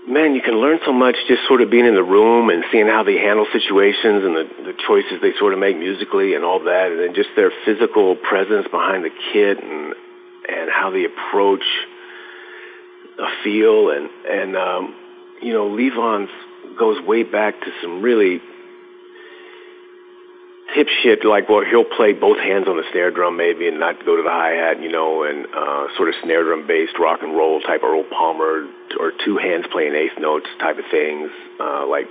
man, 0.07 0.35
you 0.35 0.41
can 0.41 0.55
learn 0.55 0.79
so 0.85 0.93
much 0.93 1.15
just 1.27 1.41
sort 1.47 1.61
of 1.61 1.69
being 1.69 1.85
in 1.85 1.95
the 1.95 2.03
room 2.03 2.49
and 2.49 2.63
seeing 2.71 2.87
how 2.87 3.03
they 3.03 3.17
handle 3.17 3.45
situations 3.51 4.23
and 4.23 4.35
the, 4.35 4.47
the 4.63 4.73
choices 4.87 5.19
they 5.21 5.33
sort 5.37 5.53
of 5.53 5.59
make 5.59 5.77
musically 5.77 6.33
and 6.33 6.43
all 6.43 6.63
that, 6.63 6.91
and 6.91 6.99
then 6.99 7.13
just 7.13 7.29
their 7.35 7.51
physical 7.65 8.15
presence 8.15 8.67
behind 8.71 9.03
the 9.03 9.11
kit 9.33 9.61
and 9.61 9.93
and 10.49 10.71
how 10.71 10.89
they 10.89 11.03
approach 11.03 11.65
a 13.19 13.43
feel. 13.43 13.91
And 13.91 14.09
and 14.29 14.55
um, 14.55 14.95
you 15.41 15.53
know, 15.53 15.67
Levon's 15.67 16.29
goes 16.79 17.01
way 17.05 17.23
back 17.23 17.59
to 17.61 17.71
some 17.81 18.01
really 18.01 18.39
hip 20.77 20.87
shit 21.01 21.25
like 21.25 21.49
well 21.49 21.65
he'll 21.65 21.83
play 21.97 22.13
both 22.13 22.37
hands 22.37 22.67
on 22.67 22.77
the 22.77 22.83
snare 22.91 23.09
drum 23.09 23.35
maybe 23.35 23.67
and 23.67 23.79
not 23.79 23.97
go 24.05 24.15
to 24.15 24.21
the 24.21 24.29
hi 24.29 24.51
hat 24.51 24.79
you 24.79 24.91
know 24.91 25.23
and 25.23 25.47
uh, 25.49 25.87
sort 25.97 26.07
of 26.07 26.13
snare 26.21 26.43
drum 26.43 26.67
based 26.67 26.93
rock 26.99 27.19
and 27.23 27.35
roll 27.35 27.59
type 27.61 27.81
Earl 27.81 28.03
Palmer 28.13 28.69
or 28.99 29.11
two 29.25 29.37
hands 29.37 29.65
playing 29.71 29.95
eighth 29.95 30.19
notes 30.19 30.45
type 30.59 30.77
of 30.77 30.85
things 30.91 31.31
uh, 31.59 31.87
like 31.87 32.05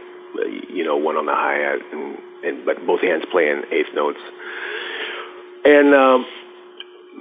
you 0.69 0.83
know 0.83 0.97
one 0.97 1.15
on 1.15 1.27
the 1.27 1.33
hi 1.33 1.55
hat 1.63 1.79
and, 1.93 2.19
and 2.43 2.67
but 2.67 2.85
both 2.85 3.01
hands 3.01 3.23
playing 3.31 3.63
eighth 3.71 3.95
notes. 3.95 4.19
And 5.65 5.95
um, 5.95 6.27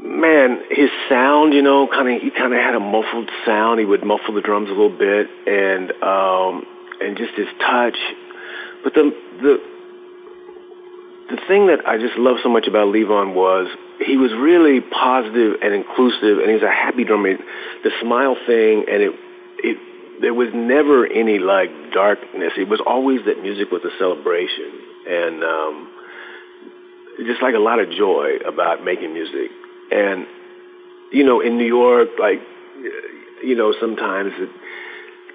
man 0.02 0.62
his 0.72 0.90
sound 1.08 1.54
you 1.54 1.62
know 1.62 1.88
kind 1.88 2.10
of 2.10 2.24
he 2.24 2.32
kind 2.32 2.54
of 2.54 2.60
had 2.60 2.74
a 2.74 2.80
muffled 2.80 3.30
sound. 3.46 3.80
He 3.80 3.86
would 3.86 4.04
muffle 4.04 4.34
the 4.34 4.42
drums 4.42 4.70
a 4.70 4.74
little 4.74 4.98
bit 4.98 5.30
and 5.46 5.92
um, 6.02 6.66
and 7.02 7.16
just 7.18 7.38
his 7.38 7.48
touch. 7.62 7.98
But 8.84 8.96
the 8.96 9.14
the 9.42 9.75
the 11.30 11.38
thing 11.48 11.68
that 11.68 11.88
I 11.88 11.98
just 11.98 12.18
love 12.18 12.38
so 12.44 12.50
much 12.50 12.68
about 12.68 12.94
Levon 12.94 13.34
was 13.34 13.68
he 14.00 14.18
was 14.18 14.32
really 14.34 14.82
positive 14.82 15.58
and 15.62 15.74
inclusive, 15.74 16.38
and 16.38 16.48
he 16.48 16.54
was 16.54 16.64
a 16.64 16.70
happy 16.70 17.04
drummer. 17.04 17.34
The 17.84 17.92
smile 18.02 18.36
thing, 18.46 18.86
and 18.88 19.02
it, 19.02 19.12
it, 19.60 20.22
there 20.22 20.34
was 20.34 20.50
never 20.54 21.08
any 21.08 21.40
like 21.40 21.70
darkness. 21.92 22.54
It 22.58 22.70
was 22.70 22.80
always 22.86 23.26
that 23.26 23.42
music 23.42 23.72
was 23.72 23.82
a 23.84 23.90
celebration, 23.98 24.70
and 25.10 25.44
um, 25.44 25.90
just 27.26 27.42
like 27.42 27.56
a 27.56 27.60
lot 27.60 27.80
of 27.80 27.90
joy 27.90 28.38
about 28.46 28.84
making 28.84 29.14
music. 29.14 29.50
And 29.92 30.28
you 31.12 31.24
know, 31.24 31.42
in 31.42 31.58
New 31.58 31.66
York, 31.66 32.10
like 32.20 32.42
you 33.44 33.56
know, 33.56 33.74
sometimes 33.80 34.32
it, 34.38 34.50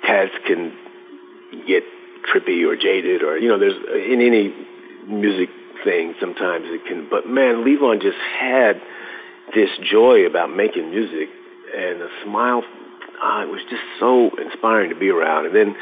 cats 0.07 0.33
can 0.46 0.72
get 1.67 1.83
trippy 2.31 2.64
or 2.64 2.77
jaded, 2.77 3.23
or 3.23 3.38
you 3.38 3.48
know, 3.48 3.58
there's 3.58 3.75
in 3.75 4.21
any 4.21 4.54
music 5.08 5.48
thing 5.85 6.14
sometimes 6.20 6.64
it 6.68 6.85
can 6.87 7.08
but 7.10 7.26
man 7.26 7.64
levon 7.64 8.00
just 8.00 8.18
had 8.38 8.81
this 9.54 9.70
joy 9.83 10.26
about 10.26 10.54
making 10.54 10.90
music 10.90 11.28
and 11.76 12.02
a 12.02 12.08
smile. 12.24 12.62
Uh, 13.22 13.42
it 13.42 13.50
was 13.50 13.60
just 13.68 13.83
so 13.98 14.31
inspiring 14.37 14.90
to 14.90 14.96
be 14.96 15.10
around. 15.10 15.46
And 15.46 15.54
then 15.54 15.76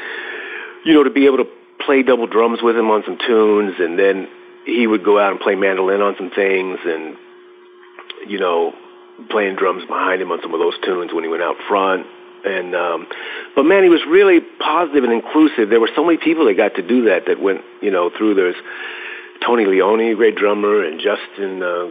you 0.85 0.93
know 0.93 1.03
to 1.03 1.09
be 1.09 1.25
able 1.25 1.37
to 1.37 1.47
play 1.85 2.03
double 2.03 2.27
drums 2.27 2.59
with 2.61 2.75
him 2.75 2.89
on 2.89 3.03
some 3.05 3.17
tunes 3.25 3.75
and 3.79 3.97
then 3.97 4.27
he 4.65 4.85
would 4.85 5.03
go 5.03 5.17
out 5.17 5.31
and 5.31 5.39
play 5.39 5.55
mandolin 5.55 6.01
on 6.01 6.15
some 6.17 6.29
things 6.29 6.79
and 6.85 7.15
you 8.27 8.37
know 8.37 8.73
playing 9.29 9.55
drums 9.55 9.83
behind 9.85 10.21
him 10.21 10.31
on 10.31 10.39
some 10.41 10.53
of 10.53 10.59
those 10.59 10.75
tunes 10.83 11.13
when 11.13 11.23
he 11.23 11.29
went 11.29 11.43
out 11.43 11.55
front. 11.67 12.05
And 12.45 12.75
um 12.75 13.07
but 13.55 13.63
man 13.63 13.83
he 13.83 13.89
was 13.89 14.01
really 14.07 14.41
positive 14.59 15.03
and 15.03 15.13
inclusive. 15.13 15.69
There 15.69 15.79
were 15.79 15.91
so 15.95 16.03
many 16.03 16.17
people 16.17 16.45
that 16.45 16.57
got 16.57 16.75
to 16.75 16.85
do 16.85 17.05
that 17.05 17.25
that 17.27 17.41
went 17.41 17.61
you 17.81 17.91
know 17.91 18.09
through 18.15 18.35
there's 18.35 18.55
Tony 19.45 19.65
Leone, 19.65 20.15
great 20.15 20.35
drummer, 20.35 20.83
and 20.83 20.99
Justin, 20.99 21.63
uh, 21.63 21.89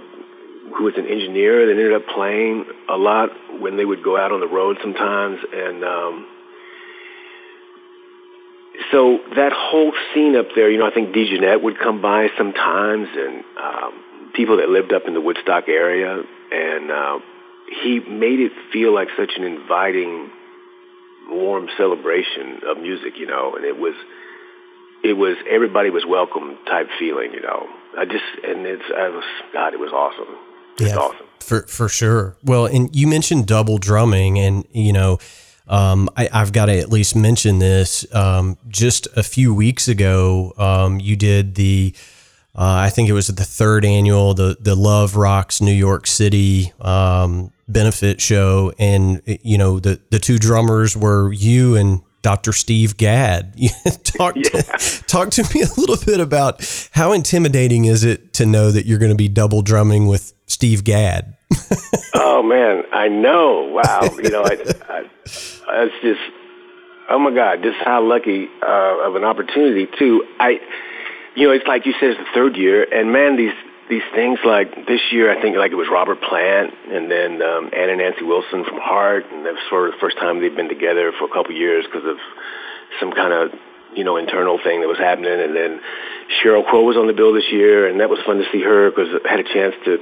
who 0.77 0.85
was 0.85 0.95
an 0.97 1.07
engineer 1.07 1.67
that 1.67 1.73
ended 1.73 1.93
up 1.93 2.07
playing 2.15 2.65
a 2.89 2.97
lot 2.97 3.31
when 3.61 3.77
they 3.77 3.85
would 3.85 4.03
go 4.03 4.17
out 4.17 4.33
on 4.33 4.41
the 4.41 4.47
road 4.47 4.77
sometimes. 4.83 5.39
And 5.53 5.85
um, 5.85 6.27
so 8.93 9.19
that 9.35 9.53
whole 9.53 9.93
scene 10.13 10.37
up 10.37 10.47
there, 10.55 10.71
you 10.71 10.79
know, 10.79 10.87
I 10.87 10.93
think 10.93 11.15
DeJohnette 11.15 11.63
would 11.63 11.79
come 11.79 12.01
by 12.01 12.29
sometimes, 12.37 13.09
and 13.17 13.45
um, 13.63 14.31
people 14.35 14.59
that 14.59 14.69
lived 14.69 14.93
up 14.93 15.03
in 15.07 15.15
the 15.15 15.21
Woodstock 15.21 15.69
area, 15.69 16.23
and 16.53 16.91
uh, 16.91 17.19
he 17.83 18.01
made 18.01 18.41
it 18.41 18.53
feel 18.73 18.95
like 18.95 19.09
such 19.17 19.33
an 19.37 19.45
inviting, 19.45 20.31
warm 21.29 21.69
celebration 21.77 22.61
of 22.67 22.79
music, 22.79 23.15
you 23.19 23.27
know, 23.27 23.55
and 23.57 23.65
it 23.65 23.77
was, 23.79 23.95
it 25.05 25.15
was 25.15 25.37
everybody 25.49 25.91
was 25.91 26.05
welcome 26.07 26.59
type 26.67 26.89
feeling, 26.99 27.33
you 27.33 27.41
know. 27.41 27.69
I 27.97 28.05
just 28.05 28.25
and 28.45 28.67
it's 28.67 28.85
I 28.97 29.09
was 29.09 29.25
God, 29.53 29.75
it 29.75 29.81
was 29.81 29.93
awesome. 29.93 30.37
It's 30.79 30.91
yeah, 30.91 30.97
awesome 30.97 31.27
for 31.49 31.63
for 31.63 31.89
sure. 31.89 32.37
Well, 32.45 32.67
and 32.67 32.95
you 32.95 33.07
mentioned 33.07 33.47
double 33.47 33.79
drumming, 33.79 34.39
and 34.39 34.65
you 34.73 34.93
know 34.93 35.19
um, 35.67 36.09
I, 36.17 36.29
have 36.33 36.53
got 36.53 36.67
to 36.67 36.79
at 36.79 36.91
least 36.91 37.17
mention 37.17 37.59
this. 37.59 38.07
Um, 38.15 38.59
just 38.69 39.09
a 39.17 39.23
few 39.23 39.55
weeks 39.55 39.89
ago, 39.89 40.53
um, 40.57 41.01
you 41.01 41.17
did 41.17 41.57
the, 41.57 41.95
uh, 42.55 42.85
I 42.87 42.91
think 42.91 43.09
it 43.09 43.13
was 43.13 43.29
the 43.29 43.45
third 43.45 43.85
annual, 43.85 44.35
the 44.35 44.57
the 44.61 44.75
Love 44.75 45.17
Rocks 45.17 45.61
New 45.61 45.73
York 45.73 46.07
City 46.07 46.73
um, 46.81 47.53
benefit 47.67 48.21
show, 48.21 48.73
and 48.79 49.23
you 49.27 49.59
know 49.59 49.81
the 49.81 50.01
the 50.11 50.19
two 50.19 50.39
drummers 50.39 50.97
were 50.97 51.33
you 51.33 51.77
and 51.77 52.03
Dr. 52.23 52.53
Steve 52.53 52.97
Gadd. 52.97 53.59
talk 54.05 54.37
yeah. 54.37 54.43
to, 54.43 55.05
talk 55.07 55.31
to 55.31 55.43
me 55.55 55.63
a 55.63 55.81
little 55.81 55.97
bit 55.97 56.21
about 56.21 56.89
how 56.93 57.13
intimidating 57.13 57.85
is 57.85 58.05
it 58.05 58.33
to 58.35 58.47
know 58.47 58.71
that 58.71 58.87
you're 58.87 58.99
going 58.99 59.13
to 59.13 59.17
be 59.17 59.29
double 59.29 59.63
drumming 59.63 60.07
with 60.07 60.33
Steve 60.47 60.85
Gadd. 60.85 61.37
oh 62.15 62.43
man, 62.43 62.85
I 62.93 63.09
know. 63.09 63.71
Wow, 63.73 64.17
you 64.23 64.31
know, 64.31 64.43
I, 64.43 64.57
I, 64.89 65.05
it's 65.85 66.03
just, 66.03 66.21
oh 67.09 67.19
my 67.19 67.35
God, 67.35 67.63
just 67.63 67.79
how 67.85 68.03
lucky 68.03 68.49
uh, 68.63 69.07
of 69.07 69.17
an 69.17 69.25
opportunity 69.25 69.89
too. 69.99 70.25
I, 70.39 70.61
you 71.35 71.47
know, 71.47 71.53
it's 71.53 71.67
like 71.67 71.87
you 71.87 71.95
said, 72.01 72.11
it's 72.11 72.19
the 72.19 72.27
third 72.35 72.57
year, 72.57 72.87
and 72.93 73.13
man, 73.13 73.37
these 73.37 73.53
these 73.89 74.03
things 74.15 74.39
like 74.45 74.87
this 74.87 75.01
year, 75.11 75.31
I 75.33 75.41
think 75.41 75.57
like 75.57 75.73
it 75.73 75.81
was 75.81 75.89
Robert 75.91 76.21
Plant 76.21 76.75
and 76.93 77.11
then 77.11 77.41
um, 77.43 77.71
Ann 77.73 77.89
and 77.89 77.99
Nancy 77.99 78.25
Wilson 78.25 78.65
from 78.65 78.79
Heart, 78.79 79.25
and 79.33 79.47
that 79.47 79.55
was 79.55 79.63
sort 79.71 79.89
of 79.89 79.95
the 79.95 80.01
first 80.01 80.19
time 80.19 80.41
they'd 80.41 80.55
been 80.55 80.69
together 80.69 81.13
for 81.19 81.25
a 81.25 81.33
couple 81.33 81.53
years 81.53 81.85
because 81.87 82.07
of 82.07 82.17
some 83.01 83.13
kind 83.13 83.33
of 83.33 83.53
you 83.95 84.05
know 84.05 84.17
internal 84.17 84.59
thing 84.63 84.81
that 84.81 84.89
was 84.89 84.99
happening, 84.99 85.41
and 85.41 85.57
then 85.57 85.81
Sheryl 86.41 86.65
Crow 86.67 86.85
was 86.85 86.97
on 86.97 87.07
the 87.07 87.15
bill 87.15 87.33
this 87.33 87.49
year, 87.51 87.89
and 87.89 88.01
that 88.01 88.11
was 88.11 88.19
fun 88.27 88.39
to 88.39 88.45
see 88.53 88.63
her 88.63 88.91
because 88.91 89.09
I 89.25 89.31
had 89.31 89.41
a 89.41 89.49
chance 89.49 89.75
to 89.85 89.99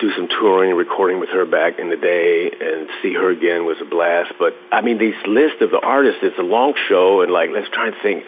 do 0.00 0.10
some 0.16 0.28
touring 0.28 0.70
and 0.70 0.78
recording 0.78 1.20
with 1.20 1.28
her 1.28 1.44
back 1.44 1.78
in 1.78 1.90
the 1.90 1.96
day 1.96 2.50
and 2.50 2.88
see 3.02 3.12
her 3.12 3.30
again 3.30 3.66
was 3.66 3.76
a 3.82 3.84
blast. 3.84 4.32
But 4.38 4.54
I 4.72 4.80
mean, 4.80 4.96
these 4.98 5.14
list 5.26 5.60
of 5.60 5.70
the 5.70 5.80
artists, 5.80 6.20
it's 6.22 6.38
a 6.38 6.42
long 6.42 6.72
show 6.88 7.20
and 7.20 7.30
like, 7.30 7.50
let's 7.52 7.68
try 7.68 7.88
and 7.88 7.96
think. 8.02 8.24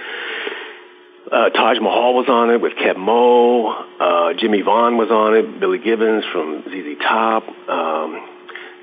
Uh, 1.32 1.48
Taj 1.48 1.78
Mahal 1.80 2.12
was 2.12 2.28
on 2.28 2.50
it 2.50 2.60
with 2.60 2.74
Keb 2.74 2.98
Mo. 2.98 3.72
Uh, 3.98 4.34
Jimmie 4.38 4.60
Vaughan 4.60 4.98
was 4.98 5.10
on 5.10 5.34
it. 5.34 5.60
Billy 5.60 5.78
Gibbons 5.78 6.24
from 6.30 6.62
ZZ 6.68 7.00
Top. 7.00 7.48
Um, 7.68 8.20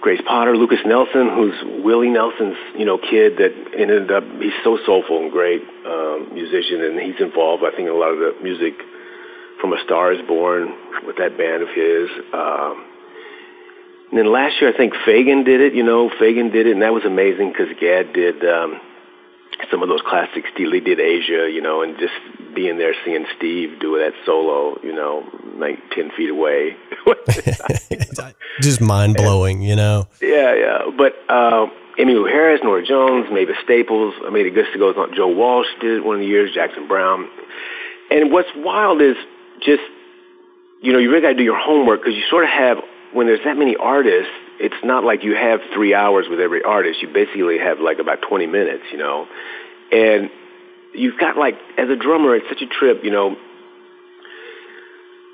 Grace 0.01 0.21
Potter, 0.25 0.57
Lukas 0.57 0.79
Nelson, 0.83 1.29
who's 1.29 1.53
Willie 1.83 2.09
Nelson's, 2.09 2.57
you 2.75 2.85
know, 2.85 2.97
kid 2.97 3.37
that 3.37 3.53
ended 3.77 4.09
up, 4.09 4.23
he's 4.39 4.55
so 4.63 4.79
soulful 4.85 5.21
and 5.21 5.31
great 5.31 5.61
um, 5.85 6.29
musician, 6.33 6.81
and 6.81 6.99
he's 6.99 7.19
involved, 7.19 7.63
I 7.63 7.69
think, 7.69 7.87
in 7.87 7.93
a 7.93 7.97
lot 7.97 8.13
of 8.13 8.17
the 8.17 8.33
music 8.41 8.73
from 9.61 9.73
A 9.73 9.83
Star 9.83 10.13
is 10.13 10.25
Born 10.25 10.73
with 11.05 11.17
that 11.17 11.37
band 11.37 11.61
of 11.61 11.69
his. 11.69 12.09
Um, 12.33 12.85
and 14.09 14.17
then 14.17 14.31
last 14.31 14.55
year, 14.59 14.73
I 14.73 14.77
think 14.77 14.93
Fagen 15.05 15.45
did 15.45 15.61
it. 15.61 15.75
You 15.75 15.83
know, 15.83 16.09
Fagen 16.09 16.51
did 16.51 16.65
it, 16.65 16.71
and 16.71 16.81
that 16.81 16.93
was 16.93 17.05
amazing 17.05 17.51
because 17.51 17.67
Gadd 17.79 18.13
did 18.13 18.43
um, 18.43 18.79
some 19.71 19.83
of 19.83 19.89
those 19.89 20.01
classic 20.01 20.45
Steely 20.53 20.79
Dan 20.79 20.99
Aja, 20.99 21.49
you 21.49 21.61
know, 21.61 21.81
and 21.81 21.97
just 21.99 22.13
being 22.55 22.77
there 22.77 22.93
seeing 23.05 23.25
Steve 23.37 23.79
do 23.79 23.97
that 23.99 24.13
solo, 24.25 24.79
you 24.81 24.93
know, 24.93 25.23
like 25.57 25.77
ten 25.91 26.11
feet 26.11 26.29
away. 26.29 26.75
just 28.61 28.81
mind 28.81 29.15
blowing, 29.15 29.61
you 29.61 29.75
know. 29.75 30.07
Yeah, 30.21 30.55
yeah. 30.55 30.79
But 30.97 31.13
uh, 31.29 31.67
Emmylou 31.99 32.29
Harris, 32.29 32.61
Norah 32.63 32.85
Jones, 32.85 33.27
Mavis 33.31 33.57
Staples. 33.63 34.13
I 34.25 34.29
mean, 34.29 34.45
it 34.45 34.55
goes 34.55 34.71
to 34.71 34.79
go 34.79 34.89
on. 34.93 35.13
Joe 35.13 35.27
Walsh 35.27 35.67
did 35.81 36.03
one 36.03 36.15
of 36.15 36.21
the 36.21 36.27
years. 36.27 36.53
Jackson 36.53 36.87
Browne, 36.87 37.27
And 38.09 38.31
what's 38.31 38.47
wild 38.55 39.01
is 39.01 39.17
just, 39.59 39.83
you 40.81 40.93
know, 40.93 40.99
you 40.99 41.09
really 41.09 41.21
got 41.21 41.29
to 41.29 41.35
do 41.35 41.43
your 41.43 41.59
homework 41.59 41.99
because 41.99 42.15
you 42.15 42.23
sort 42.29 42.45
of 42.45 42.49
have, 42.51 42.77
when 43.13 43.27
there's 43.27 43.43
that 43.45 43.57
many 43.57 43.75
artists, 43.75 44.31
it's 44.59 44.75
not 44.83 45.03
like 45.03 45.23
you 45.23 45.35
have 45.35 45.59
three 45.73 45.93
hours 45.93 46.25
with 46.29 46.39
every 46.39 46.63
artist. 46.63 47.01
You 47.01 47.07
basically 47.07 47.57
have 47.59 47.79
like 47.79 47.99
about 47.99 48.21
20 48.27 48.47
minutes, 48.47 48.83
you 48.91 48.97
know. 48.97 49.27
And 49.91 50.29
you've 50.93 51.17
got 51.19 51.37
like, 51.37 51.55
as 51.77 51.89
a 51.89 51.95
drummer, 51.95 52.35
it's 52.35 52.47
such 52.49 52.61
a 52.61 52.67
trip, 52.67 53.03
you 53.03 53.11
know. 53.11 53.35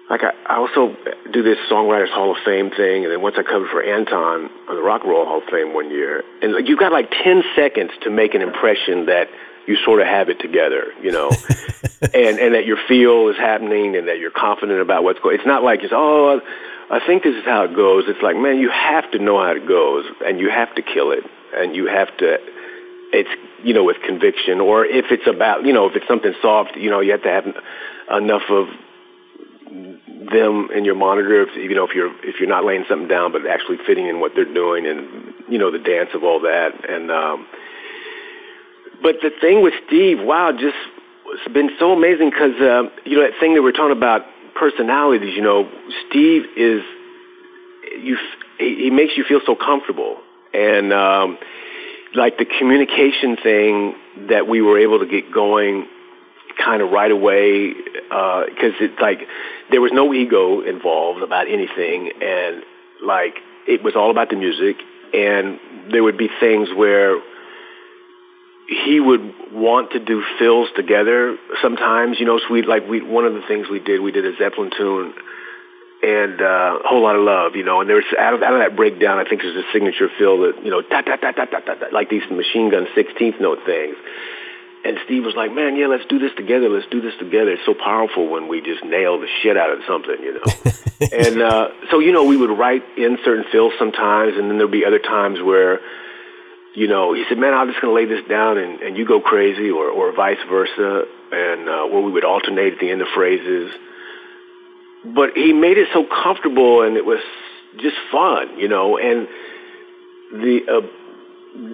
Like 0.09 0.21
I, 0.23 0.31
I 0.45 0.57
also 0.57 0.95
do 1.33 1.41
this 1.41 1.57
Songwriters 1.69 2.11
Hall 2.11 2.31
of 2.31 2.37
Fame 2.45 2.69
thing, 2.69 3.03
and 3.03 3.11
then 3.11 3.21
once 3.21 3.35
I 3.39 3.43
covered 3.43 3.69
for 3.71 3.81
Anton 3.81 4.49
on 4.69 4.75
the 4.75 4.81
Rock 4.81 5.01
and 5.01 5.09
Roll 5.09 5.25
Hall 5.25 5.39
of 5.39 5.49
Fame 5.49 5.73
one 5.73 5.89
year, 5.89 6.23
and 6.43 6.53
like, 6.53 6.67
you've 6.67 6.79
got 6.79 6.91
like 6.91 7.09
10 7.23 7.43
seconds 7.55 7.91
to 8.03 8.11
make 8.11 8.35
an 8.35 8.41
impression 8.41 9.07
that– 9.07 9.29
you 9.67 9.77
sort 9.83 10.01
of 10.01 10.07
have 10.07 10.29
it 10.29 10.39
together, 10.39 10.93
you 11.01 11.11
know, 11.11 11.29
and 12.01 12.39
and 12.39 12.55
that 12.55 12.65
your 12.65 12.77
feel 12.87 13.29
is 13.29 13.37
happening 13.37 13.95
and 13.95 14.07
that 14.07 14.19
you're 14.19 14.31
confident 14.31 14.79
about 14.79 15.03
what's 15.03 15.19
going. 15.19 15.35
It's 15.35 15.47
not 15.47 15.63
like 15.63 15.81
it's 15.83 15.93
oh, 15.95 16.41
I 16.89 16.99
think 17.05 17.23
this 17.23 17.35
is 17.35 17.45
how 17.45 17.63
it 17.63 17.75
goes. 17.75 18.05
It's 18.07 18.21
like 18.21 18.35
man, 18.35 18.59
you 18.59 18.69
have 18.69 19.09
to 19.11 19.19
know 19.19 19.37
how 19.37 19.51
it 19.51 19.67
goes 19.67 20.05
and 20.25 20.39
you 20.39 20.49
have 20.49 20.73
to 20.75 20.81
kill 20.81 21.11
it 21.11 21.23
and 21.55 21.75
you 21.75 21.87
have 21.87 22.15
to. 22.17 22.37
It's 23.13 23.29
you 23.63 23.73
know 23.73 23.83
with 23.83 23.97
conviction 24.05 24.59
or 24.59 24.85
if 24.85 25.05
it's 25.11 25.27
about 25.27 25.65
you 25.65 25.73
know 25.73 25.87
if 25.87 25.95
it's 25.95 26.07
something 26.07 26.33
soft, 26.41 26.75
you 26.75 26.89
know 26.89 26.99
you 26.99 27.11
have 27.11 27.23
to 27.23 27.29
have 27.29 27.45
enough 28.17 28.43
of 28.49 28.67
them 30.31 30.69
in 30.73 30.85
your 30.85 30.95
monitor 30.95 31.43
if 31.43 31.55
you 31.55 31.75
know 31.75 31.85
if 31.85 31.93
you're 31.93 32.13
if 32.23 32.39
you're 32.39 32.49
not 32.49 32.65
laying 32.65 32.83
something 32.89 33.07
down 33.07 33.31
but 33.31 33.45
actually 33.45 33.77
fitting 33.85 34.07
in 34.07 34.19
what 34.19 34.31
they're 34.35 34.51
doing 34.53 34.87
and 34.87 35.33
you 35.49 35.57
know 35.57 35.69
the 35.69 35.79
dance 35.79 36.09
of 36.13 36.23
all 36.23 36.39
that 36.39 36.71
and 36.89 37.11
um 37.11 37.45
but 39.01 39.21
the 39.21 39.29
thing 39.41 39.61
with 39.61 39.73
Steve, 39.87 40.17
wow, 40.19 40.51
just 40.51 40.77
it's 41.27 41.53
been 41.53 41.69
so 41.77 41.91
amazing 41.91 42.29
because 42.29 42.55
uh, 42.61 42.89
you 43.05 43.17
know 43.17 43.23
that 43.23 43.39
thing 43.39 43.53
that 43.55 43.61
we're 43.61 43.71
talking 43.71 43.95
about 43.95 44.25
personalities. 44.55 45.35
You 45.35 45.41
know, 45.41 45.69
Steve 46.07 46.43
is 46.57 46.81
you. 48.01 48.17
He 48.57 48.89
makes 48.89 49.13
you 49.17 49.23
feel 49.25 49.41
so 49.45 49.55
comfortable, 49.55 50.17
and 50.53 50.93
um, 50.93 51.37
like 52.15 52.37
the 52.37 52.45
communication 52.45 53.37
thing 53.41 53.95
that 54.29 54.47
we 54.47 54.61
were 54.61 54.79
able 54.79 54.99
to 54.99 55.05
get 55.05 55.31
going 55.31 55.87
kind 56.63 56.81
of 56.81 56.89
right 56.91 57.11
away 57.11 57.73
because 57.73 58.73
uh, 58.79 58.85
it's 58.85 58.99
like 59.01 59.19
there 59.71 59.81
was 59.81 59.91
no 59.93 60.13
ego 60.13 60.61
involved 60.61 61.21
about 61.21 61.47
anything, 61.47 62.11
and 62.21 62.63
like 63.03 63.35
it 63.67 63.83
was 63.83 63.95
all 63.95 64.09
about 64.09 64.29
the 64.29 64.35
music, 64.35 64.77
and 65.13 65.59
there 65.91 66.03
would 66.03 66.17
be 66.17 66.29
things 66.39 66.69
where 66.75 67.19
he 68.67 68.99
would 68.99 69.53
want 69.53 69.91
to 69.91 69.99
do 69.99 70.23
fills 70.39 70.69
together 70.75 71.37
sometimes. 71.61 72.19
You 72.19 72.25
know, 72.25 72.39
so 72.39 72.45
we 72.51 72.63
like 72.63 72.87
we 72.87 73.01
one 73.01 73.25
of 73.25 73.33
the 73.33 73.41
things 73.47 73.67
we 73.69 73.79
did 73.79 74.01
we 74.01 74.11
did 74.11 74.25
a 74.25 74.35
Zeppelin 74.37 74.71
tune 74.75 75.13
and 76.03 76.41
uh, 76.41 76.79
a 76.83 76.87
whole 76.87 77.01
lot 77.01 77.15
of 77.15 77.23
love. 77.23 77.55
You 77.55 77.63
know, 77.63 77.81
and 77.81 77.89
there's 77.89 78.05
out 78.17 78.33
of, 78.33 78.43
out 78.43 78.53
of 78.53 78.59
that 78.59 78.75
breakdown, 78.75 79.17
I 79.17 79.27
think 79.27 79.41
there's 79.41 79.55
a 79.55 79.71
signature 79.71 80.09
fill 80.17 80.41
that 80.41 80.63
you 80.63 80.71
know 80.71 80.81
da 80.81 81.01
da 81.01 81.15
da 81.15 81.31
da 81.31 81.45
da 81.45 81.59
da, 81.59 81.75
da 81.75 81.87
like 81.91 82.09
these 82.09 82.23
machine 82.29 82.69
gun 82.69 82.87
sixteenth 82.95 83.39
note 83.39 83.59
things. 83.65 83.95
And 84.83 84.99
Steve 85.05 85.25
was 85.25 85.33
like, 85.35 85.51
"Man, 85.51 85.75
yeah, 85.75 85.87
let's 85.87 86.05
do 86.05 86.19
this 86.19 86.31
together. 86.37 86.69
Let's 86.69 86.85
do 86.91 87.01
this 87.01 87.13
together. 87.17 87.51
It's 87.51 87.65
so 87.65 87.73
powerful 87.73 88.27
when 88.29 88.47
we 88.47 88.61
just 88.61 88.83
nail 88.83 89.19
the 89.19 89.27
shit 89.41 89.57
out 89.57 89.71
of 89.71 89.79
something, 89.87 90.17
you 90.21 90.33
know." 90.33 90.71
and 91.11 91.41
uh, 91.41 91.69
so, 91.89 91.97
you 91.97 92.11
know, 92.11 92.23
we 92.23 92.37
would 92.37 92.51
write 92.51 92.83
in 92.95 93.17
certain 93.25 93.45
fills 93.51 93.73
sometimes, 93.79 94.37
and 94.37 94.49
then 94.49 94.59
there'd 94.59 94.69
be 94.69 94.85
other 94.85 94.99
times 94.99 95.41
where 95.41 95.79
you 96.75 96.87
know, 96.87 97.13
he 97.13 97.23
said, 97.29 97.37
man, 97.37 97.53
I'm 97.53 97.69
just 97.69 97.81
going 97.81 97.95
to 97.95 97.95
lay 97.95 98.05
this 98.05 98.27
down 98.27 98.57
and, 98.57 98.81
and 98.81 98.97
you 98.97 99.05
go 99.05 99.21
crazy 99.21 99.71
or, 99.71 99.89
or 99.89 100.13
vice 100.13 100.37
versa. 100.49 101.05
And 101.31 101.67
uh, 101.67 101.87
where 101.87 102.01
we 102.01 102.11
would 102.11 102.23
alternate 102.23 102.73
at 102.73 102.79
the 102.79 102.91
end 102.91 103.01
of 103.01 103.07
phrases. 103.13 103.71
But 105.03 105.31
he 105.35 105.53
made 105.53 105.77
it 105.77 105.87
so 105.93 106.05
comfortable 106.05 106.83
and 106.83 106.97
it 106.97 107.05
was 107.05 107.19
just 107.77 107.95
fun, 108.11 108.59
you 108.59 108.67
know, 108.67 108.97
and 108.97 109.27
the, 110.31 110.59
uh, 110.69 111.71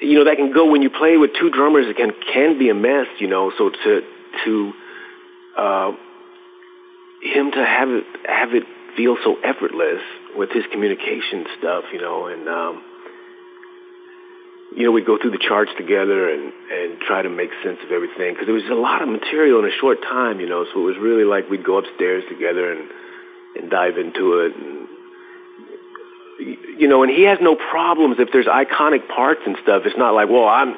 you 0.00 0.14
know, 0.18 0.24
that 0.24 0.36
can 0.36 0.52
go 0.52 0.70
when 0.70 0.82
you 0.82 0.90
play 0.90 1.16
with 1.16 1.30
two 1.38 1.50
drummers, 1.50 1.86
it 1.88 1.96
can, 1.96 2.12
can 2.32 2.58
be 2.58 2.68
a 2.68 2.74
mess, 2.74 3.06
you 3.18 3.28
know, 3.28 3.52
so 3.56 3.70
to, 3.70 4.02
to, 4.44 4.72
uh, 5.56 5.92
him 7.22 7.50
to 7.52 7.64
have 7.64 7.88
it, 7.88 8.04
have 8.26 8.54
it 8.54 8.64
feel 8.96 9.16
so 9.24 9.36
effortless 9.42 10.02
with 10.36 10.50
his 10.50 10.64
communication 10.70 11.46
stuff, 11.58 11.84
you 11.92 12.00
know, 12.00 12.26
and, 12.26 12.48
um, 12.48 12.82
you 14.76 14.84
know, 14.84 14.92
we'd 14.92 15.06
go 15.06 15.18
through 15.18 15.32
the 15.32 15.38
charts 15.38 15.70
together 15.76 16.30
and, 16.30 16.52
and 16.70 17.00
try 17.00 17.22
to 17.22 17.28
make 17.28 17.50
sense 17.62 17.78
of 17.84 17.92
everything 17.92 18.32
because 18.32 18.46
there 18.46 18.54
was 18.54 18.64
a 18.70 18.74
lot 18.74 19.02
of 19.02 19.08
material 19.08 19.58
in 19.60 19.66
a 19.70 19.76
short 19.80 20.02
time, 20.02 20.40
you 20.40 20.48
know, 20.48 20.64
so 20.72 20.80
it 20.80 20.84
was 20.84 20.96
really 20.98 21.24
like 21.24 21.48
we'd 21.50 21.64
go 21.64 21.78
upstairs 21.78 22.24
together 22.28 22.72
and, 22.72 22.88
and 23.56 23.70
dive 23.70 23.98
into 23.98 24.40
it. 24.40 24.56
And, 24.56 24.88
you 26.80 26.88
know, 26.88 27.02
and 27.02 27.12
he 27.12 27.24
has 27.24 27.38
no 27.40 27.54
problems 27.54 28.16
if 28.18 28.30
there's 28.32 28.46
iconic 28.46 29.08
parts 29.08 29.42
and 29.46 29.56
stuff. 29.62 29.82
It's 29.84 29.98
not 29.98 30.14
like, 30.14 30.28
well, 30.28 30.48
I'm, 30.48 30.74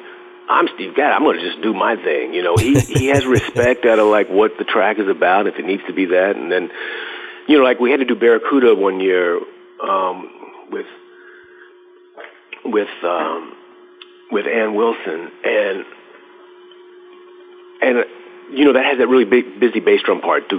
I'm 0.49 0.67
Steve 0.75 0.95
Gadd. 0.95 1.11
I'm 1.11 1.23
going 1.23 1.39
to 1.39 1.45
just 1.45 1.61
do 1.61 1.73
my 1.73 1.95
thing. 1.95 2.33
You 2.33 2.43
know, 2.43 2.55
he 2.57 2.79
he 2.79 3.07
has 3.07 3.25
respect 3.37 3.85
out 3.85 3.97
of 3.97 4.07
like 4.07 4.29
what 4.29 4.57
the 4.59 4.63
track 4.63 4.99
is 4.99 5.07
about, 5.07 5.47
if 5.47 5.55
it 5.57 5.65
needs 5.65 5.81
to 5.87 5.93
be 5.93 6.05
that. 6.07 6.35
And 6.35 6.51
then, 6.51 6.69
you 7.47 7.57
know, 7.57 7.63
like 7.63 7.79
we 7.79 7.89
had 7.89 7.99
to 7.99 8.05
do 8.05 8.15
Barracuda 8.15 8.75
one 8.75 8.99
year 8.99 9.39
um, 9.81 10.29
with 10.69 10.85
with 12.63 12.89
um, 13.03 13.53
with 14.31 14.47
Ann 14.47 14.75
Wilson, 14.75 15.31
and 15.43 15.85
and 17.81 18.05
you 18.51 18.65
know 18.65 18.73
that 18.73 18.85
has 18.85 18.99
that 18.99 19.07
really 19.07 19.25
big 19.25 19.59
busy 19.59 19.79
bass 19.79 20.01
drum 20.03 20.21
part, 20.21 20.43
uh, 20.51 20.57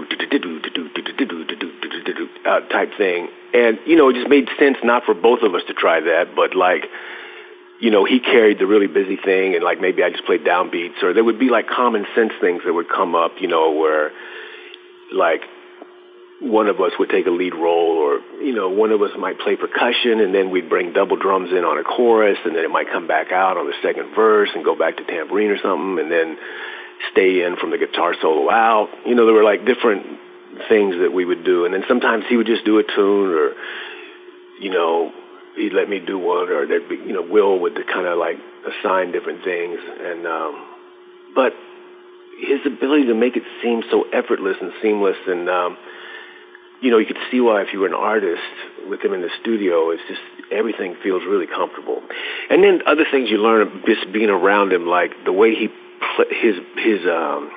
type 2.68 2.92
thing, 2.96 3.28
and 3.54 3.78
you 3.86 3.96
know 3.96 4.08
it 4.08 4.14
just 4.14 4.28
made 4.28 4.48
sense 4.58 4.78
not 4.82 5.04
for 5.04 5.14
both 5.14 5.42
of 5.42 5.54
us 5.54 5.62
to 5.68 5.74
try 5.74 6.00
that, 6.00 6.34
but 6.34 6.54
like 6.54 6.86
you 7.78 7.90
know, 7.90 8.04
he 8.04 8.20
carried 8.20 8.58
the 8.58 8.66
really 8.66 8.86
busy 8.86 9.16
thing 9.16 9.54
and 9.54 9.62
like 9.62 9.80
maybe 9.80 10.02
I 10.02 10.10
just 10.10 10.24
played 10.24 10.44
downbeats 10.44 11.02
or 11.02 11.12
there 11.12 11.24
would 11.24 11.38
be 11.38 11.50
like 11.50 11.68
common 11.68 12.06
sense 12.14 12.32
things 12.40 12.62
that 12.64 12.72
would 12.72 12.88
come 12.88 13.14
up, 13.14 13.32
you 13.40 13.48
know, 13.48 13.72
where 13.72 14.12
like 15.12 15.42
one 16.40 16.68
of 16.68 16.80
us 16.80 16.92
would 16.98 17.08
take 17.08 17.26
a 17.26 17.30
lead 17.30 17.54
role 17.54 17.96
or, 17.96 18.20
you 18.42 18.54
know, 18.54 18.68
one 18.68 18.90
of 18.92 19.00
us 19.00 19.10
might 19.18 19.38
play 19.38 19.56
percussion 19.56 20.20
and 20.20 20.34
then 20.34 20.50
we'd 20.50 20.68
bring 20.68 20.92
double 20.92 21.16
drums 21.16 21.50
in 21.50 21.64
on 21.64 21.78
a 21.78 21.84
chorus 21.84 22.38
and 22.44 22.54
then 22.54 22.64
it 22.64 22.70
might 22.70 22.90
come 22.90 23.06
back 23.06 23.32
out 23.32 23.56
on 23.56 23.66
the 23.66 23.74
second 23.82 24.14
verse 24.14 24.50
and 24.54 24.64
go 24.64 24.76
back 24.76 24.98
to 24.98 25.04
tambourine 25.04 25.48
or 25.48 25.58
something 25.62 25.98
and 25.98 26.12
then 26.12 26.36
stay 27.12 27.42
in 27.42 27.56
from 27.56 27.70
the 27.70 27.78
guitar 27.78 28.14
solo 28.20 28.50
out. 28.50 28.90
You 29.06 29.14
know, 29.14 29.24
there 29.24 29.34
were 29.34 29.44
like 29.44 29.64
different 29.64 30.04
things 30.68 30.96
that 31.00 31.12
we 31.12 31.24
would 31.24 31.44
do 31.44 31.64
and 31.64 31.72
then 31.72 31.84
sometimes 31.88 32.24
he 32.28 32.36
would 32.36 32.46
just 32.46 32.64
do 32.66 32.78
a 32.78 32.82
tune 32.82 33.32
or, 33.32 33.54
you 34.60 34.70
know, 34.70 35.12
he'd 35.56 35.72
let 35.72 35.88
me 35.88 36.00
do 36.00 36.18
one, 36.18 36.48
or 36.50 36.66
there'd 36.66 36.88
be, 36.88 36.96
you 36.96 37.12
know, 37.12 37.22
Will 37.22 37.58
would 37.60 37.74
kind 37.88 38.06
of 38.06 38.18
like 38.18 38.36
assign 38.66 39.10
different 39.10 39.42
things, 39.42 39.78
and 40.00 40.26
um, 40.26 40.66
but 41.34 41.52
his 42.38 42.60
ability 42.66 43.06
to 43.06 43.14
make 43.14 43.36
it 43.36 43.42
seem 43.62 43.82
so 43.90 44.04
effortless 44.12 44.56
and 44.60 44.72
seamless, 44.82 45.16
and 45.26 45.48
um, 45.48 45.76
you 46.80 46.90
know, 46.90 46.98
you 46.98 47.06
could 47.06 47.18
see 47.30 47.40
why 47.40 47.62
if 47.62 47.68
you 47.72 47.80
were 47.80 47.86
an 47.86 47.94
artist 47.94 48.42
with 48.88 49.00
him 49.00 49.12
in 49.12 49.22
the 49.22 49.30
studio, 49.40 49.90
it's 49.90 50.02
just 50.08 50.20
everything 50.52 50.96
feels 51.02 51.22
really 51.24 51.46
comfortable. 51.46 52.02
And 52.50 52.62
then 52.62 52.82
other 52.86 53.04
things 53.10 53.30
you 53.30 53.38
learn 53.38 53.82
just 53.86 54.12
being 54.12 54.30
around 54.30 54.72
him, 54.72 54.86
like 54.86 55.12
the 55.24 55.32
way 55.32 55.54
he 55.54 55.68
his 56.30 56.56
his 56.76 57.06
um 57.06 57.50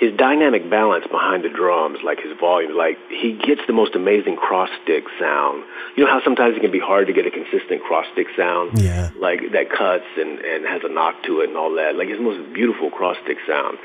his 0.00 0.16
dynamic 0.16 0.68
balance 0.70 1.04
behind 1.12 1.44
the 1.44 1.50
drums, 1.50 1.98
like 2.02 2.18
his 2.20 2.32
volume, 2.40 2.74
like 2.74 2.96
he 3.10 3.36
gets 3.36 3.60
the 3.66 3.74
most 3.74 3.94
amazing 3.94 4.34
cross 4.34 4.70
stick 4.82 5.04
sound. 5.20 5.62
You 5.94 6.04
know 6.04 6.10
how 6.10 6.24
sometimes 6.24 6.56
it 6.56 6.60
can 6.60 6.72
be 6.72 6.80
hard 6.80 7.06
to 7.08 7.12
get 7.12 7.26
a 7.26 7.30
consistent 7.30 7.82
cross 7.82 8.06
stick 8.12 8.26
sound, 8.36 8.80
yeah, 8.80 9.10
like 9.20 9.40
that 9.52 9.68
cuts 9.68 10.08
and 10.16 10.38
and 10.40 10.64
has 10.66 10.80
a 10.84 10.88
knock 10.88 11.22
to 11.24 11.40
it 11.40 11.48
and 11.48 11.56
all 11.58 11.74
that. 11.76 11.96
Like 11.96 12.08
his 12.08 12.18
most 12.18 12.52
beautiful 12.54 12.90
cross 12.90 13.16
stick 13.24 13.36
sound. 13.46 13.76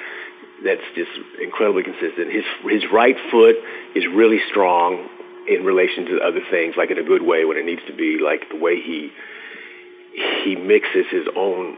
That's 0.64 0.82
just 0.95 1.12
incredibly 1.41 1.84
consistent. 1.84 2.32
His 2.32 2.45
his 2.64 2.84
right 2.91 3.18
foot 3.30 3.56
is 3.93 4.06
really 4.08 4.39
strong 4.49 5.10
in 5.47 5.64
relation 5.64 6.06
to 6.06 6.20
other 6.22 6.41
things, 6.49 6.76
like 6.78 6.91
in 6.91 6.97
a 6.97 7.03
good 7.03 7.22
way 7.22 7.45
when 7.45 7.58
it 7.58 7.66
needs 7.66 7.82
to 7.88 7.93
be. 7.93 8.20
Like 8.24 8.49
the 8.49 8.56
way 8.56 8.82
he 8.82 9.12
he 10.43 10.56
mixes 10.56 11.06
his 11.12 11.28
own 11.36 11.78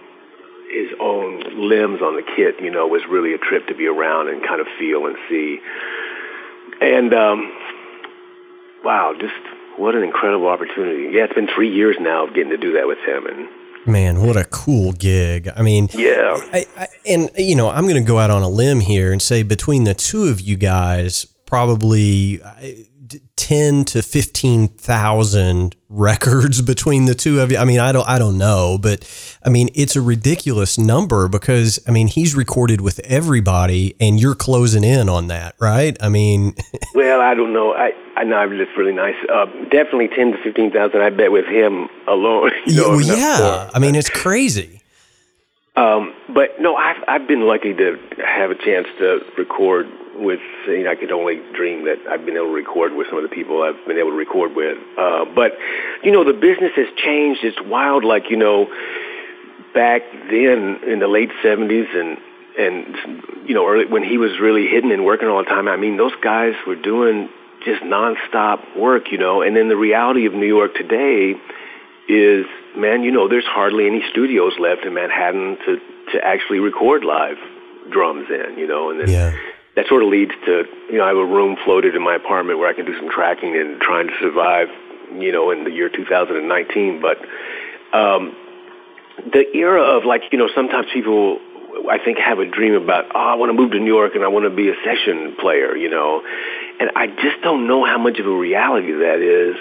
his 0.69 0.91
own 0.99 1.69
limbs 1.69 2.01
on 2.01 2.15
the 2.15 2.23
kit, 2.35 2.55
you 2.61 2.69
know, 2.69 2.87
was 2.87 3.01
really 3.09 3.33
a 3.33 3.37
trip 3.37 3.67
to 3.67 3.75
be 3.75 3.87
around 3.87 4.29
and 4.29 4.45
kind 4.45 4.59
of 4.59 4.67
feel 4.77 5.07
and 5.07 5.15
see. 5.29 5.59
And 6.81 7.13
um, 7.13 7.51
wow, 8.83 9.13
just 9.19 9.33
what 9.77 9.95
an 9.95 10.03
incredible 10.03 10.47
opportunity! 10.47 11.09
Yeah, 11.13 11.25
it's 11.25 11.33
been 11.33 11.47
three 11.53 11.73
years 11.73 11.95
now 11.99 12.27
of 12.27 12.33
getting 12.33 12.51
to 12.51 12.57
do 12.57 12.73
that 12.73 12.87
with 12.87 12.99
him, 12.99 13.25
and 13.25 13.47
man, 13.87 14.21
what 14.21 14.37
a 14.37 14.45
cool 14.45 14.91
gig! 14.93 15.49
I 15.55 15.61
mean, 15.61 15.89
yeah, 15.93 16.37
I, 16.53 16.65
I, 16.77 16.87
and 17.05 17.29
you 17.37 17.55
know, 17.55 17.69
I'm 17.69 17.83
going 17.83 17.95
to 17.95 18.07
go 18.07 18.19
out 18.19 18.29
on 18.29 18.43
a 18.43 18.49
limb 18.49 18.79
here 18.79 19.11
and 19.11 19.21
say 19.21 19.43
between 19.43 19.83
the 19.83 19.93
two 19.93 20.25
of 20.25 20.41
you 20.41 20.55
guys, 20.57 21.25
probably 21.45 22.41
10 23.35 23.85
to 23.85 24.01
15,000 24.01 25.75
records 25.89 26.61
between 26.73 27.05
the 27.05 27.15
two 27.15 27.39
of 27.39 27.51
you. 27.51 27.57
I 27.57 27.65
mean, 27.65 27.79
I 27.79 27.91
don't 27.91 28.07
I 28.07 28.19
don't 28.19 28.37
know, 28.37 28.77
but 28.77 29.09
I 29.43 29.49
mean, 29.49 29.69
it's 29.73 29.95
a 29.95 30.01
ridiculous 30.01 30.77
number 30.77 31.27
because 31.27 31.79
I 31.87 31.91
mean, 31.91 32.07
he's 32.07 32.35
recorded 32.35 32.81
with 32.81 32.99
everybody 32.99 33.95
and 33.99 34.19
you're 34.19 34.35
closing 34.35 34.83
in 34.83 35.09
on 35.09 35.27
that, 35.27 35.55
right? 35.59 35.95
I 36.01 36.09
mean, 36.09 36.55
well, 36.93 37.21
I 37.21 37.33
don't 37.33 37.53
know. 37.53 37.73
I 37.73 37.93
I 38.15 38.23
know 38.23 38.49
it's 38.51 38.77
really 38.77 38.93
nice. 38.93 39.15
Uh, 39.31 39.45
definitely 39.69 40.09
10 40.09 40.31
to 40.33 40.37
15,000 40.43 41.01
I 41.01 41.09
bet 41.09 41.31
with 41.31 41.45
him 41.45 41.87
alone. 42.07 42.51
You 42.67 42.81
know, 42.81 42.99
yeah, 42.99 43.15
yeah. 43.15 43.69
I 43.73 43.79
mean, 43.79 43.95
it's 43.95 44.09
crazy. 44.09 44.81
Um, 45.77 46.13
but 46.33 46.59
no, 46.59 46.75
I've 46.75 47.03
I've 47.07 47.27
been 47.27 47.41
lucky 47.41 47.73
to 47.75 47.97
have 48.25 48.51
a 48.51 48.55
chance 48.55 48.87
to 48.97 49.21
record 49.37 49.87
with, 50.17 50.39
you 50.67 50.83
know, 50.83 50.91
I 50.91 50.95
could 50.95 51.11
only 51.11 51.41
dream 51.53 51.85
that 51.85 51.99
I've 52.09 52.25
been 52.25 52.35
able 52.35 52.47
to 52.47 52.53
record 52.53 52.93
with 52.93 53.07
some 53.07 53.17
of 53.17 53.23
the 53.23 53.33
people 53.33 53.63
I've 53.63 53.85
been 53.87 53.97
able 53.97 54.11
to 54.11 54.17
record 54.17 54.55
with. 54.55 54.77
Uh, 54.97 55.25
but, 55.33 55.53
you 56.03 56.11
know, 56.11 56.23
the 56.23 56.33
business 56.33 56.71
has 56.75 56.87
changed. 56.97 57.43
It's 57.43 57.61
wild. 57.61 58.03
Like, 58.03 58.29
you 58.29 58.37
know, 58.37 58.67
back 59.73 60.01
then 60.29 60.79
in 60.87 60.99
the 60.99 61.07
late 61.07 61.29
70s 61.43 61.95
and, 61.95 62.17
and, 62.57 63.47
you 63.47 63.53
know, 63.53 63.67
early, 63.67 63.85
when 63.85 64.03
he 64.03 64.17
was 64.17 64.39
really 64.39 64.67
hitting 64.67 64.91
and 64.91 65.05
working 65.05 65.27
all 65.27 65.43
the 65.43 65.49
time, 65.49 65.67
I 65.67 65.77
mean, 65.77 65.97
those 65.97 66.15
guys 66.21 66.53
were 66.65 66.75
doing 66.75 67.29
just 67.63 67.83
nonstop 67.83 68.77
work, 68.77 69.11
you 69.11 69.17
know, 69.17 69.41
and 69.41 69.55
then 69.55 69.67
the 69.67 69.77
reality 69.77 70.25
of 70.25 70.33
New 70.33 70.47
York 70.47 70.73
today 70.73 71.35
is, 72.07 72.45
man, 72.75 73.03
you 73.03 73.11
know, 73.11 73.27
there's 73.27 73.45
hardly 73.45 73.85
any 73.85 74.01
studios 74.09 74.53
left 74.59 74.85
in 74.85 74.93
Manhattan 74.93 75.57
to, 75.65 75.79
to 76.13 76.23
actually 76.23 76.59
record 76.59 77.03
live 77.03 77.37
drums 77.91 78.27
in, 78.29 78.57
you 78.57 78.67
know, 78.67 78.89
and 78.89 78.99
then 78.99 79.09
yeah 79.09 79.35
that 79.77 79.85
sort 79.87 80.01
of 80.01 80.09
leads 80.09 80.31
to, 80.43 80.65
you 80.89 80.97
know, 80.97 81.05
I 81.05 81.09
have 81.09 81.17
a 81.17 81.25
room 81.25 81.55
floated 81.63 81.93
in 81.93 82.01
my 82.01 82.15
apartment 82.15 82.57
where 82.57 82.67
I 82.67 82.73
can 82.73 82.83
do 82.83 82.97
some 82.97 83.11
tracking 83.11 83.55
and 83.55 83.79
trying 83.79 84.07
to 84.07 84.13
survive, 84.19 84.69
you 85.13 85.31
know, 85.31 85.51
in 85.51 85.65
the 85.65 85.69
year 85.69 85.87
2019. 85.87 86.99
But 86.99 87.19
um, 87.95 88.35
the 89.31 89.45
era 89.55 89.83
of 89.83 90.03
like, 90.03 90.23
you 90.31 90.39
know, 90.39 90.49
sometimes 90.55 90.87
people, 90.91 91.37
I 91.91 91.99
think, 92.03 92.17
have 92.17 92.39
a 92.39 92.45
dream 92.49 92.73
about, 92.73 93.05
oh, 93.13 93.19
I 93.19 93.35
want 93.35 93.51
to 93.51 93.53
move 93.53 93.69
to 93.73 93.79
New 93.79 93.93
York 93.93 94.15
and 94.15 94.23
I 94.23 94.29
want 94.29 94.45
to 94.45 94.49
be 94.49 94.67
a 94.67 94.73
session 94.83 95.35
player, 95.39 95.77
you 95.77 95.91
know, 95.91 96.23
and 96.79 96.89
I 96.95 97.05
just 97.05 97.43
don't 97.43 97.67
know 97.67 97.85
how 97.85 97.99
much 97.99 98.17
of 98.17 98.25
a 98.25 98.35
reality 98.35 98.91
that 98.91 99.21
is 99.21 99.55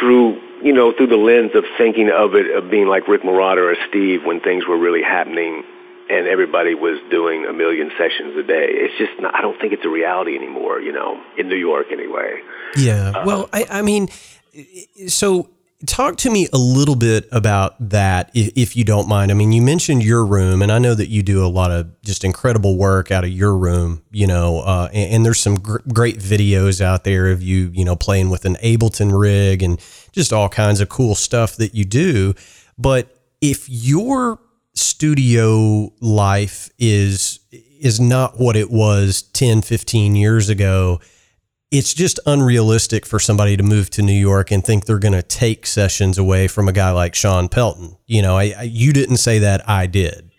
through 0.00 0.40
you 0.62 0.72
know, 0.72 0.92
through 0.96 1.08
the 1.08 1.16
lens 1.16 1.50
of 1.56 1.64
thinking 1.76 2.08
of 2.08 2.36
it 2.36 2.56
of 2.56 2.70
being 2.70 2.86
like 2.86 3.08
Rick 3.08 3.22
Marotta 3.22 3.72
or 3.72 3.76
Steve 3.88 4.24
when 4.24 4.40
things 4.40 4.64
were 4.64 4.78
really 4.78 5.02
happening 5.02 5.64
and 6.12 6.28
everybody 6.28 6.74
was 6.74 7.00
doing 7.10 7.46
a 7.46 7.52
million 7.52 7.90
sessions 7.96 8.36
a 8.36 8.42
day. 8.42 8.68
It's 8.68 8.98
just 8.98 9.18
not, 9.20 9.34
I 9.34 9.40
don't 9.40 9.58
think 9.58 9.72
it's 9.72 9.84
a 9.84 9.88
reality 9.88 10.36
anymore, 10.36 10.78
you 10.80 10.92
know, 10.92 11.22
in 11.38 11.48
New 11.48 11.56
York 11.56 11.86
anyway. 11.90 12.42
Yeah. 12.76 13.12
Uh, 13.14 13.24
well, 13.24 13.48
I, 13.52 13.66
I 13.70 13.82
mean, 13.82 14.08
so 15.08 15.48
talk 15.86 16.16
to 16.16 16.30
me 16.30 16.48
a 16.52 16.58
little 16.58 16.94
bit 16.94 17.28
about 17.32 17.74
that 17.90 18.30
if, 18.34 18.76
you 18.76 18.84
don't 18.84 19.08
mind 19.08 19.32
i 19.32 19.34
mean 19.34 19.50
you 19.50 19.60
mentioned 19.60 20.02
your 20.02 20.24
room 20.24 20.62
and 20.62 20.70
i 20.70 20.78
know 20.78 20.94
that 20.94 21.08
you 21.08 21.22
do 21.24 21.44
a 21.44 21.48
lot 21.48 21.72
of 21.72 22.00
just 22.02 22.24
incredible 22.24 22.76
work 22.76 23.10
out 23.10 23.24
of 23.24 23.30
your 23.30 23.56
room 23.56 24.00
you 24.12 24.26
know 24.26 24.60
uh, 24.60 24.88
and, 24.92 25.14
and, 25.14 25.26
there's 25.26 25.40
some 25.40 25.56
gr- 25.56 25.78
great 25.92 26.18
videos 26.18 26.80
out 26.80 27.02
there 27.02 27.32
of 27.32 27.42
you 27.42 27.70
you 27.74 27.84
know 27.84 27.96
playing 27.96 28.30
with 28.30 28.44
an 28.44 28.54
ableton 28.62 29.18
rig 29.18 29.62
and 29.62 29.80
just 30.12 30.32
all 30.32 30.48
kinds 30.48 30.80
of 30.80 30.88
cool 30.88 31.16
stuff 31.16 31.56
that 31.56 31.74
you 31.74 31.84
do 31.84 32.32
but 32.78 33.18
if 33.40 33.68
you're 33.68 34.38
studio 34.74 35.92
life 36.00 36.70
is 36.78 37.40
is 37.80 38.00
not 38.00 38.38
what 38.38 38.56
it 38.56 38.70
was 38.70 39.22
10 39.22 39.62
15 39.62 40.16
years 40.16 40.48
ago 40.48 41.00
it's 41.72 41.94
just 41.94 42.20
unrealistic 42.26 43.06
for 43.06 43.18
somebody 43.18 43.56
to 43.56 43.62
move 43.62 43.88
to 43.90 44.02
New 44.02 44.12
York 44.12 44.50
and 44.50 44.62
think 44.62 44.84
they're 44.84 44.98
going 44.98 45.14
to 45.14 45.22
take 45.22 45.64
sessions 45.64 46.18
away 46.18 46.46
from 46.46 46.68
a 46.68 46.72
guy 46.72 46.90
like 46.90 47.14
Shawn 47.14 47.48
Pelton. 47.48 47.96
You 48.06 48.20
know, 48.20 48.36
I, 48.36 48.52
I 48.58 48.62
you 48.64 48.92
didn't 48.92 49.16
say 49.16 49.38
that, 49.38 49.66
I 49.66 49.86
did. 49.86 50.30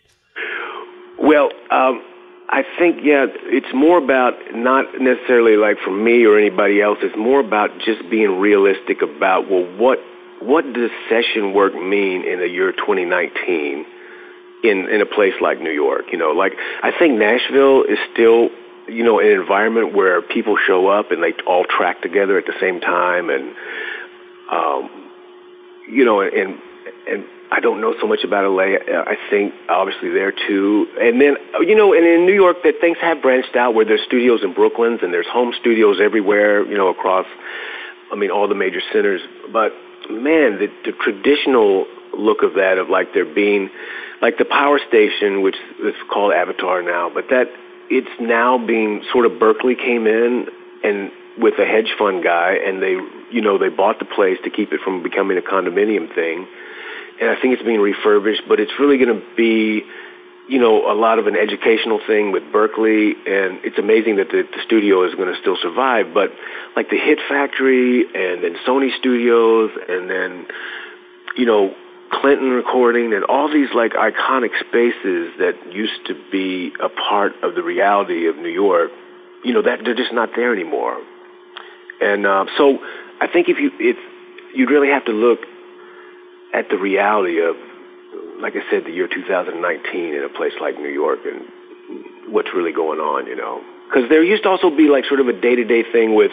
Well, 1.18 1.50
um, 1.72 2.04
I 2.50 2.64
think 2.78 3.00
yeah, 3.02 3.26
it's 3.46 3.74
more 3.74 3.98
about 3.98 4.34
not 4.54 4.86
necessarily 5.02 5.58
like 5.58 5.78
for 5.84 5.90
me 5.90 6.24
or 6.24 6.38
anybody 6.38 6.82
else. 6.82 7.00
It's 7.02 7.18
more 7.18 7.40
about 7.40 7.72
just 7.80 8.08
being 8.12 8.40
realistic 8.40 9.02
about 9.02 9.50
well, 9.50 9.66
what 9.78 9.98
what 10.40 10.72
does 10.74 10.92
session 11.10 11.54
work 11.54 11.74
mean 11.74 12.24
in 12.28 12.40
the 12.40 12.48
year 12.48 12.72
2019? 12.74 13.86
In 14.64 14.90
in 14.90 15.02
a 15.02 15.06
place 15.06 15.34
like 15.42 15.60
New 15.60 15.72
York. 15.72 16.06
You 16.12 16.18
know, 16.18 16.32
like 16.32 16.54
I 16.82 16.92
think 16.98 17.20
Nashville 17.20 17.84
is 17.84 18.00
still 18.14 18.50
you 18.88 19.04
know 19.04 19.20
an 19.20 19.28
environment 19.28 19.94
where 19.94 20.22
people 20.22 20.58
show 20.66 20.88
up 20.88 21.12
and 21.12 21.22
they 21.22 21.34
all 21.46 21.66
track 21.66 22.02
together 22.02 22.38
at 22.38 22.46
the 22.46 22.54
same 22.60 22.80
time, 22.80 23.30
and 23.30 23.54
um, 24.52 24.90
you 25.90 26.06
know, 26.06 26.22
and 26.22 26.58
and 27.08 27.26
I 27.52 27.60
don't 27.60 27.82
know 27.82 27.94
so 28.00 28.08
much 28.08 28.24
about 28.24 28.50
LA. 28.50 28.78
I 29.04 29.18
think 29.30 29.54
obviously 29.70 30.10
there 30.10 30.32
too, 30.32 30.88
and 31.00 31.20
then 31.20 31.36
you 31.62 31.76
know, 31.76 31.94
and 31.94 32.06
in 32.06 32.26
New 32.26 32.34
York 32.34 32.58
that 32.64 32.76
things 32.80 32.98
have 33.02 33.22
branched 33.22 33.56
out 33.56 33.76
where 33.76 33.86
there's 33.86 34.04
studios 34.06 34.44
in 34.44 34.54
Brooklyn's 34.54 35.00
and 35.04 35.14
there's 35.14 35.28
home 35.28 35.54
studios 35.60 36.00
everywhere. 36.02 36.66
You 36.66 36.78
know, 36.78 36.88
across 36.88 37.28
I 38.12 38.16
mean 38.16 38.32
all 38.32 38.48
the 38.48 38.56
major 38.56 38.82
centers, 38.92 39.22
but 39.52 39.74
man, 40.10 40.60
the, 40.60 40.68
the 40.86 40.94
traditional 40.94 41.86
look 42.18 42.44
of 42.44 42.56
that 42.56 42.78
of 42.78 42.90
like 42.90 43.14
there 43.14 43.26
being 43.26 43.70
like 44.24 44.38
the 44.38 44.46
power 44.46 44.80
station, 44.88 45.42
which 45.42 45.58
is 45.84 45.94
called 46.10 46.32
Avatar 46.32 46.82
now, 46.82 47.12
but 47.14 47.26
that 47.30 47.48
it's 47.90 48.16
now 48.22 48.58
being 48.58 49.04
sort 49.12 49.26
of 49.26 49.34
Berklee 49.34 49.78
came 49.78 50.08
in 50.08 50.48
and 50.82 51.12
with 51.38 51.56
a 51.60 51.66
hedge 51.66 51.94
fund 52.00 52.24
guy 52.24 52.56
and 52.66 52.82
they 52.82 52.96
you 53.32 53.42
know 53.42 53.58
they 53.58 53.68
bought 53.68 54.00
the 54.00 54.06
place 54.06 54.38
to 54.46 54.50
keep 54.50 54.72
it 54.72 54.80
from 54.80 55.04
becoming 55.04 55.38
a 55.38 55.42
condominium 55.42 56.08
thing. 56.16 56.48
And 57.20 57.30
I 57.30 57.40
think 57.42 57.56
it's 57.56 57.64
being 57.64 57.82
refurbished 57.82 58.44
but 58.48 58.62
it's 58.62 58.72
really 58.80 58.98
going 58.98 59.14
to 59.20 59.26
be 59.36 59.84
you 60.48 60.60
know 60.60 60.90
a 60.90 60.96
lot 60.96 61.20
of 61.20 61.28
an 61.28 61.36
educational 61.36 62.00
thing 62.08 62.32
with 62.32 62.44
Berklee 62.44 63.12
and 63.28 63.60
it's 63.66 63.78
amazing 63.78 64.16
that 64.18 64.30
the, 64.30 64.44
the 64.44 64.64
studio 64.64 65.04
is 65.04 65.16
going 65.16 65.34
to 65.34 65.40
still 65.42 65.58
survive 65.62 66.14
but 66.14 66.32
like 66.78 66.90
the 66.90 66.98
Hit 66.98 67.20
Factory 67.28 68.06
and 68.06 68.42
then 68.42 68.56
Sony 68.66 68.96
Studios 68.98 69.72
and 69.90 70.10
then 70.10 70.48
you 71.36 71.46
know 71.46 71.76
Clinton 72.22 72.50
recording 72.50 73.14
and 73.14 73.24
all 73.26 73.52
these 73.52 73.70
like 73.74 73.94
iconic 73.94 74.52
spaces 74.60 75.34
that 75.40 75.54
used 75.72 76.06
to 76.08 76.16
be 76.32 76.74
a 76.82 76.90
part 76.90 77.34
of 77.44 77.56
the 77.56 77.64
reality 77.64 78.28
of 78.28 78.38
New 78.38 78.50
York, 78.50 78.92
you 79.44 79.54
know, 79.54 79.62
that 79.62 79.80
they're 79.84 79.96
just 79.96 80.14
not 80.14 80.30
there 80.36 80.54
anymore. 80.54 81.02
And 82.02 82.26
uh, 82.26 82.46
so 82.58 82.80
I 83.20 83.28
think 83.28 83.50
if 83.50 83.58
you 83.60 83.72
if 83.80 83.98
you'd 84.54 84.70
really 84.70 84.90
have 84.90 85.06
to 85.06 85.12
look 85.12 85.40
at 86.54 86.70
the 86.70 86.78
reality 86.78 87.40
of, 87.42 87.56
like 88.40 88.54
I 88.56 88.70
said, 88.70 88.86
the 88.86 88.92
year 88.92 89.08
2019 89.08 90.14
in 90.14 90.24
a 90.24 90.30
place 90.30 90.54
like 90.62 90.78
New 90.78 90.90
York 90.90 91.20
and 91.26 92.34
what's 92.34 92.54
really 92.54 92.72
going 92.72 93.00
on, 93.00 93.26
you 93.26 93.36
know, 93.36 93.64
because 93.88 94.10
there 94.10 94.24
used 94.24 94.44
to 94.44 94.50
also 94.50 94.70
be 94.70 94.88
like 94.88 95.06
sort 95.06 95.20
of 95.20 95.28
a 95.28 95.34
day-to-day 95.34 95.84
thing 95.92 96.16
with 96.16 96.32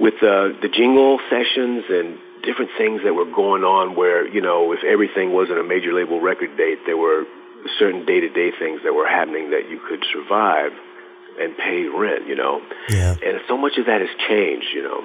with 0.00 0.14
uh, 0.22 0.54
the 0.62 0.68
jingle 0.72 1.18
sessions 1.28 1.84
and 1.88 2.18
different 2.48 2.70
things 2.78 3.02
that 3.04 3.12
were 3.12 3.26
going 3.26 3.62
on 3.62 3.94
where, 3.94 4.26
you 4.26 4.40
know, 4.40 4.72
if 4.72 4.82
everything 4.82 5.34
wasn't 5.34 5.58
a 5.58 5.62
major 5.62 5.92
label 5.92 6.18
record 6.18 6.56
date, 6.56 6.78
there 6.86 6.96
were 6.96 7.26
certain 7.78 8.06
day-to-day 8.06 8.52
things 8.58 8.80
that 8.84 8.94
were 8.94 9.06
happening 9.06 9.50
that 9.50 9.68
you 9.68 9.78
could 9.86 10.02
survive 10.10 10.72
and 11.38 11.54
pay 11.58 11.84
rent, 11.88 12.26
you 12.26 12.34
know. 12.34 12.62
Yeah. 12.88 13.16
And 13.22 13.38
so 13.46 13.58
much 13.58 13.76
of 13.76 13.84
that 13.84 14.00
has 14.00 14.08
changed, 14.26 14.68
you 14.72 14.82
know. 14.82 15.04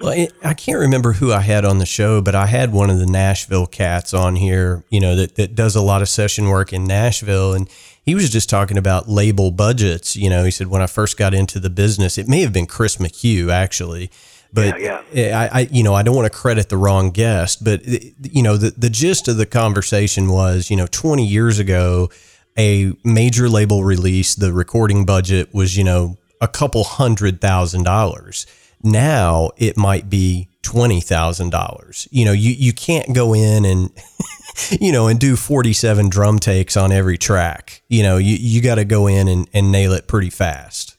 Well, 0.00 0.26
I 0.42 0.54
can't 0.54 0.78
remember 0.78 1.12
who 1.12 1.32
I 1.32 1.40
had 1.40 1.64
on 1.64 1.78
the 1.78 1.86
show, 1.86 2.20
but 2.20 2.34
I 2.34 2.46
had 2.46 2.72
one 2.72 2.90
of 2.90 2.98
the 2.98 3.06
Nashville 3.06 3.68
cats 3.68 4.12
on 4.12 4.34
here, 4.34 4.82
you 4.90 4.98
know, 4.98 5.14
that, 5.14 5.36
that 5.36 5.54
does 5.54 5.76
a 5.76 5.82
lot 5.82 6.02
of 6.02 6.08
session 6.08 6.48
work 6.48 6.72
in 6.72 6.82
Nashville. 6.84 7.54
And 7.54 7.70
he 8.02 8.16
was 8.16 8.28
just 8.28 8.50
talking 8.50 8.76
about 8.76 9.08
label 9.08 9.52
budgets. 9.52 10.16
You 10.16 10.30
know, 10.30 10.42
he 10.42 10.50
said, 10.50 10.66
when 10.66 10.82
I 10.82 10.88
first 10.88 11.16
got 11.16 11.32
into 11.32 11.60
the 11.60 11.70
business, 11.70 12.18
it 12.18 12.26
may 12.26 12.40
have 12.40 12.52
been 12.52 12.66
Chris 12.66 12.96
McHugh, 12.96 13.52
actually 13.52 14.10
but 14.54 14.80
yeah, 14.80 15.02
yeah. 15.12 15.22
Eh, 15.22 15.32
I, 15.32 15.60
I, 15.60 15.68
you 15.70 15.82
know, 15.82 15.94
I 15.94 16.02
don't 16.02 16.14
want 16.14 16.32
to 16.32 16.38
credit 16.38 16.68
the 16.68 16.76
wrong 16.76 17.10
guest, 17.10 17.64
but 17.64 17.82
eh, 17.86 18.10
you 18.22 18.42
know, 18.42 18.56
the 18.56 18.70
the 18.70 18.88
gist 18.88 19.26
of 19.26 19.36
the 19.36 19.46
conversation 19.46 20.28
was, 20.28 20.70
you 20.70 20.76
know, 20.76 20.86
20 20.86 21.26
years 21.26 21.58
ago, 21.58 22.08
a 22.56 22.92
major 23.02 23.48
label 23.48 23.82
release, 23.82 24.36
the 24.36 24.52
recording 24.52 25.04
budget 25.04 25.52
was, 25.52 25.76
you 25.76 25.82
know, 25.82 26.18
a 26.40 26.46
couple 26.46 26.84
hundred 26.84 27.40
thousand 27.40 27.82
dollars. 27.82 28.46
Now 28.82 29.50
it 29.56 29.76
might 29.76 30.08
be 30.08 30.48
twenty 30.62 31.00
thousand 31.00 31.50
dollars. 31.50 32.06
You 32.12 32.24
know, 32.24 32.32
you 32.32 32.52
you 32.52 32.72
can't 32.72 33.12
go 33.12 33.34
in 33.34 33.64
and 33.64 33.90
you 34.80 34.92
know 34.92 35.08
and 35.08 35.18
do 35.18 35.34
forty 35.34 35.72
seven 35.72 36.08
drum 36.08 36.38
takes 36.38 36.76
on 36.76 36.92
every 36.92 37.18
track. 37.18 37.82
You 37.88 38.02
know, 38.04 38.18
you 38.18 38.36
you 38.36 38.62
got 38.62 38.76
to 38.76 38.84
go 38.84 39.08
in 39.08 39.26
and, 39.26 39.48
and 39.52 39.72
nail 39.72 39.92
it 39.94 40.06
pretty 40.06 40.30
fast. 40.30 40.96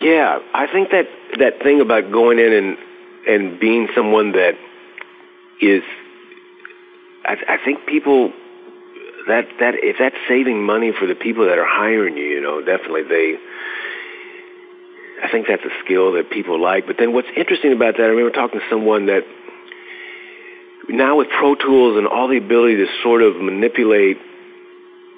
Yeah, 0.00 0.40
I 0.52 0.66
think 0.66 0.90
that 0.90 1.06
that 1.38 1.62
thing 1.62 1.80
about 1.80 2.10
going 2.10 2.38
in 2.38 2.52
and 2.52 2.76
and 3.26 3.58
being 3.58 3.88
someone 3.94 4.32
that 4.32 4.54
is, 5.60 5.82
I, 7.24 7.36
I 7.48 7.56
think 7.64 7.86
people 7.86 8.32
that 9.26 9.46
that 9.60 9.74
if 9.76 9.96
that's 9.98 10.16
saving 10.28 10.62
money 10.62 10.92
for 10.92 11.06
the 11.06 11.14
people 11.14 11.46
that 11.46 11.58
are 11.58 11.66
hiring 11.66 12.16
you, 12.16 12.24
you 12.24 12.40
know, 12.40 12.60
definitely 12.60 13.02
they. 13.04 13.36
I 15.22 15.30
think 15.30 15.46
that's 15.46 15.64
a 15.64 15.70
skill 15.84 16.12
that 16.12 16.28
people 16.28 16.60
like. 16.60 16.86
But 16.86 16.96
then 16.98 17.14
what's 17.14 17.28
interesting 17.36 17.72
about 17.72 17.96
that, 17.96 18.02
I 18.02 18.06
remember 18.06 18.30
talking 18.30 18.60
to 18.60 18.66
someone 18.68 19.06
that 19.06 19.22
now 20.88 21.16
with 21.16 21.28
Pro 21.30 21.54
Tools 21.54 21.96
and 21.96 22.06
all 22.06 22.28
the 22.28 22.36
ability 22.36 22.76
to 22.76 22.86
sort 23.02 23.22
of 23.22 23.36
manipulate 23.36 24.18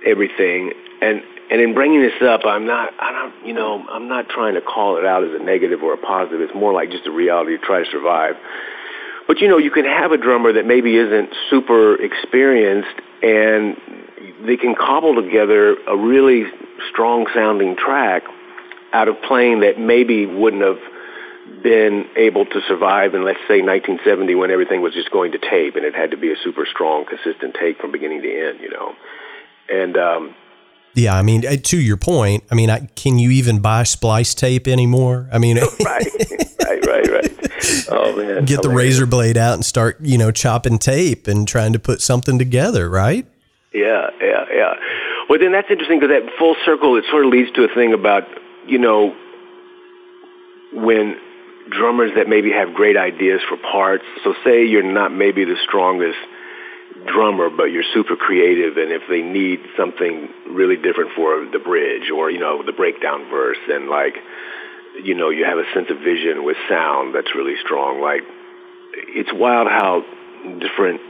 everything, 0.07 0.73
and 1.03 1.23
and 1.51 1.61
in 1.61 1.74
bringing 1.74 2.03
this 2.03 2.20
up, 2.22 2.40
I'm 2.44 2.66
not, 2.66 2.92
I 2.99 3.12
don't, 3.12 3.47
you 3.47 3.55
know, 3.55 3.86
I'm 3.88 4.09
not 4.09 4.28
trying 4.28 4.55
to 4.55 4.61
call 4.61 4.97
it 4.97 5.05
out 5.05 5.22
as 5.22 5.30
a 5.32 5.42
negative 5.42 5.82
or 5.82 5.94
a 5.94 5.97
positive. 5.97 6.40
It's 6.40 6.55
more 6.55 6.72
like 6.72 6.90
just 6.90 7.07
a 7.07 7.12
reality 7.12 7.57
to 7.57 7.64
try 7.64 7.84
to 7.84 7.90
survive. 7.90 8.34
But 9.26 9.40
you 9.40 9.49
know, 9.49 9.59
you 9.59 9.70
can 9.70 9.84
have 9.84 10.12
a 10.12 10.16
drummer 10.16 10.53
that 10.53 10.66
maybe 10.66 10.97
isn't 10.97 11.30
super 11.51 12.01
experienced, 12.03 13.01
and 13.22 13.76
they 14.47 14.57
can 14.57 14.74
cobble 14.74 15.20
together 15.20 15.76
a 15.86 15.97
really 15.97 16.44
strong 16.90 17.26
sounding 17.34 17.76
track 17.76 18.22
out 18.92 19.09
of 19.09 19.20
playing 19.22 19.61
that 19.61 19.78
maybe 19.78 20.26
wouldn't 20.26 20.62
have 20.62 20.78
been 21.62 22.07
able 22.16 22.44
to 22.44 22.61
survive 22.68 23.14
in, 23.14 23.24
let's 23.24 23.40
say, 23.49 23.62
1970 23.62 24.34
when 24.34 24.51
everything 24.51 24.82
was 24.82 24.94
just 24.94 25.11
going 25.11 25.32
to 25.32 25.38
tape 25.38 25.76
and 25.76 25.84
it 25.84 25.94
had 25.94 26.11
to 26.11 26.16
be 26.16 26.30
a 26.32 26.36
super 26.42 26.66
strong, 26.66 27.05
consistent 27.05 27.57
take 27.61 27.78
from 27.78 27.92
beginning 27.92 28.22
to 28.22 28.49
end, 28.49 28.61
you 28.61 28.70
know. 28.70 28.94
And 29.68 29.97
um, 29.97 30.34
yeah, 30.97 31.14
I 31.14 31.22
mean, 31.22 31.47
uh, 31.47 31.57
to 31.57 31.78
your 31.78 31.97
point, 31.97 32.44
I 32.51 32.55
mean, 32.55 32.70
I, 32.70 32.86
can 32.97 33.18
you 33.18 33.30
even 33.30 33.61
buy 33.61 33.82
splice 33.82 34.34
tape 34.34 34.66
anymore? 34.66 35.28
I 35.30 35.38
mean, 35.38 35.57
right, 35.84 36.07
right, 36.64 36.86
right, 36.86 37.11
right. 37.11 37.86
Oh 37.90 38.16
man, 38.16 38.44
get 38.47 38.62
the 38.62 38.70
razor 38.70 39.07
blade 39.07 39.36
out 39.36 39.55
and 39.55 39.64
start, 39.64 39.99
you 40.01 40.16
know, 40.16 40.30
chopping 40.30 40.78
tape 40.78 41.26
and 41.26 41.47
trying 41.47 41.74
to 41.74 41.78
put 41.78 42.01
something 42.01 42.38
together, 42.38 42.88
right? 42.88 43.26
Yeah, 43.74 44.09
yeah, 44.22 44.44
yeah. 44.53 44.74
Well, 45.28 45.38
then 45.38 45.53
that's 45.53 45.70
interesting 45.70 46.01
because 46.01 46.14
that 46.14 46.32
full 46.38 46.57
circle 46.64 46.97
it 46.97 47.05
sort 47.11 47.26
of 47.26 47.32
leads 47.32 47.53
to 47.53 47.64
a 47.64 47.74
thing 47.74 47.92
about 47.92 48.22
you 48.66 48.78
know 48.78 49.14
when 50.72 51.16
drummers 51.70 52.12
that 52.16 52.28
maybe 52.28 52.51
have 52.53 52.72
great 52.74 52.97
ideas 52.97 53.40
for 53.49 53.57
parts. 53.57 54.05
So 54.24 54.34
say 54.44 54.64
you're 54.64 54.82
not 54.82 55.12
maybe 55.12 55.44
the 55.44 55.57
strongest 55.62 56.18
drummer, 57.07 57.50
but 57.50 57.64
you're 57.64 57.86
super 57.94 58.16
creative, 58.16 58.76
and 58.76 58.92
if 58.92 59.02
they 59.09 59.22
need 59.22 59.61
something 59.76 60.28
really 60.50 60.76
different 60.76 61.11
for 61.14 61.46
the 61.50 61.59
bridge 61.59 62.11
or 62.11 62.30
you 62.30 62.38
know 62.38 62.62
the 62.62 62.72
breakdown 62.72 63.28
verse, 63.30 63.59
and 63.68 63.88
like 63.88 64.14
you 65.02 65.14
know 65.14 65.30
you 65.30 65.44
have 65.44 65.59
a 65.59 65.64
sense 65.74 65.88
of 65.90 65.98
vision 65.98 66.44
with 66.44 66.57
sound 66.68 67.14
that's 67.14 67.34
really 67.34 67.57
strong. 67.64 68.00
Like 68.00 68.22
it's 68.94 69.30
wild 69.32 69.68
how 69.68 70.04
different 70.61 71.00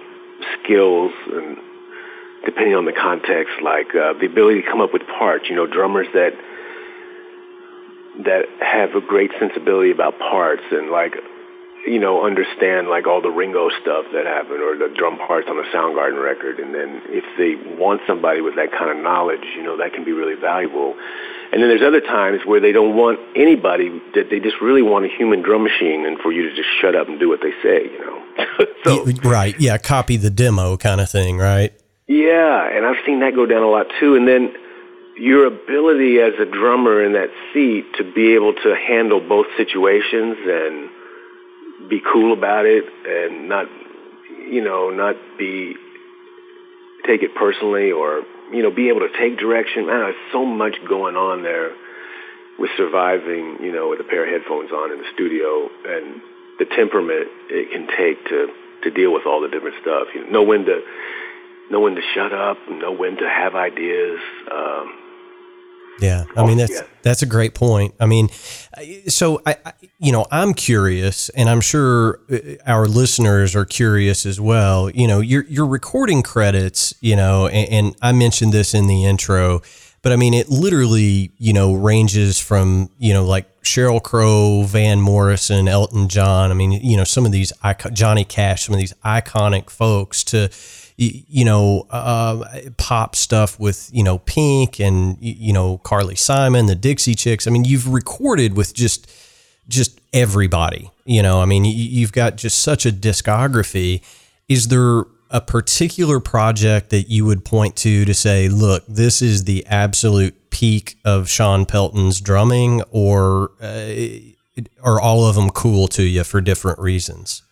skills 0.63 1.13
and 1.33 1.57
depending 2.45 2.75
on 2.75 2.85
the 2.85 2.93
context, 2.93 3.55
like 3.63 3.95
uh, 3.95 4.13
the 4.19 4.27
ability 4.27 4.63
to 4.63 4.69
come 4.69 4.81
up 4.81 4.93
with 4.93 5.03
parts. 5.19 5.47
You 5.49 5.57
know, 5.57 5.67
drummers 5.67 6.07
that 6.15 6.33
that 8.25 8.47
have 8.61 8.95
a 8.95 9.01
great 9.01 9.31
sensibility 9.39 9.91
about 9.91 10.19
parts 10.19 10.63
and 10.71 10.91
like 10.91 11.17
you 11.87 11.99
know, 11.99 12.27
understand 12.27 12.89
like 12.89 13.07
all 13.07 13.23
the 13.23 13.31
Ringo 13.31 13.71
stuff 13.81 14.07
that 14.13 14.27
happened 14.27 14.61
or 14.61 14.77
the 14.77 14.93
drum 14.95 15.19
parts 15.19 15.47
on 15.49 15.57
the 15.57 15.63
Soundgarden 15.73 16.23
record. 16.23 16.59
And 16.59 16.75
then 16.75 17.01
if 17.07 17.25
they 17.39 17.55
want 17.79 18.01
somebody 18.07 18.41
with 18.41 18.57
that 18.57 18.73
kind 18.73 18.91
of 18.91 19.03
knowledge, 19.03 19.47
you 19.57 19.63
know, 19.63 19.77
that 19.79 19.93
can 19.95 20.05
be 20.05 20.13
really 20.13 20.35
valuable. 20.35 20.97
And 21.53 21.63
then 21.63 21.69
there's 21.71 21.87
other 21.87 22.01
times 22.01 22.41
where 22.45 22.61
they 22.61 22.73
don't 22.73 22.97
want 22.97 23.21
anybody, 23.37 23.89
that 24.15 24.31
they 24.31 24.41
just 24.41 24.61
really 24.61 24.83
want 24.83 25.05
a 25.05 25.09
human 25.09 25.43
drum 25.43 25.63
machine 25.63 26.05
and 26.05 26.19
for 26.19 26.33
you 26.33 26.49
to 26.51 26.57
just 26.57 26.69
shut 26.81 26.97
up 26.97 27.09
and 27.09 27.21
do 27.21 27.29
what 27.29 27.41
they 27.41 27.53
say, 27.63 27.85
you 27.85 28.01
know. 28.01 28.23
so, 28.85 29.05
right. 29.29 29.55
Yeah. 29.61 29.79
Copy 29.79 30.17
the 30.17 30.31
demo 30.31 30.77
kind 30.77 31.01
of 31.01 31.09
thing, 31.09 31.39
right? 31.39 31.73
Yeah. 32.09 32.69
And 32.69 32.85
I've 32.85 33.05
seen 33.07 33.21
that 33.21 33.35
go 33.35 33.47
down 33.47 33.63
a 33.63 33.71
lot 33.71 33.87
too. 34.01 34.17
And 34.17 34.27
then 34.27 34.53
your 35.17 35.47
ability 35.47 36.19
as 36.19 36.35
a 36.41 36.45
drummer 36.45 37.03
in 37.03 37.13
that 37.13 37.31
seat 37.55 37.87
to 37.97 38.05
be 38.13 38.35
able 38.35 38.53
to 38.53 38.75
handle 38.75 39.21
both 39.21 39.47
situations 39.57 40.37
and 40.45 40.91
be 41.89 42.01
cool 42.01 42.33
about 42.33 42.67
it 42.67 42.85
and 43.07 43.49
not, 43.49 43.67
you 44.49 44.63
know, 44.63 44.91
not 44.91 45.17
be 45.39 45.75
take 47.07 47.23
it 47.23 47.35
personally 47.35 47.93
or 47.93 48.23
you 48.53 48.63
know 48.63 48.71
be 48.71 48.89
able 48.89 49.01
to 49.01 49.13
take 49.19 49.39
direction. 49.39 49.87
Man, 49.87 50.01
there's 50.01 50.25
so 50.33 50.45
much 50.45 50.75
going 50.89 51.17
on 51.17 51.43
there 51.43 51.73
with 52.59 52.71
surviving, 52.77 53.59
you 53.61 53.73
know, 53.73 53.89
with 53.91 54.01
a 54.01 54.05
pair 54.05 54.25
of 54.25 54.31
headphones 54.33 54.71
on 54.73 54.93
in 54.93 54.99
the 54.99 55.09
studio 55.15 55.69
and 55.87 56.21
the 56.59 56.65
temperament 56.65 57.29
it 57.51 57.71
can 57.71 57.87
take 57.97 58.25
to 58.29 58.49
to 58.83 58.91
deal 58.91 59.13
with 59.13 59.27
all 59.27 59.41
the 59.41 59.49
different 59.49 59.77
stuff. 59.81 60.09
You 60.15 60.25
know, 60.25 60.41
know 60.41 60.43
when 60.43 60.65
to 60.65 60.81
know 61.71 61.81
when 61.81 61.95
to 61.95 62.03
shut 62.15 62.33
up, 62.33 62.59
know 62.69 62.93
when 62.93 63.17
to 63.17 63.29
have 63.29 63.55
ideas. 63.55 64.19
Um, 64.51 65.06
yeah, 66.01 66.25
I 66.37 66.47
mean 66.47 66.59
that's 66.59 66.83
that's 67.03 67.23
a 67.23 67.27
great 67.27 67.55
point. 67.55 67.95
I 68.01 68.07
mean, 68.07 68.29
so 69.09 69.41
I, 69.47 69.57
I, 69.65 69.73
you 69.99 70.13
know 70.13 70.27
I'm 70.31 70.55
curious, 70.55 71.29
and 71.31 71.49
I'm 71.49 71.61
sure 71.61 72.21
uh, 72.31 72.57
our 72.67 72.87
listeners 72.87 73.57
are 73.57 73.65
curious 73.65 74.27
as 74.27 74.41
well. 74.41 74.91
You 74.91 75.07
know, 75.07 75.21
your 75.21 75.45
your 75.45 75.67
recording 75.67 76.23
credits, 76.23 76.95
you 77.01 77.17
know, 77.17 77.47
and, 77.47 77.69
and 77.71 77.97
I 78.03 78.13
mentioned 78.13 78.53
this 78.53 78.75
in 78.75 78.87
the 78.87 79.05
intro, 79.05 79.63
but 80.07 80.13
I 80.13 80.17
mean, 80.17 80.35
it 80.35 80.49
literally, 80.49 81.33
you 81.39 81.53
know, 81.53 81.75
ranges 81.75 82.39
from, 82.39 82.91
you 82.97 83.13
know, 83.13 83.25
like 83.25 83.63
Sheryl 83.63 84.01
Crow, 84.01 84.63
Van 84.63 85.01
Morrison, 85.01 85.67
Elton 85.67 86.09
John. 86.09 86.53
I 86.53 86.55
mean, 86.55 86.71
you 86.71 86.97
know, 86.97 87.03
some 87.03 87.27
of 87.27 87.33
these, 87.33 87.53
Johnny 87.93 88.23
Cash, 88.23 88.67
some 88.67 88.75
of 88.75 88.79
these 88.79 88.93
iconic 89.05 89.69
folks 89.69 90.23
to, 90.25 90.49
you 90.97 91.45
know, 91.45 91.87
uh, 91.91 92.45
pop 92.79 93.15
stuff 93.15 93.61
with, 93.61 93.91
you 93.93 94.03
know, 94.03 94.19
Pink 94.19 94.81
and, 94.81 95.19
you 95.21 95.53
know, 95.53 95.79
Carly 95.79 96.17
Simon, 96.17 96.67
the 96.67 96.75
Dixie 96.75 97.15
Chicks. 97.15 97.47
I 97.47 97.51
mean, 97.51 97.65
you've 97.65 97.89
recorded 97.89 98.57
with 98.57 98.73
just, 98.75 99.11
just 99.69 100.01
everybody, 100.13 100.91
you 101.05 101.23
know, 101.23 101.43
I 101.43 101.45
mean, 101.45 101.65
you've 101.65 102.13
got 102.13 102.37
just 102.37 102.61
such 102.61 102.87
a 102.87 102.91
discography. 102.91 104.03
Is 104.49 104.69
there 104.69 105.05
a 105.31 105.41
particular 105.41 106.21
project 106.21 106.91
that 106.91 107.11
you 107.11 107.27
would 107.27 107.45
point 107.45 107.77
to 107.77 108.05
to 108.05 108.15
say, 108.15 108.49
look, 108.49 108.87
this 108.87 109.21
is 109.21 109.45
the 109.45 109.67
absolute 109.67 110.51
peak 110.51 110.97
of 111.05 111.29
Shawn 111.29 111.67
Pelton's 111.67 112.21
drumming, 112.21 112.83
or 112.91 113.51
uh, 113.61 113.93
are 114.83 115.01
all 115.01 115.27
of 115.27 115.35
them 115.35 115.51
cool 115.51 115.89
to 115.89 116.03
you 116.03 116.25
for 116.25 116.41
different 116.41 116.79
reasons? 116.79 117.43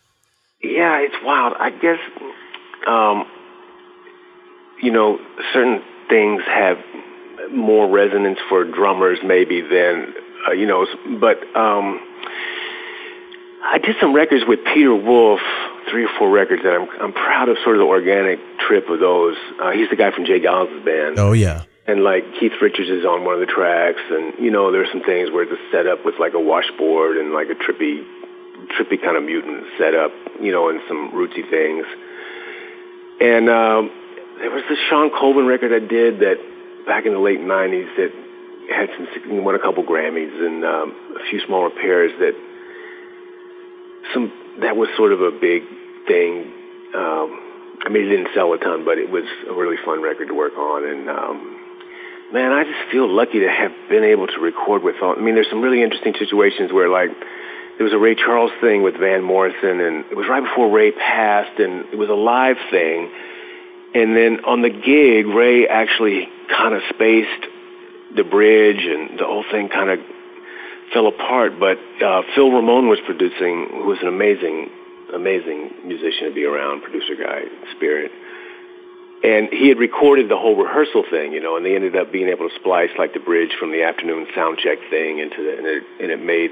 Yeah, 0.63 0.97
it's 0.99 1.15
wild. 1.23 1.53
I 1.59 1.69
guess, 1.69 1.99
um, 2.87 3.27
you 4.85 4.91
know, 4.91 5.19
certain 5.51 5.81
things 6.09 6.43
have 6.45 6.77
more 7.51 7.89
resonance 7.89 8.37
for 8.47 8.63
drummers 8.63 9.17
maybe 9.25 9.61
than, 9.61 10.13
uh, 10.47 10.51
you 10.51 10.67
know, 10.67 10.85
but 11.19 11.37
um, 11.57 11.99
I 13.65 13.79
did 13.81 13.95
some 13.99 14.13
records 14.13 14.43
with 14.47 14.59
Peter 14.73 14.93
Wolf 14.93 15.39
three 15.89 16.05
or 16.05 16.09
four 16.19 16.29
records 16.29 16.61
that 16.63 16.73
I'm 16.73 16.87
I'm 17.01 17.13
proud 17.13 17.49
of 17.49 17.57
sort 17.63 17.75
of 17.75 17.79
the 17.79 17.87
organic 17.87 18.39
trip 18.67 18.89
of 18.89 18.99
those. 18.99 19.35
Uh, 19.61 19.71
he's 19.71 19.89
the 19.89 19.95
guy 19.95 20.11
from 20.11 20.25
J. 20.25 20.39
Geils' 20.39 20.85
band. 20.85 21.17
Oh 21.17 21.33
yeah. 21.33 21.63
And 21.87 22.03
like 22.03 22.23
Keith 22.39 22.53
Richards 22.61 22.89
is 22.89 23.05
on 23.05 23.25
one 23.25 23.35
of 23.35 23.39
the 23.39 23.51
tracks, 23.51 24.01
and 24.09 24.33
you 24.39 24.51
know 24.51 24.71
there's 24.71 24.89
some 24.91 25.01
things 25.01 25.31
where 25.31 25.43
it's 25.43 25.51
a 25.51 25.71
setup 25.71 26.05
with 26.05 26.15
like 26.19 26.33
a 26.33 26.39
washboard 26.39 27.17
and 27.17 27.33
like 27.33 27.49
a 27.49 27.57
trippy, 27.57 28.05
trippy 28.77 29.01
kind 29.01 29.17
of 29.17 29.23
mutant 29.23 29.65
setup, 29.77 30.11
you 30.41 30.51
know, 30.51 30.69
and 30.69 30.81
some 30.87 31.11
rootsy 31.11 31.47
things. 31.49 31.85
And 33.21 33.49
um, 33.49 33.91
there 34.45 34.53
was 34.53 34.61
this 34.69 34.77
Shawn 34.89 35.09
Colvin 35.09 35.47
record 35.47 35.73
I 35.73 35.81
did 35.81 36.19
that 36.21 36.37
back 36.85 37.07
in 37.07 37.13
the 37.13 37.19
late 37.19 37.41
'90s 37.41 37.89
that 37.97 38.13
had 38.69 38.93
some 38.93 39.43
won 39.43 39.55
a 39.55 39.59
couple 39.59 39.81
Grammys 39.81 40.29
and 40.37 40.63
um, 40.63 41.17
a 41.17 41.25
few 41.31 41.41
small 41.47 41.63
repairs 41.63 42.13
that 42.21 42.37
some 44.13 44.31
that 44.61 44.77
was 44.77 44.87
sort 44.95 45.13
of 45.13 45.21
a 45.21 45.31
big 45.31 45.65
thing. 46.05 46.45
Um, 46.93 47.41
I 47.81 47.89
mean, 47.89 48.05
it 48.05 48.09
didn't 48.13 48.29
sell 48.37 48.53
a 48.53 48.59
ton, 48.59 48.85
but 48.85 48.99
it 48.99 49.09
was 49.09 49.25
a 49.49 49.53
really 49.53 49.77
fun 49.83 50.03
record 50.03 50.27
to 50.27 50.35
work 50.35 50.53
on. 50.53 50.85
And 50.85 51.09
um, 51.09 51.37
man, 52.31 52.53
I 52.53 52.65
just 52.65 52.91
feel 52.91 53.09
lucky 53.09 53.39
to 53.39 53.49
have 53.49 53.73
been 53.89 54.03
able 54.03 54.27
to 54.27 54.37
record 54.37 54.83
with 54.83 55.01
all. 55.01 55.17
I 55.17 55.21
mean, 55.21 55.33
there's 55.33 55.49
some 55.49 55.63
really 55.65 55.81
interesting 55.81 56.13
situations 56.19 56.71
where 56.71 56.87
like 56.87 57.09
there 57.81 57.83
was 57.83 57.93
a 57.93 57.97
Ray 57.97 58.13
Charles 58.13 58.51
thing 58.61 58.83
with 58.83 58.93
Van 58.93 59.23
Morrison, 59.23 59.81
and 59.81 60.05
it 60.05 60.15
was 60.15 60.29
right 60.29 60.45
before 60.45 60.69
Ray 60.69 60.91
passed, 60.91 61.57
and 61.57 61.89
it 61.89 61.97
was 61.97 62.09
a 62.09 62.13
live 62.13 62.61
thing. 62.69 63.09
And 63.95 64.15
then 64.15 64.43
on 64.43 64.61
the 64.61 64.69
gig, 64.69 65.25
Ray 65.25 65.67
actually 65.67 66.27
kind 66.51 66.75
of 66.75 66.81
spaced 66.89 67.47
the 68.13 68.25
bridge, 68.25 68.83
and 68.83 69.17
the 69.17 69.23
whole 69.23 69.45
thing 69.49 69.69
kind 69.69 69.89
of 69.89 69.99
fell 70.93 71.07
apart. 71.07 71.53
But 71.57 71.79
uh, 72.03 72.23
Phil 72.35 72.51
Ramone 72.51 72.89
was 72.89 72.99
producing, 73.05 73.69
who 73.71 73.87
was 73.87 73.99
an 74.01 74.09
amazing, 74.09 74.69
amazing 75.13 75.71
musician 75.85 76.27
to 76.27 76.33
be 76.35 76.43
around, 76.43 76.81
producer 76.83 77.15
guy, 77.15 77.43
spirit. 77.75 78.11
And 79.23 79.47
he 79.49 79.69
had 79.69 79.79
recorded 79.79 80.29
the 80.29 80.37
whole 80.37 80.57
rehearsal 80.57 81.05
thing, 81.09 81.31
you 81.31 81.39
know, 81.39 81.55
and 81.55 81.65
they 81.65 81.73
ended 81.73 81.95
up 81.95 82.11
being 82.11 82.27
able 82.27 82.49
to 82.49 82.55
splice 82.55 82.91
like 82.99 83.13
the 83.13 83.21
bridge 83.21 83.55
from 83.57 83.71
the 83.71 83.83
afternoon 83.83 84.27
sound 84.35 84.59
check 84.59 84.77
thing 84.89 85.19
into 85.19 85.41
the, 85.41 85.57
and 85.57 85.65
it, 85.65 85.83
and 86.01 86.11
it 86.11 86.21
made, 86.21 86.51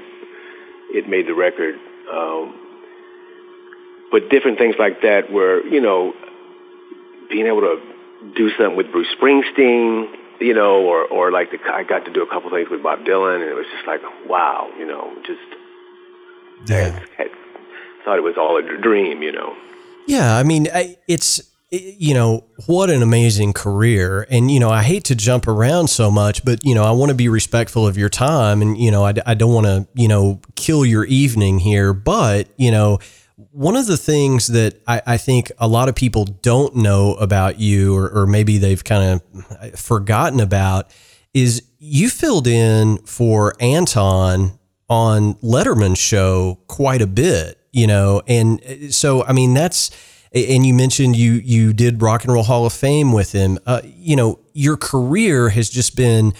it 0.90 1.08
made 1.08 1.26
the 1.26 1.34
record. 1.34 1.76
Um, 2.10 2.58
but 4.10 4.30
different 4.30 4.56
things 4.56 4.76
like 4.78 5.02
that 5.02 5.30
were, 5.30 5.62
you 5.66 5.80
know, 5.80 6.14
being 7.30 7.46
able 7.46 7.60
to 7.60 7.80
do 8.36 8.50
something 8.56 8.76
with 8.76 8.90
Bruce 8.92 9.08
Springsteen, 9.20 10.14
you 10.40 10.54
know, 10.54 10.82
or 10.84 11.04
or 11.04 11.30
like 11.30 11.50
the, 11.50 11.58
I 11.72 11.84
got 11.84 12.04
to 12.04 12.12
do 12.12 12.22
a 12.22 12.26
couple 12.26 12.50
things 12.50 12.68
with 12.70 12.82
Bob 12.82 13.00
Dylan, 13.00 13.36
and 13.36 13.44
it 13.44 13.54
was 13.54 13.66
just 13.74 13.86
like, 13.86 14.00
wow, 14.28 14.70
you 14.78 14.86
know, 14.86 15.14
just 15.26 15.40
yeah. 16.66 17.00
I, 17.18 17.22
I 17.24 17.28
thought 18.04 18.18
it 18.18 18.22
was 18.22 18.36
all 18.36 18.56
a 18.56 18.62
dream, 18.78 19.22
you 19.22 19.32
know. 19.32 19.56
Yeah, 20.06 20.36
I 20.36 20.42
mean, 20.42 20.68
I, 20.72 20.96
it's 21.08 21.40
you 21.70 22.14
know 22.14 22.44
what 22.66 22.90
an 22.90 23.02
amazing 23.02 23.52
career 23.52 24.26
and 24.30 24.50
you 24.50 24.60
know 24.60 24.70
i 24.70 24.82
hate 24.82 25.02
to 25.02 25.14
jump 25.14 25.48
around 25.48 25.88
so 25.88 26.08
much 26.08 26.44
but 26.44 26.64
you 26.64 26.72
know 26.74 26.84
i 26.84 26.90
want 26.92 27.08
to 27.08 27.16
be 27.16 27.28
respectful 27.28 27.86
of 27.86 27.98
your 27.98 28.08
time 28.08 28.62
and 28.62 28.78
you 28.78 28.90
know 28.90 29.04
i, 29.04 29.12
I 29.26 29.34
don't 29.34 29.52
want 29.52 29.66
to 29.66 29.86
you 29.94 30.06
know 30.06 30.40
kill 30.54 30.84
your 30.84 31.04
evening 31.04 31.58
here 31.58 31.92
but 31.92 32.48
you 32.56 32.70
know 32.70 32.98
one 33.50 33.76
of 33.76 33.86
the 33.86 33.96
things 33.96 34.48
that 34.48 34.80
I, 34.86 35.02
I, 35.06 35.16
think 35.16 35.50
a 35.58 35.68
lot 35.68 35.88
of 35.88 35.94
people 35.94 36.24
don't 36.24 36.76
know 36.76 37.14
about 37.14 37.58
you, 37.60 37.96
or, 37.96 38.10
or 38.10 38.26
maybe 38.26 38.58
they've 38.58 38.82
kind 38.82 39.20
of 39.20 39.78
forgotten 39.78 40.40
about, 40.40 40.92
is 41.32 41.62
you 41.78 42.08
filled 42.08 42.46
in 42.46 42.98
for 42.98 43.54
Anton 43.60 44.58
on 44.88 45.34
Letterman's 45.34 45.98
show 45.98 46.60
quite 46.66 47.02
a 47.02 47.06
bit, 47.06 47.58
you 47.72 47.86
know, 47.86 48.22
and 48.26 48.94
so 48.94 49.24
I 49.24 49.32
mean 49.32 49.54
that's. 49.54 49.90
And 50.36 50.66
you 50.66 50.74
mentioned 50.74 51.14
you 51.14 51.34
you 51.34 51.72
did 51.72 52.02
Rock 52.02 52.24
and 52.24 52.32
Roll 52.32 52.42
Hall 52.42 52.66
of 52.66 52.72
Fame 52.72 53.12
with 53.12 53.30
him. 53.30 53.56
Uh, 53.66 53.82
you 53.84 54.16
know, 54.16 54.40
your 54.52 54.76
career 54.76 55.50
has 55.50 55.70
just 55.70 55.94
been 55.94 56.32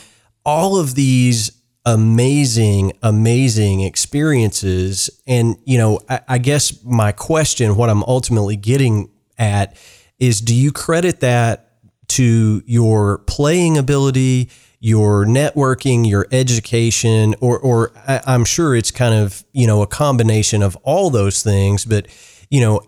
all 0.45 0.81
of 0.81 0.97
these 0.97 1.53
amazing, 1.87 2.93
amazing 3.03 3.81
experiences. 3.83 5.11
And, 5.27 5.57
you 5.65 5.79
know, 5.79 6.01
I, 6.09 6.21
I, 6.29 6.39
guess 6.39 6.83
my 6.83 7.13
question, 7.13 7.77
what 7.77 7.91
I'm 7.91 8.03
ultimately 8.05 8.57
getting 8.57 9.11
at 9.39 9.77
is 10.19 10.41
do 10.41 10.55
you 10.55 10.73
credit 10.73 11.21
that 11.21 11.73
to 12.09 12.63
your 12.67 13.19
playing 13.27 13.77
ability, 13.77 14.51
your 14.81 15.27
networking, 15.27 16.09
your 16.09 16.27
education, 16.33 17.35
or, 17.41 17.59
or 17.59 17.93
I, 18.07 18.21
I'm 18.27 18.45
sure 18.45 18.75
it's 18.75 18.91
kind 18.91 19.15
of, 19.15 19.45
you 19.53 19.67
know, 19.67 19.83
a 19.83 19.87
combination 19.87 20.63
of 20.63 20.77
all 20.83 21.11
those 21.11 21.43
things, 21.43 21.85
but, 21.85 22.07
you 22.51 22.61
know, 22.61 22.81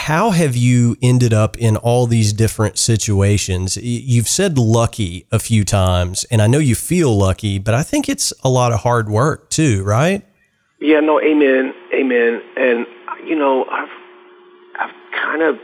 how 0.00 0.30
have 0.30 0.56
you 0.56 0.96
ended 1.02 1.34
up 1.34 1.58
in 1.58 1.76
all 1.76 2.06
these 2.06 2.32
different 2.32 2.78
situations? 2.78 3.76
You've 3.76 4.28
said 4.28 4.56
lucky 4.56 5.26
a 5.30 5.38
few 5.38 5.62
times, 5.62 6.24
and 6.30 6.40
I 6.40 6.46
know 6.46 6.58
you 6.58 6.74
feel 6.74 7.14
lucky, 7.14 7.58
but 7.58 7.74
I 7.74 7.82
think 7.82 8.08
it's 8.08 8.32
a 8.42 8.48
lot 8.48 8.72
of 8.72 8.80
hard 8.80 9.10
work 9.10 9.50
too, 9.50 9.84
right? 9.84 10.24
Yeah, 10.80 11.00
no, 11.00 11.20
amen, 11.20 11.74
amen. 11.94 12.40
And 12.56 12.86
you 13.26 13.36
know, 13.36 13.66
I've 13.66 13.90
I've 14.80 14.94
kind 15.12 15.42
of 15.42 15.58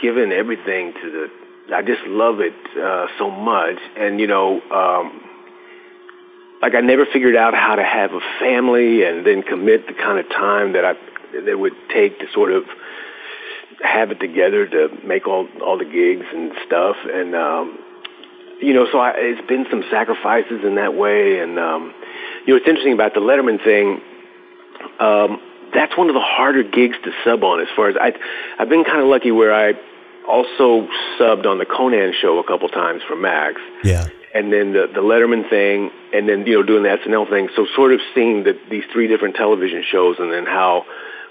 given 0.00 0.32
everything 0.32 0.94
to 1.02 1.10
the. 1.10 1.74
I 1.76 1.82
just 1.82 2.02
love 2.06 2.40
it 2.40 2.54
uh, 2.82 3.08
so 3.18 3.30
much, 3.30 3.76
and 3.98 4.18
you 4.18 4.26
know, 4.26 4.62
um, 4.70 5.20
like 6.62 6.74
I 6.74 6.80
never 6.80 7.04
figured 7.04 7.36
out 7.36 7.52
how 7.52 7.74
to 7.74 7.84
have 7.84 8.14
a 8.14 8.20
family 8.40 9.04
and 9.04 9.26
then 9.26 9.42
commit 9.42 9.86
the 9.86 9.92
kind 9.92 10.18
of 10.18 10.26
time 10.30 10.72
that 10.72 10.86
I 10.86 10.94
that 11.32 11.58
would 11.58 11.74
take 11.92 12.18
to 12.20 12.26
sort 12.32 12.52
of 12.52 12.64
have 13.82 14.10
it 14.10 14.20
together 14.20 14.66
to 14.66 14.88
make 15.04 15.26
all 15.26 15.48
all 15.64 15.78
the 15.78 15.84
gigs 15.84 16.26
and 16.32 16.52
stuff 16.66 16.96
and 17.04 17.34
um 17.34 17.78
you 18.60 18.72
know 18.72 18.86
so 18.90 18.98
I, 18.98 19.12
it's 19.16 19.46
been 19.48 19.66
some 19.70 19.82
sacrifices 19.90 20.64
in 20.64 20.76
that 20.76 20.94
way 20.94 21.40
and 21.40 21.58
um 21.58 21.94
you 22.46 22.54
know 22.54 22.56
it's 22.56 22.68
interesting 22.68 22.92
about 22.92 23.14
the 23.14 23.20
Letterman 23.20 23.62
thing 23.62 24.00
um 25.00 25.40
that's 25.74 25.96
one 25.96 26.08
of 26.08 26.14
the 26.14 26.20
harder 26.20 26.62
gigs 26.62 26.96
to 27.04 27.12
sub 27.24 27.42
on 27.42 27.60
as 27.60 27.68
far 27.74 27.88
as 27.88 27.96
I 28.00 28.12
I've 28.58 28.68
been 28.68 28.84
kind 28.84 29.00
of 29.00 29.08
lucky 29.08 29.32
where 29.32 29.52
I 29.52 29.72
also 30.28 30.86
subbed 31.18 31.46
on 31.46 31.58
the 31.58 31.66
Conan 31.66 32.12
show 32.20 32.38
a 32.38 32.44
couple 32.44 32.68
times 32.68 33.02
for 33.08 33.16
Max. 33.16 33.60
Yeah 33.82 34.08
and 34.34 34.52
then 34.52 34.72
the, 34.72 34.86
the 34.92 35.00
Letterman 35.00 35.48
thing, 35.50 35.90
and 36.12 36.28
then 36.28 36.46
you 36.46 36.54
know 36.54 36.62
doing 36.62 36.82
the 36.82 36.88
SNL 36.88 37.28
thing. 37.28 37.48
So 37.54 37.66
sort 37.76 37.92
of 37.92 38.00
seeing 38.14 38.44
the, 38.44 38.58
these 38.70 38.84
three 38.92 39.06
different 39.06 39.36
television 39.36 39.84
shows, 39.86 40.16
and 40.18 40.32
then 40.32 40.46
how 40.46 40.86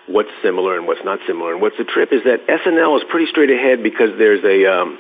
what's 0.07 0.29
similar 0.43 0.77
and 0.77 0.87
what's 0.87 1.03
not 1.03 1.19
similar. 1.27 1.53
And 1.53 1.61
what's 1.61 1.77
the 1.77 1.83
trip 1.83 2.11
is 2.11 2.23
that 2.25 2.47
SNL 2.47 2.97
is 2.97 3.03
pretty 3.09 3.27
straight 3.27 3.51
ahead 3.51 3.83
because 3.83 4.17
there's 4.17 4.43
a 4.43 4.65
um, 4.65 4.99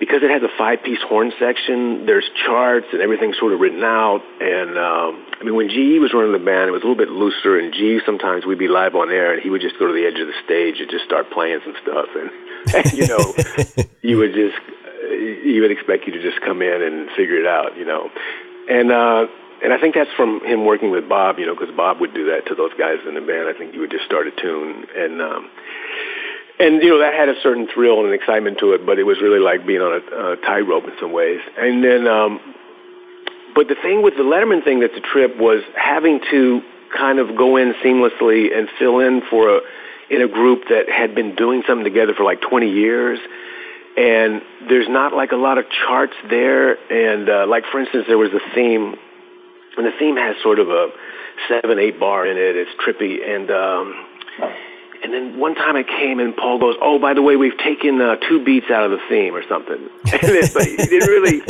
because 0.00 0.22
it 0.22 0.30
has 0.30 0.42
a 0.42 0.52
five-piece 0.58 1.00
horn 1.06 1.32
section. 1.38 2.06
There's 2.06 2.28
charts 2.46 2.86
and 2.92 3.00
everything's 3.00 3.38
sort 3.38 3.52
of 3.52 3.60
written 3.60 3.82
out. 3.84 4.22
And 4.40 4.76
um, 4.76 5.26
I 5.40 5.44
mean, 5.44 5.54
when 5.54 5.68
GE 5.68 6.00
was 6.00 6.12
running 6.12 6.32
the 6.32 6.42
band, 6.42 6.68
it 6.68 6.72
was 6.72 6.82
a 6.82 6.86
little 6.86 6.98
bit 6.98 7.10
looser. 7.10 7.58
And 7.58 7.72
GE 7.72 8.04
sometimes 8.04 8.44
we'd 8.44 8.58
be 8.58 8.68
live 8.68 8.94
on 8.94 9.10
air, 9.10 9.32
and 9.32 9.42
he 9.42 9.50
would 9.50 9.62
just 9.62 9.78
go 9.78 9.86
to 9.86 9.92
the 9.92 10.04
edge 10.06 10.18
of 10.18 10.26
the 10.26 10.38
stage 10.44 10.80
and 10.80 10.90
just 10.90 11.04
start 11.04 11.30
playing 11.30 11.60
some 11.64 11.74
stuff. 11.82 12.08
And, 12.14 12.30
and 12.74 12.92
you 12.92 13.06
know, 13.06 13.34
you 14.02 14.18
would 14.18 14.34
just 14.34 14.58
he 15.44 15.60
would 15.60 15.70
expect 15.70 16.06
you 16.06 16.12
to 16.12 16.22
just 16.22 16.40
come 16.40 16.62
in 16.62 16.82
and 16.82 17.10
figure 17.16 17.38
it 17.38 17.46
out, 17.46 17.76
you 17.76 17.84
know. 17.84 18.10
And 18.68 18.90
uh, 18.90 19.26
and 19.64 19.72
I 19.72 19.80
think 19.80 19.94
that's 19.94 20.12
from 20.16 20.44
him 20.44 20.66
working 20.66 20.90
with 20.90 21.08
Bob, 21.08 21.38
you 21.38 21.46
know, 21.46 21.54
because 21.56 21.74
Bob 21.74 22.00
would 22.00 22.12
do 22.12 22.30
that 22.30 22.46
to 22.48 22.54
those 22.54 22.72
guys 22.78 22.98
in 23.08 23.14
the 23.14 23.24
band. 23.24 23.48
I 23.48 23.56
think 23.56 23.74
you 23.74 23.80
would 23.80 23.90
just 23.90 24.04
start 24.04 24.26
a 24.28 24.30
tune, 24.30 24.84
and 24.94 25.22
um, 25.22 25.50
and 26.60 26.82
you 26.82 26.90
know 26.90 27.00
that 27.00 27.14
had 27.14 27.28
a 27.28 27.40
certain 27.42 27.66
thrill 27.72 28.04
and 28.04 28.12
excitement 28.12 28.58
to 28.60 28.72
it, 28.72 28.84
but 28.84 28.98
it 28.98 29.04
was 29.04 29.18
really 29.20 29.40
like 29.40 29.66
being 29.66 29.80
on 29.80 29.96
a, 29.96 30.32
a 30.32 30.36
tightrope 30.36 30.84
in 30.84 30.92
some 31.00 31.12
ways. 31.12 31.40
And 31.58 31.82
then, 31.82 32.06
um, 32.06 32.40
but 33.54 33.68
the 33.68 33.76
thing 33.80 34.02
with 34.02 34.14
the 34.16 34.22
Letterman 34.22 34.62
thing 34.62 34.80
that's 34.80 34.96
a 34.96 35.00
trip 35.00 35.36
was 35.36 35.62
having 35.74 36.20
to 36.30 36.60
kind 36.96 37.18
of 37.18 37.36
go 37.36 37.56
in 37.56 37.74
seamlessly 37.82 38.56
and 38.56 38.68
fill 38.78 39.00
in 39.00 39.22
for 39.30 39.48
a 39.48 39.60
in 40.10 40.22
a 40.22 40.28
group 40.28 40.68
that 40.68 40.88
had 40.88 41.14
been 41.14 41.34
doing 41.34 41.62
something 41.66 41.84
together 41.84 42.14
for 42.14 42.24
like 42.24 42.40
20 42.40 42.70
years. 42.70 43.18
And 43.96 44.42
there's 44.68 44.88
not 44.88 45.12
like 45.12 45.32
a 45.32 45.36
lot 45.36 45.58
of 45.58 45.64
charts 45.70 46.14
there. 46.28 46.76
And 46.92 47.28
uh, 47.28 47.46
like 47.46 47.64
for 47.70 47.80
instance, 47.80 48.04
there 48.06 48.18
was 48.18 48.30
a 48.30 48.54
theme, 48.54 48.96
and 49.76 49.86
the 49.86 49.92
theme 49.98 50.16
has 50.16 50.36
sort 50.42 50.58
of 50.58 50.68
a 50.68 50.90
seven, 51.48 51.78
eight 51.78 51.98
bar 51.98 52.26
in 52.26 52.36
it. 52.36 52.56
It's 52.56 52.70
trippy. 52.80 53.22
And 53.26 53.50
um, 53.50 54.06
and 55.02 55.12
then 55.12 55.38
one 55.38 55.54
time 55.54 55.76
I 55.76 55.82
came 55.82 56.18
and 56.18 56.36
Paul 56.36 56.58
goes, 56.58 56.76
"Oh, 56.80 56.98
by 56.98 57.14
the 57.14 57.22
way, 57.22 57.36
we've 57.36 57.58
taken 57.58 58.00
uh, 58.00 58.16
two 58.16 58.44
beats 58.44 58.70
out 58.70 58.84
of 58.84 58.90
the 58.90 59.00
theme 59.08 59.34
or 59.34 59.42
something." 59.48 59.88
like, 60.04 60.68
he 60.68 60.76
didn't 60.76 61.08
really. 61.08 61.42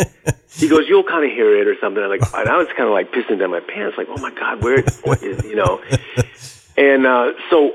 He 0.56 0.68
goes, 0.68 0.88
"You'll 0.88 1.04
kind 1.04 1.24
of 1.24 1.30
hear 1.30 1.60
it 1.60 1.68
or 1.68 1.76
something." 1.80 2.02
I'm 2.02 2.10
like, 2.10 2.22
and 2.34 2.48
I 2.48 2.56
was 2.56 2.68
kind 2.68 2.84
of 2.84 2.90
like 2.90 3.12
pissing 3.12 3.38
down 3.38 3.50
my 3.50 3.60
pants, 3.60 3.96
like, 3.96 4.08
"Oh 4.10 4.20
my 4.20 4.30
god, 4.30 4.62
where? 4.62 4.82
What 5.04 5.22
is 5.22 5.44
you 5.44 5.56
know?" 5.56 5.82
And 6.76 7.06
uh, 7.06 7.32
so 7.50 7.72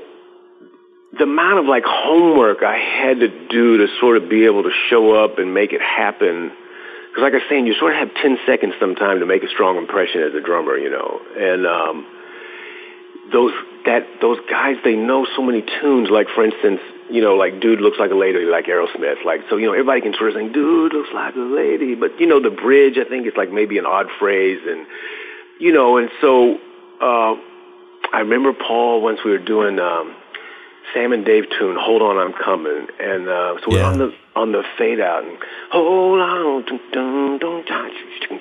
the 1.16 1.24
amount 1.24 1.60
of 1.60 1.66
like 1.66 1.84
homework 1.86 2.62
I 2.62 2.76
had 2.76 3.20
to 3.20 3.28
do 3.48 3.78
to 3.78 3.86
sort 4.00 4.16
of 4.16 4.28
be 4.28 4.44
able 4.44 4.62
to 4.64 4.70
show 4.88 5.14
up 5.24 5.38
and 5.38 5.54
make 5.54 5.72
it 5.72 5.80
happen. 5.80 6.52
Because 7.20 7.32
like 7.32 7.42
I 7.42 7.44
was 7.44 7.50
saying, 7.50 7.66
you 7.66 7.74
sort 7.74 7.92
of 7.92 7.98
have 7.98 8.14
10 8.22 8.38
seconds 8.46 8.72
sometime 8.80 9.20
to 9.20 9.26
make 9.26 9.42
a 9.42 9.48
strong 9.48 9.76
impression 9.76 10.22
as 10.22 10.32
a 10.32 10.40
drummer, 10.40 10.78
you 10.78 10.88
know. 10.88 11.20
And 11.36 11.66
um, 11.66 12.06
those 13.30 13.52
that 13.84 14.08
those 14.22 14.38
guys, 14.48 14.76
they 14.84 14.94
know 14.94 15.26
so 15.36 15.42
many 15.42 15.60
tunes. 15.60 16.08
Like 16.08 16.28
for 16.34 16.44
instance, 16.44 16.80
you 17.10 17.20
know, 17.20 17.34
like 17.34 17.60
"Dude 17.60 17.82
Looks 17.82 17.98
Like 17.98 18.10
a 18.10 18.14
Lady," 18.14 18.38
like 18.46 18.66
Aerosmith. 18.66 19.22
Like 19.26 19.40
so, 19.50 19.58
you 19.58 19.66
know, 19.66 19.72
everybody 19.72 20.00
can 20.00 20.14
sort 20.14 20.30
of 20.30 20.36
sing 20.36 20.52
"Dude 20.52 20.94
Looks 20.94 21.10
Like 21.12 21.34
a 21.36 21.40
Lady," 21.40 21.94
but 21.94 22.18
you 22.18 22.26
know, 22.26 22.40
the 22.40 22.50
bridge, 22.50 22.96
I 22.96 23.04
think, 23.06 23.26
it's 23.26 23.36
like 23.36 23.52
maybe 23.52 23.76
an 23.76 23.84
odd 23.84 24.06
phrase, 24.18 24.60
and 24.66 24.86
you 25.58 25.72
know, 25.72 25.98
and 25.98 26.08
so 26.22 26.56
uh, 27.02 27.34
I 28.14 28.20
remember 28.20 28.54
Paul 28.54 29.02
once 29.02 29.20
we 29.22 29.30
were 29.30 29.44
doing. 29.44 29.78
Um, 29.78 30.16
Sam 30.94 31.12
and 31.12 31.24
Dave 31.24 31.44
tune, 31.58 31.76
"Hold 31.78 32.00
On, 32.00 32.16
I'm 32.16 32.32
Coming," 32.32 32.86
and 32.98 33.28
uh, 33.28 33.56
so 33.60 33.66
we're 33.68 33.84
on 33.84 33.98
the 33.98 34.12
on 34.40 34.52
the 34.52 34.64
fade 34.78 35.00
out, 35.00 35.24
and 35.24 35.38
hold 35.70 36.20
on, 36.20 36.64
dun, 36.64 36.80
dun, 36.92 37.38
dun, 37.38 37.64
dun, 37.66 38.40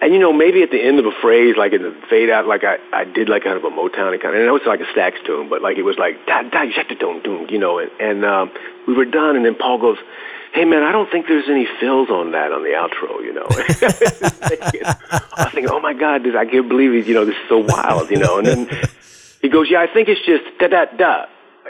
and 0.00 0.12
you 0.12 0.18
know 0.18 0.32
maybe 0.32 0.62
at 0.62 0.70
the 0.70 0.82
end 0.82 0.98
of 0.98 1.06
a 1.06 1.12
phrase, 1.20 1.54
like 1.56 1.72
in 1.72 1.82
the 1.82 1.94
fade 2.10 2.30
out, 2.30 2.46
like 2.46 2.64
I 2.64 2.78
I 2.92 3.04
did 3.04 3.28
like 3.28 3.44
kind 3.44 3.56
of 3.56 3.64
a 3.64 3.70
Motown 3.70 4.10
kind 4.20 4.34
of, 4.34 4.40
and 4.40 4.42
it 4.42 4.50
was 4.50 4.62
like 4.66 4.80
a 4.80 4.84
Stax 4.84 5.24
tune, 5.24 5.48
but 5.48 5.62
like 5.62 5.76
it 5.76 5.82
was 5.82 5.96
like 5.98 6.26
da 6.26 6.42
da 6.42 6.64
don't 6.98 7.22
do, 7.22 7.46
you 7.48 7.58
know, 7.58 7.78
and 7.78 7.90
and 8.00 8.24
um, 8.24 8.50
we 8.86 8.94
were 8.94 9.04
done, 9.04 9.36
and 9.36 9.44
then 9.44 9.54
Paul 9.54 9.78
goes. 9.78 9.98
Hey 10.54 10.66
man, 10.66 10.82
I 10.82 10.92
don't 10.92 11.10
think 11.10 11.28
there's 11.28 11.48
any 11.48 11.66
fills 11.80 12.10
on 12.10 12.32
that 12.32 12.52
on 12.52 12.62
the 12.62 12.76
outro, 12.76 13.24
you 13.24 13.32
know. 13.32 13.46
I 15.38 15.48
thinking, 15.48 15.70
oh 15.70 15.80
my 15.80 15.94
god, 15.94 16.24
this, 16.24 16.34
I 16.36 16.44
can't 16.44 16.68
believe 16.68 16.92
it, 16.92 17.06
you 17.06 17.14
know, 17.14 17.24
this 17.24 17.36
is 17.36 17.48
so 17.48 17.56
wild, 17.56 18.10
you 18.10 18.18
know. 18.18 18.36
And 18.36 18.46
then 18.46 18.68
he 19.40 19.48
goes, 19.48 19.70
yeah, 19.70 19.80
I 19.80 19.86
think 19.86 20.10
it's 20.10 20.20
just 20.26 20.44
da 20.58 20.68
da 20.68 20.84
da 20.94 21.24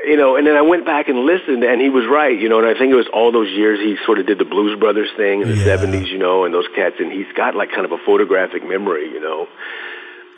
you 0.05 0.17
know, 0.17 0.37
and 0.37 0.47
then 0.47 0.57
I 0.57 0.63
went 0.63 0.85
back 0.85 1.09
and 1.09 1.19
listened, 1.21 1.63
and 1.65 1.81
he 1.81 1.89
was 1.89 2.07
right, 2.11 2.39
you 2.39 2.49
know, 2.49 2.59
and 2.59 2.67
I 2.67 2.79
think 2.79 2.93
it 2.93 2.97
was 2.97 3.09
all 3.13 3.33
those 3.33 3.51
years 3.51 3.79
he 3.79 3.97
sort 4.05 4.19
of 4.19 4.27
did 4.27 4.39
the 4.39 4.45
Blues 4.45 4.79
Brothers 4.79 5.11
thing 5.17 5.43
in 5.43 5.49
the 5.49 5.57
yeah. 5.57 5.77
70s, 5.77 6.09
you 6.09 6.19
know, 6.19 6.45
and 6.45 6.53
those 6.53 6.67
cats, 6.75 6.97
and 6.99 7.13
he's 7.13 7.31
got 7.37 7.55
like 7.55 7.71
kind 7.71 7.85
of 7.85 7.93
a 7.93 7.99
photographic 8.05 8.65
memory, 8.65 9.09
you 9.11 9.21
know. 9.21 9.49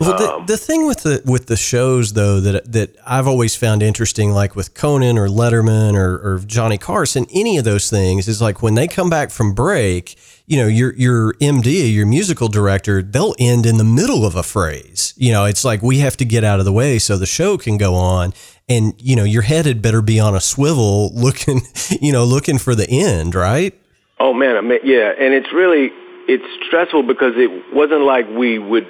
Well, 0.01 0.19
the, 0.19 0.33
um, 0.35 0.47
the 0.47 0.57
thing 0.57 0.87
with 0.87 1.03
the 1.03 1.23
with 1.25 1.47
the 1.47 1.57
shows 1.57 2.15
though 2.15 2.41
that 2.41 2.73
that 2.73 2.97
I've 3.07 3.29
always 3.29 3.55
found 3.55 3.83
interesting, 3.83 4.33
like 4.33 4.57
with 4.57 4.75
Conan 4.75 5.19
or 5.19 5.29
Letterman 5.29 5.95
or, 5.95 6.17
or 6.17 6.39
Johnny 6.41 6.79
Carson, 6.79 7.27
any 7.33 7.59
of 7.59 7.65
those 7.65 7.89
things 7.89 8.27
is 8.27 8.43
like 8.43 8.61
when 8.61 8.75
they 8.75 8.89
come 8.89 9.09
back 9.09 9.31
from 9.31 9.55
break, 9.55 10.19
you 10.47 10.57
know, 10.57 10.67
your 10.67 10.95
your 10.95 11.35
MD, 11.35 11.93
your 11.95 12.07
musical 12.07 12.49
director, 12.49 13.03
they'll 13.03 13.37
end 13.39 13.67
in 13.67 13.77
the 13.77 13.85
middle 13.85 14.27
of 14.27 14.35
a 14.35 14.43
phrase. 14.43 15.15
You 15.17 15.31
know, 15.31 15.45
it's 15.45 15.65
like 15.65 15.81
we 15.81 16.01
have 16.01 16.17
to 16.17 16.25
get 16.25 16.43
out 16.43 16.59
of 16.59 16.65
the 16.65 16.73
way 16.73 16.99
so 16.99 17.17
the 17.17 17.27
show 17.27 17.57
can 17.57 17.79
go 17.79 17.95
on 17.95 18.33
and 18.69 18.95
you 18.99 19.17
know 19.17 19.25
your 19.25 19.43
head 19.43 19.67
had 19.67 19.83
better 19.83 20.03
be 20.03 20.19
on 20.21 20.35
a 20.35 20.41
swivel 20.41 21.13
looking 21.15 21.61
you 22.01 22.13
know 22.13 22.25
looking 22.25 22.59
for 22.59 22.75
the 22.75 22.89
end 22.89 23.35
right? 23.35 23.79
Oh 24.19 24.33
man 24.33 24.57
I 24.57 24.61
mean, 24.61 24.81
yeah. 24.85 25.13
And 25.19 25.35
it's 25.35 25.53
really 25.53 25.91
it's 26.27 26.67
stressful 26.67 27.03
because 27.03 27.35
it 27.37 27.75
wasn't 27.75 28.03
like 28.03 28.29
we 28.29 28.59
would 28.59 28.87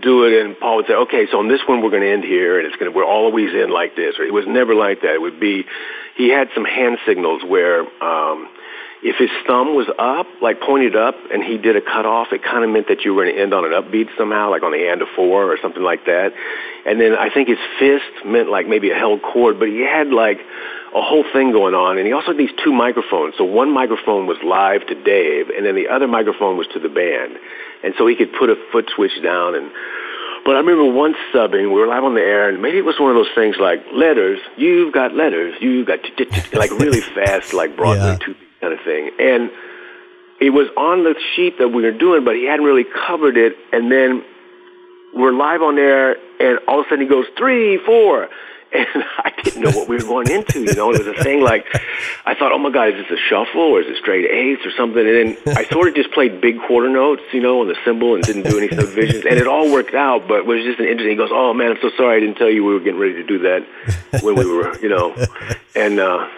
do 0.00 0.24
it 0.24 0.44
and 0.44 0.56
paul 0.58 0.76
would 0.76 0.86
say 0.86 0.94
okay 0.94 1.26
so 1.30 1.38
on 1.40 1.48
this 1.48 1.60
one 1.66 1.82
we're 1.82 1.90
going 1.90 2.02
to 2.02 2.12
end 2.12 2.22
here 2.22 2.58
and 2.58 2.66
it's 2.66 2.76
going 2.76 2.90
to 2.90 2.96
we're 2.96 3.04
always 3.04 3.52
in 3.54 3.70
like 3.70 3.96
this. 3.96 4.18
Or 4.18 4.24
it 4.24 4.32
was 4.32 4.44
never 4.46 4.74
like 4.74 5.02
that. 5.02 5.14
It 5.14 5.20
would 5.20 5.40
be 5.40 5.64
he 6.16 6.28
had 6.30 6.48
some 6.54 6.64
hand 6.64 6.98
signals 7.06 7.42
where 7.44 7.80
um 8.02 8.48
if 9.02 9.16
his 9.16 9.30
thumb 9.46 9.74
was 9.74 9.88
up, 9.98 10.26
like 10.42 10.60
pointed 10.60 10.94
up, 10.94 11.14
and 11.32 11.42
he 11.42 11.56
did 11.56 11.76
a 11.76 11.80
cutoff, 11.80 12.28
it 12.32 12.42
kind 12.42 12.64
of 12.64 12.70
meant 12.70 12.88
that 12.88 13.00
you 13.02 13.14
were 13.14 13.24
going 13.24 13.34
to 13.34 13.40
end 13.40 13.54
on 13.54 13.64
an 13.64 13.72
upbeat 13.72 14.08
somehow, 14.18 14.50
like 14.50 14.62
on 14.62 14.72
the 14.72 14.88
end 14.88 15.00
of 15.00 15.08
four 15.16 15.50
or 15.50 15.56
something 15.62 15.82
like 15.82 16.04
that. 16.04 16.32
And 16.86 17.00
then 17.00 17.14
I 17.14 17.28
think 17.32 17.48
his 17.48 17.58
fist 17.78 18.24
meant 18.24 18.50
like 18.50 18.66
maybe 18.66 18.90
a 18.90 18.94
held 18.94 19.22
chord, 19.22 19.58
but 19.58 19.68
he 19.68 19.80
had 19.80 20.08
like 20.08 20.38
a 20.94 21.02
whole 21.02 21.24
thing 21.32 21.52
going 21.52 21.74
on. 21.74 21.98
And 21.98 22.06
he 22.06 22.12
also 22.12 22.28
had 22.28 22.38
these 22.38 22.54
two 22.64 22.72
microphones. 22.72 23.34
So 23.36 23.44
one 23.44 23.72
microphone 23.72 24.26
was 24.26 24.38
live 24.44 24.86
to 24.86 24.94
Dave, 24.94 25.50
and 25.50 25.64
then 25.64 25.74
the 25.74 25.88
other 25.88 26.08
microphone 26.08 26.56
was 26.56 26.66
to 26.68 26.80
the 26.80 26.88
band. 26.88 27.36
And 27.84 27.94
so 27.98 28.06
he 28.06 28.16
could 28.16 28.32
put 28.32 28.50
a 28.50 28.56
foot 28.72 28.90
switch 28.94 29.22
down 29.22 29.54
and 29.54 29.70
but 30.42 30.56
I 30.56 30.60
remember 30.60 30.90
once 30.90 31.16
subbing, 31.34 31.64
we 31.68 31.78
were 31.78 31.86
live 31.86 32.02
on 32.02 32.14
the 32.14 32.22
air, 32.22 32.48
and 32.48 32.62
maybe 32.62 32.78
it 32.78 32.84
was 32.84 32.98
one 32.98 33.10
of 33.10 33.14
those 33.14 33.28
things 33.34 33.56
like 33.60 33.84
letters. 33.92 34.40
You've 34.56 34.90
got 34.90 35.12
letters. 35.12 35.54
You've 35.60 35.86
got 35.86 36.00
like 36.54 36.70
really 36.70 37.00
fast, 37.14 37.52
like 37.52 37.76
Broadway 37.76 38.16
yeah 38.26 38.34
kind 38.60 38.72
of 38.72 38.80
thing. 38.84 39.10
And 39.18 39.50
it 40.40 40.50
was 40.50 40.68
on 40.76 41.04
the 41.04 41.14
sheet 41.34 41.58
that 41.58 41.68
we 41.68 41.82
were 41.82 41.92
doing, 41.92 42.24
but 42.24 42.36
he 42.36 42.46
hadn't 42.46 42.64
really 42.64 42.84
covered 42.84 43.36
it. 43.36 43.56
And 43.72 43.90
then 43.90 44.24
we're 45.14 45.32
live 45.32 45.62
on 45.62 45.78
air, 45.78 46.16
and 46.40 46.58
all 46.68 46.80
of 46.80 46.86
a 46.86 46.88
sudden 46.88 47.04
he 47.04 47.08
goes 47.08 47.26
three, 47.36 47.78
four, 47.84 48.28
and 48.72 48.86
I 49.18 49.32
didn't 49.42 49.62
know 49.62 49.70
what 49.72 49.88
we 49.88 49.96
were 49.96 50.02
going 50.02 50.30
into. 50.30 50.60
You 50.60 50.74
know, 50.74 50.92
it 50.92 51.04
was 51.04 51.18
a 51.18 51.24
thing 51.24 51.40
like 51.40 51.66
I 52.24 52.34
thought, 52.34 52.52
oh 52.52 52.58
my 52.58 52.70
god, 52.70 52.90
is 52.90 52.94
this 53.02 53.18
a 53.18 53.28
shuffle 53.28 53.62
or 53.62 53.80
is 53.80 53.88
it 53.88 53.96
straight 53.96 54.30
eights 54.30 54.64
or 54.64 54.70
something? 54.76 55.00
And 55.00 55.36
then 55.36 55.56
I 55.56 55.64
sort 55.64 55.88
of 55.88 55.96
just 55.96 56.12
played 56.12 56.40
big 56.40 56.60
quarter 56.68 56.88
notes, 56.88 57.22
you 57.32 57.40
know, 57.40 57.62
on 57.62 57.68
the 57.68 57.76
cymbal 57.84 58.14
and 58.14 58.22
didn't 58.22 58.44
do 58.48 58.58
any 58.58 58.68
subdivisions, 58.68 59.24
and 59.28 59.38
it 59.38 59.48
all 59.48 59.72
worked 59.72 59.94
out. 59.94 60.28
But 60.28 60.40
it 60.40 60.46
was 60.46 60.62
just 60.62 60.78
an 60.78 60.86
interesting. 60.86 61.10
He 61.10 61.16
goes, 61.16 61.30
oh 61.32 61.52
man, 61.52 61.72
I'm 61.72 61.78
so 61.82 61.90
sorry, 61.96 62.18
I 62.18 62.20
didn't 62.20 62.36
tell 62.36 62.50
you 62.50 62.64
we 62.64 62.74
were 62.74 62.80
getting 62.80 63.00
ready 63.00 63.14
to 63.14 63.24
do 63.24 63.38
that 63.40 64.22
when 64.22 64.36
we 64.36 64.46
were, 64.46 64.78
you 64.78 64.88
know, 64.88 65.14
and. 65.74 65.98
uh 66.00 66.28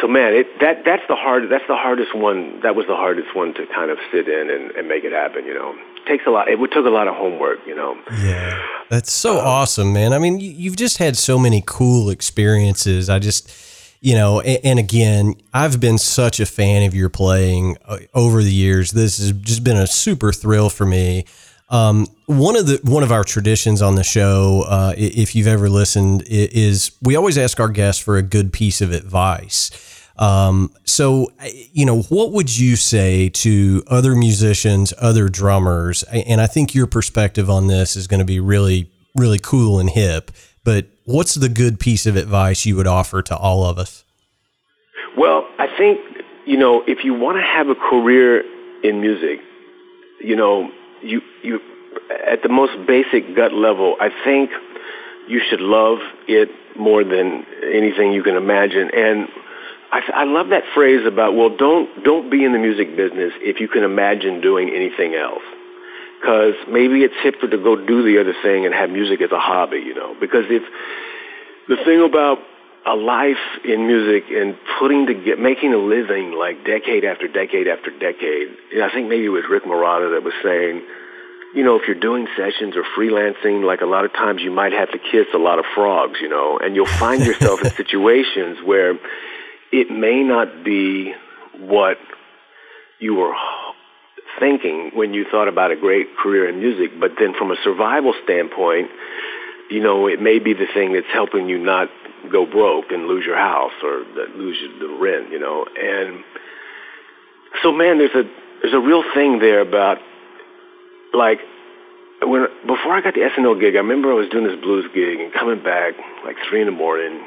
so 0.00 0.08
man, 0.08 0.34
it 0.34 0.60
that 0.60 0.84
that's 0.84 1.02
the 1.08 1.16
hard 1.16 1.48
that's 1.48 1.66
the 1.68 1.74
hardest 1.76 2.14
one. 2.14 2.60
That 2.60 2.76
was 2.76 2.86
the 2.86 2.96
hardest 2.96 3.34
one 3.34 3.54
to 3.54 3.66
kind 3.66 3.90
of 3.90 3.98
sit 4.12 4.28
in 4.28 4.50
and, 4.50 4.70
and 4.72 4.88
make 4.88 5.04
it 5.04 5.12
happen. 5.12 5.46
You 5.46 5.54
know, 5.54 5.74
takes 6.06 6.24
a 6.26 6.30
lot. 6.30 6.48
It 6.48 6.58
took 6.72 6.86
a 6.86 6.90
lot 6.90 7.08
of 7.08 7.14
homework. 7.14 7.58
You 7.66 7.74
know. 7.74 7.96
Yeah, 8.12 8.60
that's 8.88 9.12
so 9.12 9.38
um, 9.38 9.46
awesome, 9.46 9.92
man. 9.92 10.12
I 10.12 10.18
mean, 10.18 10.40
you've 10.40 10.76
just 10.76 10.98
had 10.98 11.16
so 11.16 11.38
many 11.38 11.62
cool 11.66 12.10
experiences. 12.10 13.10
I 13.10 13.18
just, 13.18 13.50
you 14.00 14.14
know, 14.14 14.40
and, 14.40 14.60
and 14.64 14.78
again, 14.78 15.34
I've 15.52 15.80
been 15.80 15.98
such 15.98 16.40
a 16.40 16.46
fan 16.46 16.86
of 16.86 16.94
your 16.94 17.08
playing 17.08 17.76
uh, 17.84 17.98
over 18.14 18.42
the 18.42 18.52
years. 18.52 18.92
This 18.92 19.18
has 19.18 19.32
just 19.32 19.64
been 19.64 19.76
a 19.76 19.86
super 19.86 20.32
thrill 20.32 20.70
for 20.70 20.86
me. 20.86 21.24
Um, 21.68 22.06
one 22.26 22.56
of 22.56 22.66
the 22.66 22.80
one 22.84 23.02
of 23.02 23.10
our 23.10 23.24
traditions 23.24 23.82
on 23.82 23.96
the 23.96 24.04
show, 24.04 24.64
uh, 24.68 24.94
if 24.96 25.34
you've 25.34 25.48
ever 25.48 25.68
listened, 25.68 26.22
is 26.26 26.92
we 27.02 27.16
always 27.16 27.36
ask 27.36 27.58
our 27.58 27.68
guests 27.68 28.00
for 28.00 28.16
a 28.16 28.22
good 28.22 28.52
piece 28.52 28.80
of 28.80 28.92
advice. 28.92 29.70
Um, 30.18 30.72
so, 30.84 31.30
you 31.72 31.84
know, 31.84 32.02
what 32.02 32.32
would 32.32 32.58
you 32.58 32.76
say 32.76 33.28
to 33.30 33.82
other 33.86 34.14
musicians, 34.14 34.94
other 34.98 35.28
drummers? 35.28 36.02
And 36.04 36.40
I 36.40 36.46
think 36.46 36.74
your 36.74 36.86
perspective 36.86 37.50
on 37.50 37.66
this 37.66 37.96
is 37.96 38.06
going 38.06 38.20
to 38.20 38.26
be 38.26 38.40
really, 38.40 38.90
really 39.14 39.38
cool 39.38 39.78
and 39.78 39.90
hip. 39.90 40.30
But 40.64 40.86
what's 41.04 41.34
the 41.34 41.48
good 41.48 41.78
piece 41.78 42.06
of 42.06 42.16
advice 42.16 42.66
you 42.66 42.76
would 42.76 42.86
offer 42.86 43.22
to 43.22 43.36
all 43.36 43.64
of 43.64 43.78
us? 43.78 44.04
Well, 45.16 45.46
I 45.58 45.68
think, 45.76 46.00
you 46.46 46.56
know, 46.56 46.82
if 46.86 47.04
you 47.04 47.14
want 47.14 47.36
to 47.38 47.42
have 47.42 47.68
a 47.68 47.74
career 47.74 48.42
in 48.82 49.00
music, 49.00 49.40
you 50.20 50.36
know, 50.36 50.70
you 51.02 51.20
you 51.42 51.60
at 52.26 52.42
the 52.42 52.48
most 52.48 52.86
basic 52.86 53.34
gut 53.36 53.52
level, 53.52 53.96
I 54.00 54.10
think 54.24 54.50
you 55.28 55.40
should 55.48 55.60
love 55.60 55.98
it 56.28 56.48
more 56.76 57.04
than 57.04 57.44
anything 57.72 58.12
you 58.12 58.22
can 58.22 58.36
imagine. 58.36 58.90
And 58.94 59.28
I, 59.92 60.00
I 60.14 60.24
love 60.24 60.48
that 60.48 60.64
phrase 60.74 61.06
about 61.06 61.34
well, 61.34 61.54
don't 61.56 62.04
don't 62.04 62.30
be 62.30 62.44
in 62.44 62.52
the 62.52 62.58
music 62.58 62.96
business 62.96 63.32
if 63.40 63.60
you 63.60 63.68
can 63.68 63.84
imagine 63.84 64.40
doing 64.40 64.70
anything 64.70 65.14
else. 65.14 65.42
Because 66.20 66.54
maybe 66.68 67.04
it's 67.04 67.14
hipper 67.22 67.50
to 67.50 67.58
go 67.58 67.76
do 67.76 68.02
the 68.02 68.20
other 68.20 68.34
thing 68.42 68.64
and 68.64 68.74
have 68.74 68.90
music 68.90 69.20
as 69.20 69.30
a 69.30 69.38
hobby, 69.38 69.78
you 69.78 69.94
know. 69.94 70.16
Because 70.18 70.44
if 70.48 70.62
the 71.68 71.76
thing 71.84 72.02
about 72.02 72.38
a 72.86 72.94
life 72.94 73.42
in 73.64 73.86
music 73.86 74.30
and 74.30 74.56
putting 74.78 75.06
to 75.06 75.14
get 75.14 75.38
making 75.38 75.74
a 75.74 75.78
living 75.78 76.32
like 76.32 76.64
decade 76.64 77.04
after 77.04 77.26
decade 77.26 77.66
after 77.66 77.90
decade. 77.90 78.48
I 78.80 78.90
think 78.92 79.08
maybe 79.08 79.26
it 79.26 79.34
was 79.34 79.44
Rick 79.50 79.64
Marotta 79.64 80.14
that 80.14 80.22
was 80.22 80.34
saying 80.42 80.82
you 81.54 81.64
know, 81.64 81.76
if 81.76 81.86
you're 81.86 81.98
doing 81.98 82.28
sessions 82.36 82.76
or 82.76 82.84
freelancing, 82.96 83.64
like 83.64 83.80
a 83.80 83.86
lot 83.86 84.04
of 84.04 84.12
times 84.12 84.42
you 84.42 84.50
might 84.50 84.72
have 84.72 84.92
to 84.92 84.98
kiss 84.98 85.26
a 85.32 85.38
lot 85.38 85.58
of 85.58 85.64
frogs, 85.74 86.18
you 86.20 86.28
know, 86.28 86.58
and 86.58 86.76
you'll 86.76 86.84
find 86.84 87.24
yourself 87.24 87.62
in 87.64 87.70
situations 87.76 88.58
where 88.62 88.98
it 89.72 89.90
may 89.90 90.22
not 90.22 90.64
be 90.64 91.12
what 91.58 91.98
you 92.98 93.14
were 93.14 93.34
thinking 94.38 94.90
when 94.94 95.14
you 95.14 95.24
thought 95.30 95.48
about 95.48 95.70
a 95.70 95.76
great 95.76 96.06
career 96.16 96.48
in 96.48 96.60
music, 96.60 96.98
but 97.00 97.12
then 97.18 97.34
from 97.34 97.50
a 97.50 97.56
survival 97.62 98.14
standpoint, 98.24 98.90
you 99.70 99.82
know, 99.82 100.06
it 100.06 100.20
may 100.20 100.38
be 100.38 100.52
the 100.52 100.66
thing 100.72 100.92
that's 100.92 101.06
helping 101.12 101.48
you 101.48 101.58
not 101.58 101.88
go 102.30 102.46
broke 102.46 102.90
and 102.90 103.06
lose 103.06 103.24
your 103.24 103.36
house 103.36 103.72
or 103.82 104.04
lose 104.36 104.58
the 104.80 104.96
rent, 105.00 105.30
you 105.30 105.38
know. 105.38 105.64
And 105.80 106.24
so, 107.62 107.72
man, 107.72 107.98
there's 107.98 108.14
a 108.14 108.22
there's 108.62 108.74
a 108.74 108.80
real 108.80 109.02
thing 109.14 109.38
there 109.38 109.60
about 109.60 109.98
like 111.12 111.40
when 112.22 112.46
before 112.66 112.92
I 112.92 113.00
got 113.00 113.14
the 113.14 113.20
SNL 113.20 113.60
gig, 113.60 113.74
I 113.74 113.78
remember 113.78 114.12
I 114.12 114.14
was 114.14 114.28
doing 114.28 114.44
this 114.44 114.60
blues 114.60 114.86
gig 114.94 115.20
and 115.20 115.32
coming 115.32 115.62
back 115.62 115.94
like 116.24 116.36
three 116.48 116.60
in 116.60 116.66
the 116.66 116.72
morning, 116.72 117.24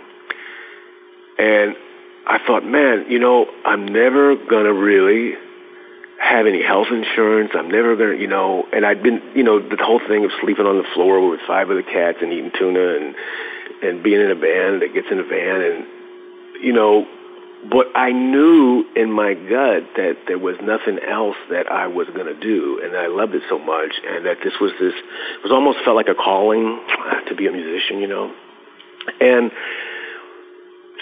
and 1.38 1.76
I 2.30 2.38
thought, 2.46 2.64
man, 2.64 3.06
you 3.10 3.18
know, 3.18 3.48
I'm 3.66 3.88
never 3.88 4.36
gonna 4.36 4.74
really 4.74 5.34
have 6.22 6.46
any 6.46 6.62
health 6.62 6.88
insurance. 6.92 7.52
I'm 7.56 7.72
never 7.72 7.96
gonna, 7.96 8.16
you 8.16 8.28
know, 8.28 8.68
and 8.72 8.86
I'd 8.86 9.02
been, 9.02 9.20
you 9.34 9.44
know, 9.44 9.60
the 9.60 9.78
whole 9.82 10.00
thing 10.08 10.26
of 10.26 10.32
sleeping 10.40 10.68
on 10.68 10.78
the 10.78 10.88
floor 10.94 11.28
with 11.28 11.40
five 11.48 11.72
other 11.72 11.82
cats 11.82 12.20
and 12.22 12.32
eating 12.32 12.52
tuna 12.58 12.98
and 12.98 13.16
and 13.82 14.04
being 14.04 14.22
in 14.22 14.30
a 14.30 14.36
band 14.36 14.84
that 14.84 14.94
gets 14.94 15.08
in 15.10 15.20
a 15.20 15.24
van 15.24 15.62
and, 15.62 15.88
you 16.62 16.74
know, 16.74 17.08
but 17.72 17.88
I 17.96 18.12
knew 18.12 18.86
in 18.96 19.12
my 19.12 19.34
gut 19.34 19.84
that 19.98 20.18
there 20.28 20.38
was 20.38 20.56
nothing 20.62 21.00
else 21.00 21.36
that 21.50 21.70
I 21.72 21.88
was 21.88 22.08
going 22.08 22.28
to 22.28 22.40
do, 22.40 22.80
and 22.84 22.96
I 22.96 23.08
loved 23.08 23.36
it 23.36 23.44
so 23.50 23.60
much, 23.60 24.00
and 24.08 24.26
that 24.26 24.38
this 24.44 24.54
was 24.62 24.72
this 24.80 24.94
it 24.94 25.44
was 25.44 25.52
almost 25.52 25.80
felt 25.84 25.96
like 25.96 26.08
a 26.08 26.16
calling 26.16 26.80
to 27.28 27.36
be 27.36 27.48
a 27.48 27.52
musician, 27.52 28.00
you 28.00 28.08
know, 28.08 28.34
and 29.20 29.52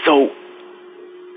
so 0.05 0.31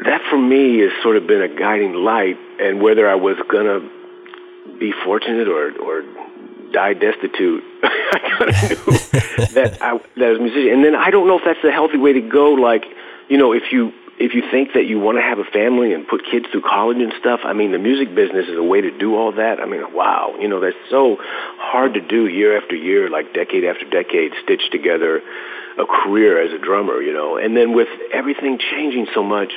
that 0.05 0.23
for 0.31 0.39
me 0.39 0.79
has 0.81 0.91
sort 1.03 1.17
of 1.17 1.27
been 1.27 1.43
a 1.43 1.49
guiding 1.49 1.95
light, 1.95 2.37
and 2.61 2.81
whether 2.81 3.09
I 3.09 3.15
was 3.15 3.37
going 3.49 3.67
to 3.67 4.79
be 4.79 4.93
fortunate 5.05 5.49
or 5.49 5.73
or 5.79 6.03
die 6.73 6.95
destitute, 6.95 7.65
I 7.83 8.19
kind 8.19 8.51
of 8.51 8.63
knew 8.63 8.99
that 9.55 9.79
I 9.81 9.99
that 10.17 10.25
I 10.25 10.31
was 10.31 10.39
a 10.39 10.43
musician, 10.43 10.73
and 10.73 10.85
then 10.85 10.95
I 10.95 11.11
don't 11.11 11.27
know 11.27 11.39
if 11.39 11.45
that's 11.45 11.63
the 11.63 11.73
healthy 11.73 11.99
way 11.99 12.13
to 12.15 12.21
go, 12.21 12.53
like 12.53 12.85
you 13.29 13.39
know, 13.39 13.53
if 13.53 13.73
you 13.73 13.93
if 14.21 14.35
you 14.35 14.43
think 14.51 14.75
that 14.75 14.85
you 14.85 15.01
want 15.01 15.17
to 15.17 15.23
have 15.23 15.39
a 15.39 15.49
family 15.49 15.95
and 15.95 16.07
put 16.07 16.21
kids 16.31 16.45
through 16.53 16.61
college 16.61 16.99
and 16.99 17.13
stuff, 17.19 17.41
I 17.43 17.55
mean, 17.55 17.73
the 17.73 17.79
music 17.79 18.15
business 18.15 18.47
is 18.49 18.59
a 18.59 18.63
way 18.63 18.83
to 18.83 18.91
do 18.91 19.17
all 19.17 19.33
that. 19.33 19.61
I 19.61 19.65
mean, 19.65 19.81
wow, 19.95 20.37
you 20.39 20.47
know, 20.47 20.61
that's 20.61 20.77
so 20.91 21.17
hard 21.57 21.95
to 21.95 22.03
do 22.03 22.27
year 22.27 22.61
after 22.61 22.77
year, 22.77 23.09
like 23.09 23.33
decade 23.33 23.65
after 23.65 23.89
decade, 23.89 24.33
stitch 24.45 24.71
together 24.71 25.23
a 25.79 25.87
career 25.87 26.37
as 26.37 26.53
a 26.53 26.63
drummer, 26.63 27.01
you 27.01 27.15
know. 27.15 27.39
And 27.39 27.57
then 27.57 27.73
with 27.73 27.89
everything 28.13 28.59
changing 28.59 29.07
so 29.15 29.23
much, 29.23 29.53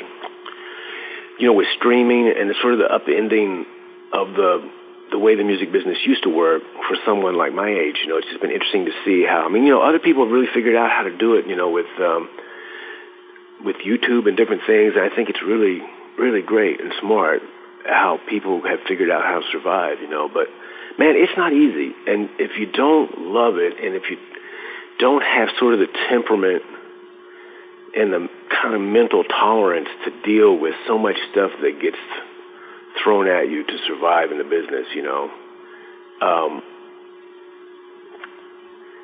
you 1.40 1.48
know, 1.48 1.54
with 1.54 1.68
streaming 1.78 2.32
and 2.32 2.50
the 2.50 2.56
sort 2.62 2.74
of 2.74 2.80
the 2.80 2.90
upending 2.90 3.66
of 4.14 4.36
the 4.36 4.70
the 5.12 5.20
way 5.20 5.36
the 5.36 5.44
music 5.44 5.72
business 5.72 5.98
used 6.06 6.24
to 6.24 6.30
work 6.30 6.64
for 6.90 6.98
someone 7.06 7.38
like 7.38 7.54
my 7.54 7.70
age, 7.70 8.02
you 8.02 8.10
know, 8.10 8.18
it's 8.18 8.28
just 8.28 8.42
been 8.42 8.50
interesting 8.50 8.86
to 8.86 8.92
see 9.06 9.24
how. 9.24 9.46
I 9.46 9.50
mean, 9.50 9.64
you 9.64 9.70
know, 9.70 9.82
other 9.82 10.00
people 10.00 10.24
have 10.24 10.34
really 10.34 10.50
figured 10.52 10.76
out 10.76 10.90
how 10.90 11.04
to 11.04 11.16
do 11.16 11.36
it, 11.36 11.46
you 11.46 11.56
know, 11.56 11.70
with 11.70 11.92
um, 12.00 12.30
with 13.64 13.78
YouTube 13.86 14.28
and 14.28 14.36
different 14.36 14.64
things. 14.66 14.94
I 14.98 15.14
think 15.16 15.30
it's 15.30 15.42
really, 15.42 15.82
really 16.18 16.42
great 16.42 16.82
and 16.82 16.92
smart 17.00 17.42
how 17.86 18.20
people 18.30 18.62
have 18.66 18.80
figured 18.88 19.12
out 19.12 19.24
how 19.24 19.40
to 19.40 19.46
survive, 19.52 20.00
you 20.02 20.10
know. 20.10 20.30
But 20.34 20.48
man, 20.98 21.16
it's 21.16 21.38
not 21.38 21.54
easy. 21.54 21.94
And 22.08 22.30
if 22.40 22.58
you 22.58 22.66
don't 22.72 23.30
love 23.30 23.58
it, 23.58 23.78
and 23.84 23.96
if 23.96 24.10
you 24.10 24.18
don't 25.00 25.24
have 25.24 25.50
sort 25.60 25.74
of 25.74 25.80
the 25.80 25.92
temperament 26.10 26.64
and 27.96 28.12
the 28.12 28.28
kind 28.62 28.76
of 28.76 28.82
mental 28.82 29.24
tolerance 29.24 29.90
to 30.06 30.12
deal 30.26 30.58
with 30.58 30.74
so 30.88 30.98
much 30.98 31.18
stuff 31.32 31.52
that 31.62 31.80
gets 31.82 31.98
thrown 33.04 33.28
at 33.28 33.50
you 33.50 33.64
to 33.66 33.78
survive 33.88 34.32
in 34.32 34.38
the 34.38 34.44
business, 34.44 34.88
you 34.96 35.04
know. 35.04 35.30
Um, 36.22 36.62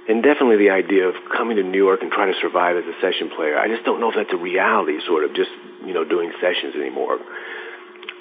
and 0.08 0.24
definitely 0.24 0.58
the 0.58 0.72
idea 0.72 1.08
of 1.08 1.16
coming 1.36 1.58
to 1.58 1.64
New 1.64 1.78
York 1.78 2.02
and 2.02 2.12
trying 2.12 2.34
to 2.34 2.40
survive 2.40 2.78
as 2.78 2.84
a 2.86 2.98
session 3.02 3.30
player. 3.30 3.60
I 3.60 3.68
just 3.68 3.86
don't 3.86 4.00
know 4.02 4.10
if 4.10 4.16
that's 4.16 4.34
a 4.34 4.42
reality, 4.42 4.98
sort 5.06 5.24
of 5.24 5.36
just 5.36 5.52
you 5.86 5.94
know 5.94 6.04
doing 6.04 6.32
sessions 6.42 6.74
anymore. 6.76 7.20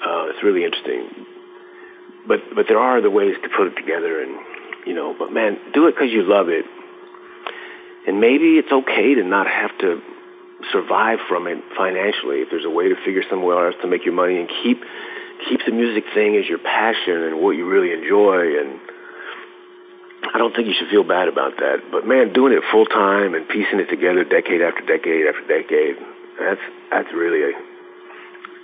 Uh, 0.05 0.29
it's 0.29 0.43
really 0.43 0.63
interesting, 0.63 1.25
but 2.27 2.39
but 2.55 2.65
there 2.67 2.77
are 2.77 2.97
other 2.99 3.09
ways 3.09 3.35
to 3.41 3.49
put 3.49 3.67
it 3.67 3.75
together, 3.75 4.21
and 4.21 4.37
you 4.85 4.93
know, 4.93 5.15
but 5.17 5.33
man, 5.33 5.57
do 5.73 5.87
it 5.87 5.95
because 5.95 6.11
you 6.11 6.21
love 6.23 6.47
it, 6.49 6.65
and 8.07 8.21
maybe 8.21 8.61
it's 8.61 8.71
okay 8.71 9.15
to 9.15 9.23
not 9.23 9.47
have 9.47 9.75
to 9.79 10.01
survive 10.71 11.19
from 11.27 11.47
it 11.47 11.57
financially. 11.77 12.41
If 12.41 12.49
there's 12.51 12.65
a 12.65 12.69
way 12.69 12.89
to 12.89 12.95
figure 13.05 13.23
somewhere 13.29 13.67
else 13.67 13.75
to 13.81 13.87
make 13.87 14.05
your 14.05 14.13
money 14.13 14.39
and 14.39 14.49
keep 14.63 14.81
keep 15.47 15.61
the 15.65 15.71
music 15.71 16.03
thing 16.13 16.35
as 16.35 16.47
your 16.47 16.59
passion 16.59 17.23
and 17.23 17.39
what 17.39 17.51
you 17.51 17.65
really 17.67 17.93
enjoy 17.93 18.59
and 18.59 18.79
I 20.33 20.37
don't 20.37 20.53
think 20.53 20.67
you 20.67 20.73
should 20.77 20.89
feel 20.89 21.03
bad 21.03 21.27
about 21.27 21.57
that. 21.57 21.79
But 21.91 22.05
man, 22.05 22.33
doing 22.33 22.53
it 22.53 22.61
full 22.71 22.85
time 22.85 23.33
and 23.33 23.47
piecing 23.47 23.79
it 23.79 23.89
together 23.89 24.23
decade 24.23 24.61
after 24.61 24.81
decade 24.85 25.25
after 25.25 25.47
decade, 25.47 25.95
that's 26.39 26.61
that's 26.91 27.13
really 27.13 27.53
a 27.53 27.57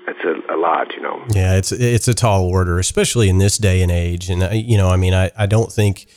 that's 0.05 0.23
a, 0.23 0.55
a 0.55 0.57
lot, 0.57 0.93
you 0.93 1.01
know. 1.01 1.23
Yeah, 1.29 1.55
it's 1.55 1.71
it's 1.71 2.07
a 2.07 2.13
tall 2.13 2.45
order, 2.45 2.77
especially 2.77 3.29
in 3.29 3.39
this 3.39 3.57
day 3.57 3.81
and 3.81 3.91
age. 3.91 4.29
And 4.29 4.43
uh, 4.43 4.49
you 4.51 4.77
know, 4.77 4.89
I 4.89 4.97
mean, 4.97 5.13
I, 5.13 5.31
I 5.37 5.45
don't 5.45 5.71
think 5.71 6.07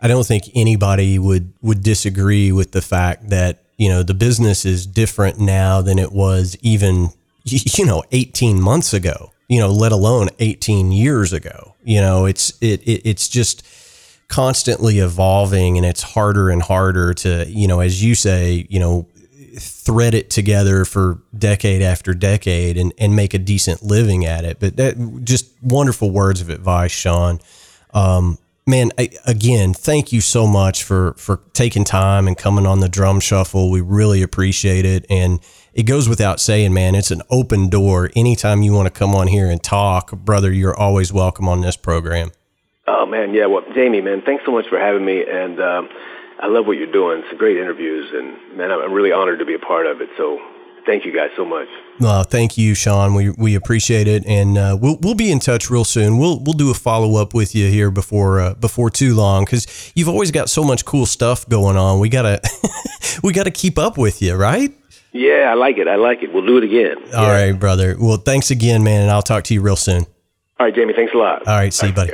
I 0.00 0.08
don't 0.08 0.26
think 0.26 0.44
anybody 0.54 1.18
would 1.18 1.52
would 1.62 1.82
disagree 1.82 2.52
with 2.52 2.72
the 2.72 2.82
fact 2.82 3.28
that 3.30 3.65
you 3.76 3.88
know 3.88 4.02
the 4.02 4.14
business 4.14 4.64
is 4.64 4.86
different 4.86 5.38
now 5.38 5.80
than 5.82 5.98
it 5.98 6.12
was 6.12 6.56
even 6.62 7.10
you 7.44 7.84
know 7.84 8.02
18 8.12 8.60
months 8.60 8.92
ago. 8.92 9.32
You 9.48 9.60
know, 9.60 9.70
let 9.70 9.92
alone 9.92 10.28
18 10.40 10.90
years 10.90 11.32
ago. 11.32 11.76
You 11.84 12.00
know, 12.00 12.26
it's 12.26 12.50
it, 12.60 12.82
it 12.82 13.02
it's 13.04 13.28
just 13.28 13.64
constantly 14.28 14.98
evolving 14.98 15.76
and 15.76 15.86
it's 15.86 16.02
harder 16.02 16.50
and 16.50 16.62
harder 16.62 17.14
to, 17.14 17.44
you 17.48 17.68
know, 17.68 17.80
as 17.80 18.02
you 18.02 18.14
say, 18.14 18.66
you 18.68 18.80
know, 18.80 19.06
thread 19.58 20.14
it 20.14 20.30
together 20.30 20.84
for 20.84 21.22
decade 21.36 21.80
after 21.80 22.12
decade 22.12 22.76
and, 22.76 22.92
and 22.98 23.14
make 23.14 23.34
a 23.34 23.38
decent 23.38 23.82
living 23.82 24.26
at 24.26 24.44
it. 24.44 24.58
But 24.58 24.76
that 24.76 25.24
just 25.24 25.50
wonderful 25.62 26.10
words 26.10 26.40
of 26.40 26.50
advice, 26.50 26.90
Shawn. 26.90 27.40
Um, 27.94 28.38
man, 28.66 28.90
I, 28.98 29.10
again, 29.26 29.72
thank 29.72 30.12
you 30.12 30.20
so 30.20 30.46
much 30.46 30.82
for, 30.82 31.14
for 31.14 31.40
taking 31.52 31.84
time 31.84 32.26
and 32.26 32.36
coming 32.36 32.66
on 32.66 32.80
the 32.80 32.88
drum 32.88 33.20
shuffle. 33.20 33.70
We 33.70 33.80
really 33.80 34.22
appreciate 34.22 34.84
it. 34.84 35.06
And 35.08 35.40
it 35.72 35.84
goes 35.84 36.08
without 36.08 36.40
saying, 36.40 36.74
man, 36.74 36.94
it's 36.94 37.10
an 37.10 37.22
open 37.30 37.68
door. 37.68 38.10
Anytime 38.16 38.62
you 38.62 38.72
want 38.72 38.86
to 38.86 38.98
come 38.98 39.14
on 39.14 39.28
here 39.28 39.48
and 39.48 39.62
talk, 39.62 40.10
brother, 40.12 40.52
you're 40.52 40.76
always 40.76 41.12
welcome 41.12 41.48
on 41.48 41.60
this 41.60 41.76
program. 41.76 42.30
Oh 42.88 43.04
man, 43.04 43.34
yeah. 43.34 43.46
Well, 43.46 43.64
Jamie, 43.74 44.00
man, 44.00 44.22
thanks 44.22 44.44
so 44.44 44.52
much 44.52 44.68
for 44.68 44.78
having 44.78 45.04
me, 45.04 45.24
and 45.28 45.60
um, 45.60 45.88
I 46.40 46.46
love 46.46 46.66
what 46.66 46.76
you're 46.78 46.90
doing. 46.90 47.22
It's 47.24 47.36
great 47.36 47.56
interviews, 47.56 48.10
and 48.14 48.56
man, 48.56 48.70
I'm 48.70 48.92
really 48.92 49.10
honored 49.10 49.40
to 49.40 49.44
be 49.44 49.54
a 49.54 49.58
part 49.58 49.86
of 49.86 50.00
it. 50.00 50.08
So, 50.16 50.38
thank 50.86 51.04
you 51.04 51.12
guys 51.12 51.30
so 51.36 51.44
much. 51.44 51.68
Well, 52.00 52.22
thank 52.24 52.56
you, 52.56 52.74
Shawn. 52.74 53.14
We 53.14 53.30
we 53.30 53.54
appreciate 53.54 54.06
it, 54.06 54.24
and 54.26 54.56
uh, 54.56 54.78
we'll 54.80 54.98
we'll 55.00 55.14
be 55.14 55.30
in 55.30 55.38
touch 55.38 55.70
real 55.70 55.84
soon. 55.84 56.18
We'll 56.18 56.38
we'll 56.38 56.54
do 56.54 56.70
a 56.70 56.74
follow 56.74 57.20
up 57.20 57.34
with 57.34 57.54
you 57.54 57.68
here 57.70 57.90
before 57.90 58.40
uh, 58.40 58.54
before 58.54 58.90
too 58.90 59.14
long 59.14 59.44
because 59.44 59.92
you've 59.94 60.08
always 60.08 60.30
got 60.30 60.48
so 60.48 60.62
much 60.62 60.84
cool 60.84 61.06
stuff 61.06 61.48
going 61.48 61.76
on. 61.76 62.00
We 62.00 62.08
gotta 62.08 62.40
we 63.22 63.32
gotta 63.32 63.50
keep 63.50 63.78
up 63.78 63.98
with 63.98 64.22
you, 64.22 64.34
right? 64.34 64.72
Yeah, 65.12 65.48
I 65.50 65.54
like 65.54 65.78
it. 65.78 65.88
I 65.88 65.96
like 65.96 66.22
it. 66.22 66.32
We'll 66.32 66.46
do 66.46 66.58
it 66.58 66.64
again. 66.64 66.96
All 67.14 67.26
yeah. 67.26 67.32
right, 67.32 67.52
brother. 67.52 67.96
Well, 67.98 68.18
thanks 68.18 68.50
again, 68.50 68.84
man, 68.84 69.02
and 69.02 69.10
I'll 69.10 69.22
talk 69.22 69.44
to 69.44 69.54
you 69.54 69.62
real 69.62 69.76
soon. 69.76 70.04
All 70.58 70.66
right, 70.66 70.74
Jamie. 70.74 70.92
Thanks 70.94 71.14
a 71.14 71.18
lot. 71.18 71.46
All 71.46 71.56
right, 71.56 71.72
see 71.72 71.88
you, 71.88 71.92
buddy. 71.92 72.12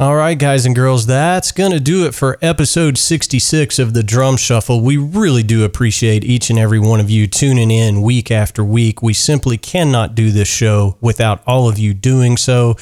All 0.00 0.16
right, 0.16 0.38
guys 0.38 0.64
and 0.64 0.74
girls, 0.74 1.04
that's 1.04 1.52
going 1.52 1.72
to 1.72 1.78
do 1.78 2.06
it 2.06 2.14
for 2.14 2.38
episode 2.40 2.96
66 2.96 3.78
of 3.78 3.92
the 3.92 4.02
Drum 4.02 4.38
Shuffle. 4.38 4.80
We 4.80 4.96
really 4.96 5.42
do 5.42 5.62
appreciate 5.62 6.24
each 6.24 6.48
and 6.48 6.58
every 6.58 6.78
one 6.78 7.00
of 7.00 7.10
you 7.10 7.26
tuning 7.26 7.70
in 7.70 8.00
week 8.00 8.30
after 8.30 8.64
week. 8.64 9.02
We 9.02 9.12
simply 9.12 9.58
cannot 9.58 10.14
do 10.14 10.30
this 10.30 10.48
show 10.48 10.96
without 11.02 11.42
all 11.46 11.68
of 11.68 11.78
you 11.78 11.92
doing 11.92 12.38
so. 12.38 12.76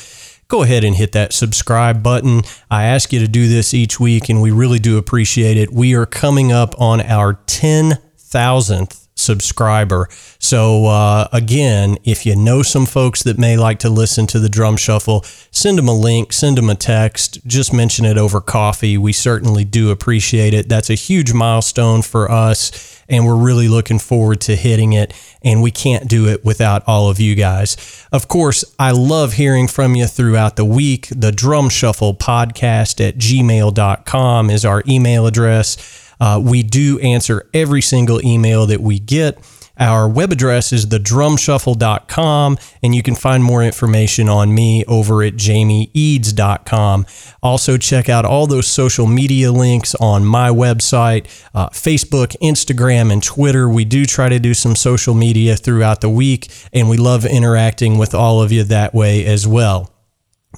Go 0.46 0.62
ahead 0.62 0.84
and 0.84 0.94
hit 0.94 1.10
that 1.10 1.32
subscribe 1.32 2.04
button. 2.04 2.42
I 2.70 2.84
ask 2.84 3.12
you 3.12 3.18
to 3.18 3.26
do 3.26 3.48
this 3.48 3.74
each 3.74 3.98
week, 3.98 4.28
and 4.28 4.40
we 4.40 4.52
really 4.52 4.78
do 4.78 4.96
appreciate 4.96 5.56
it. 5.56 5.72
We 5.72 5.96
are 5.96 6.06
coming 6.06 6.52
up 6.52 6.80
on 6.80 7.00
our 7.00 7.34
10,000th 7.34 9.07
subscriber. 9.18 10.08
So, 10.38 10.86
uh, 10.86 11.28
again, 11.32 11.98
if 12.04 12.24
you 12.24 12.36
know 12.36 12.62
some 12.62 12.86
folks 12.86 13.22
that 13.24 13.38
may 13.38 13.56
like 13.56 13.78
to 13.80 13.90
listen 13.90 14.26
to 14.28 14.38
the 14.38 14.48
drum 14.48 14.76
shuffle, 14.76 15.22
send 15.50 15.78
them 15.78 15.88
a 15.88 15.98
link, 15.98 16.32
send 16.32 16.58
them 16.58 16.70
a 16.70 16.74
text, 16.74 17.46
just 17.46 17.72
mention 17.72 18.04
it 18.04 18.16
over 18.16 18.40
coffee. 18.40 18.96
We 18.96 19.12
certainly 19.12 19.64
do 19.64 19.90
appreciate 19.90 20.54
it. 20.54 20.68
That's 20.68 20.90
a 20.90 20.94
huge 20.94 21.32
milestone 21.32 22.02
for 22.02 22.30
us 22.30 22.98
and 23.08 23.24
we're 23.24 23.36
really 23.36 23.68
looking 23.68 23.98
forward 23.98 24.40
to 24.42 24.56
hitting 24.56 24.92
it. 24.92 25.12
And 25.42 25.62
we 25.62 25.70
can't 25.70 26.08
do 26.08 26.28
it 26.28 26.44
without 26.44 26.82
all 26.86 27.08
of 27.08 27.20
you 27.20 27.34
guys. 27.34 28.06
Of 28.12 28.28
course, 28.28 28.64
I 28.78 28.90
love 28.90 29.34
hearing 29.34 29.68
from 29.68 29.94
you 29.94 30.06
throughout 30.06 30.56
the 30.56 30.64
week. 30.64 31.08
The 31.14 31.32
Drum 31.32 31.68
Shuffle 31.68 32.14
podcast 32.14 33.06
at 33.06 33.16
gmail.com 33.16 34.50
is 34.50 34.64
our 34.64 34.82
email 34.86 35.26
address. 35.26 36.07
Uh, 36.20 36.40
we 36.42 36.62
do 36.62 36.98
answer 37.00 37.48
every 37.54 37.82
single 37.82 38.24
email 38.24 38.66
that 38.66 38.80
we 38.80 38.98
get. 38.98 39.38
Our 39.78 40.08
web 40.08 40.32
address 40.32 40.72
is 40.72 40.86
thedrumshuffle.com, 40.86 42.58
and 42.82 42.94
you 42.94 43.02
can 43.02 43.14
find 43.14 43.44
more 43.44 43.62
information 43.62 44.28
on 44.28 44.52
me 44.52 44.84
over 44.86 45.22
at 45.22 45.34
jamieeads.com. 45.34 47.06
Also, 47.42 47.76
check 47.76 48.08
out 48.08 48.24
all 48.24 48.48
those 48.48 48.66
social 48.66 49.06
media 49.06 49.52
links 49.52 49.94
on 49.96 50.24
my 50.24 50.50
website 50.50 51.26
uh, 51.54 51.68
Facebook, 51.68 52.36
Instagram, 52.42 53.12
and 53.12 53.22
Twitter. 53.22 53.68
We 53.68 53.84
do 53.84 54.04
try 54.04 54.28
to 54.28 54.40
do 54.40 54.52
some 54.52 54.74
social 54.74 55.14
media 55.14 55.56
throughout 55.56 56.00
the 56.00 56.10
week, 56.10 56.50
and 56.72 56.88
we 56.88 56.96
love 56.96 57.24
interacting 57.24 57.98
with 57.98 58.14
all 58.14 58.42
of 58.42 58.50
you 58.50 58.64
that 58.64 58.94
way 58.94 59.24
as 59.24 59.46
well. 59.46 59.92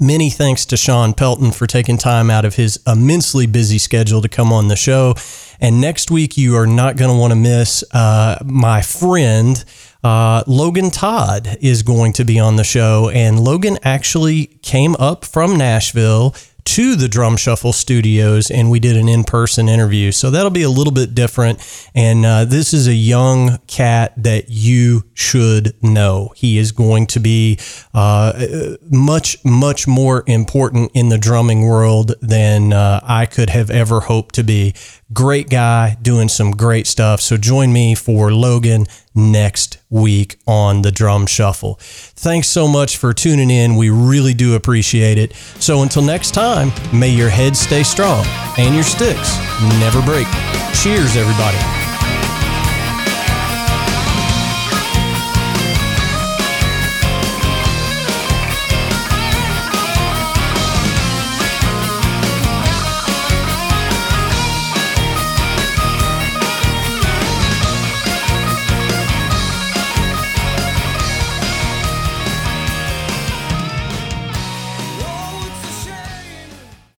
Many 0.02 0.30
thanks 0.30 0.64
to 0.64 0.78
Shawn 0.78 1.12
Pelton 1.12 1.52
for 1.52 1.66
taking 1.66 1.98
time 1.98 2.30
out 2.30 2.46
of 2.46 2.54
his 2.54 2.80
immensely 2.86 3.46
busy 3.46 3.76
schedule 3.76 4.22
to 4.22 4.30
come 4.30 4.50
on 4.50 4.68
the 4.68 4.76
show. 4.76 5.14
And 5.60 5.78
next 5.78 6.10
week, 6.10 6.38
you 6.38 6.56
are 6.56 6.66
not 6.66 6.96
going 6.96 7.10
to 7.10 7.18
want 7.18 7.32
to 7.32 7.38
miss 7.38 7.84
uh, 7.92 8.38
my 8.42 8.80
friend. 8.80 9.62
Uh, 10.02 10.42
Logan 10.46 10.90
Todd 10.90 11.58
is 11.60 11.82
going 11.82 12.14
to 12.14 12.24
be 12.24 12.38
on 12.38 12.56
the 12.56 12.64
show, 12.64 13.10
and 13.10 13.38
Logan 13.38 13.76
actually 13.82 14.46
came 14.62 14.96
up 14.96 15.26
from 15.26 15.58
Nashville 15.58 16.34
to 16.70 16.94
the 16.94 17.08
Drum 17.08 17.36
Shuffle 17.36 17.72
Studios 17.72 18.48
and 18.48 18.70
we 18.70 18.78
did 18.78 18.96
an 18.96 19.08
in 19.08 19.24
person 19.24 19.68
interview. 19.68 20.12
So 20.12 20.30
that'll 20.30 20.52
be 20.52 20.62
a 20.62 20.70
little 20.70 20.92
bit 20.92 21.16
different. 21.16 21.58
And 21.96 22.24
uh, 22.24 22.44
this 22.44 22.72
is 22.72 22.86
a 22.86 22.94
young 22.94 23.58
cat 23.66 24.12
that 24.16 24.50
you 24.50 25.02
should 25.12 25.74
know. 25.82 26.32
He 26.36 26.58
is 26.58 26.70
going 26.70 27.08
to 27.08 27.18
be 27.18 27.58
uh, 27.92 28.76
much, 28.88 29.44
much 29.44 29.88
more 29.88 30.22
important 30.28 30.92
in 30.94 31.08
the 31.08 31.18
drumming 31.18 31.62
world 31.62 32.12
than 32.22 32.72
uh, 32.72 33.00
I 33.02 33.26
could 33.26 33.50
have 33.50 33.70
ever 33.70 33.98
hoped 33.98 34.36
to 34.36 34.44
be. 34.44 34.72
Great 35.12 35.50
guy 35.50 35.96
doing 36.00 36.28
some 36.28 36.52
great 36.52 36.86
stuff. 36.86 37.20
So 37.20 37.36
join 37.36 37.72
me 37.72 37.94
for 37.94 38.32
Logan 38.32 38.86
next 39.14 39.78
week 39.90 40.36
on 40.46 40.82
the 40.82 40.92
Drum 40.92 41.26
Shuffle. 41.26 41.78
Thanks 41.80 42.46
so 42.48 42.68
much 42.68 42.96
for 42.96 43.12
tuning 43.12 43.50
in. 43.50 43.76
We 43.76 43.90
really 43.90 44.34
do 44.34 44.54
appreciate 44.54 45.18
it. 45.18 45.34
So 45.58 45.82
until 45.82 46.02
next 46.02 46.32
time, 46.32 46.70
may 46.96 47.10
your 47.10 47.30
head 47.30 47.56
stay 47.56 47.82
strong 47.82 48.24
and 48.56 48.74
your 48.74 48.84
sticks 48.84 49.36
never 49.80 50.00
break. 50.02 50.28
Cheers, 50.74 51.16
everybody. 51.16 51.89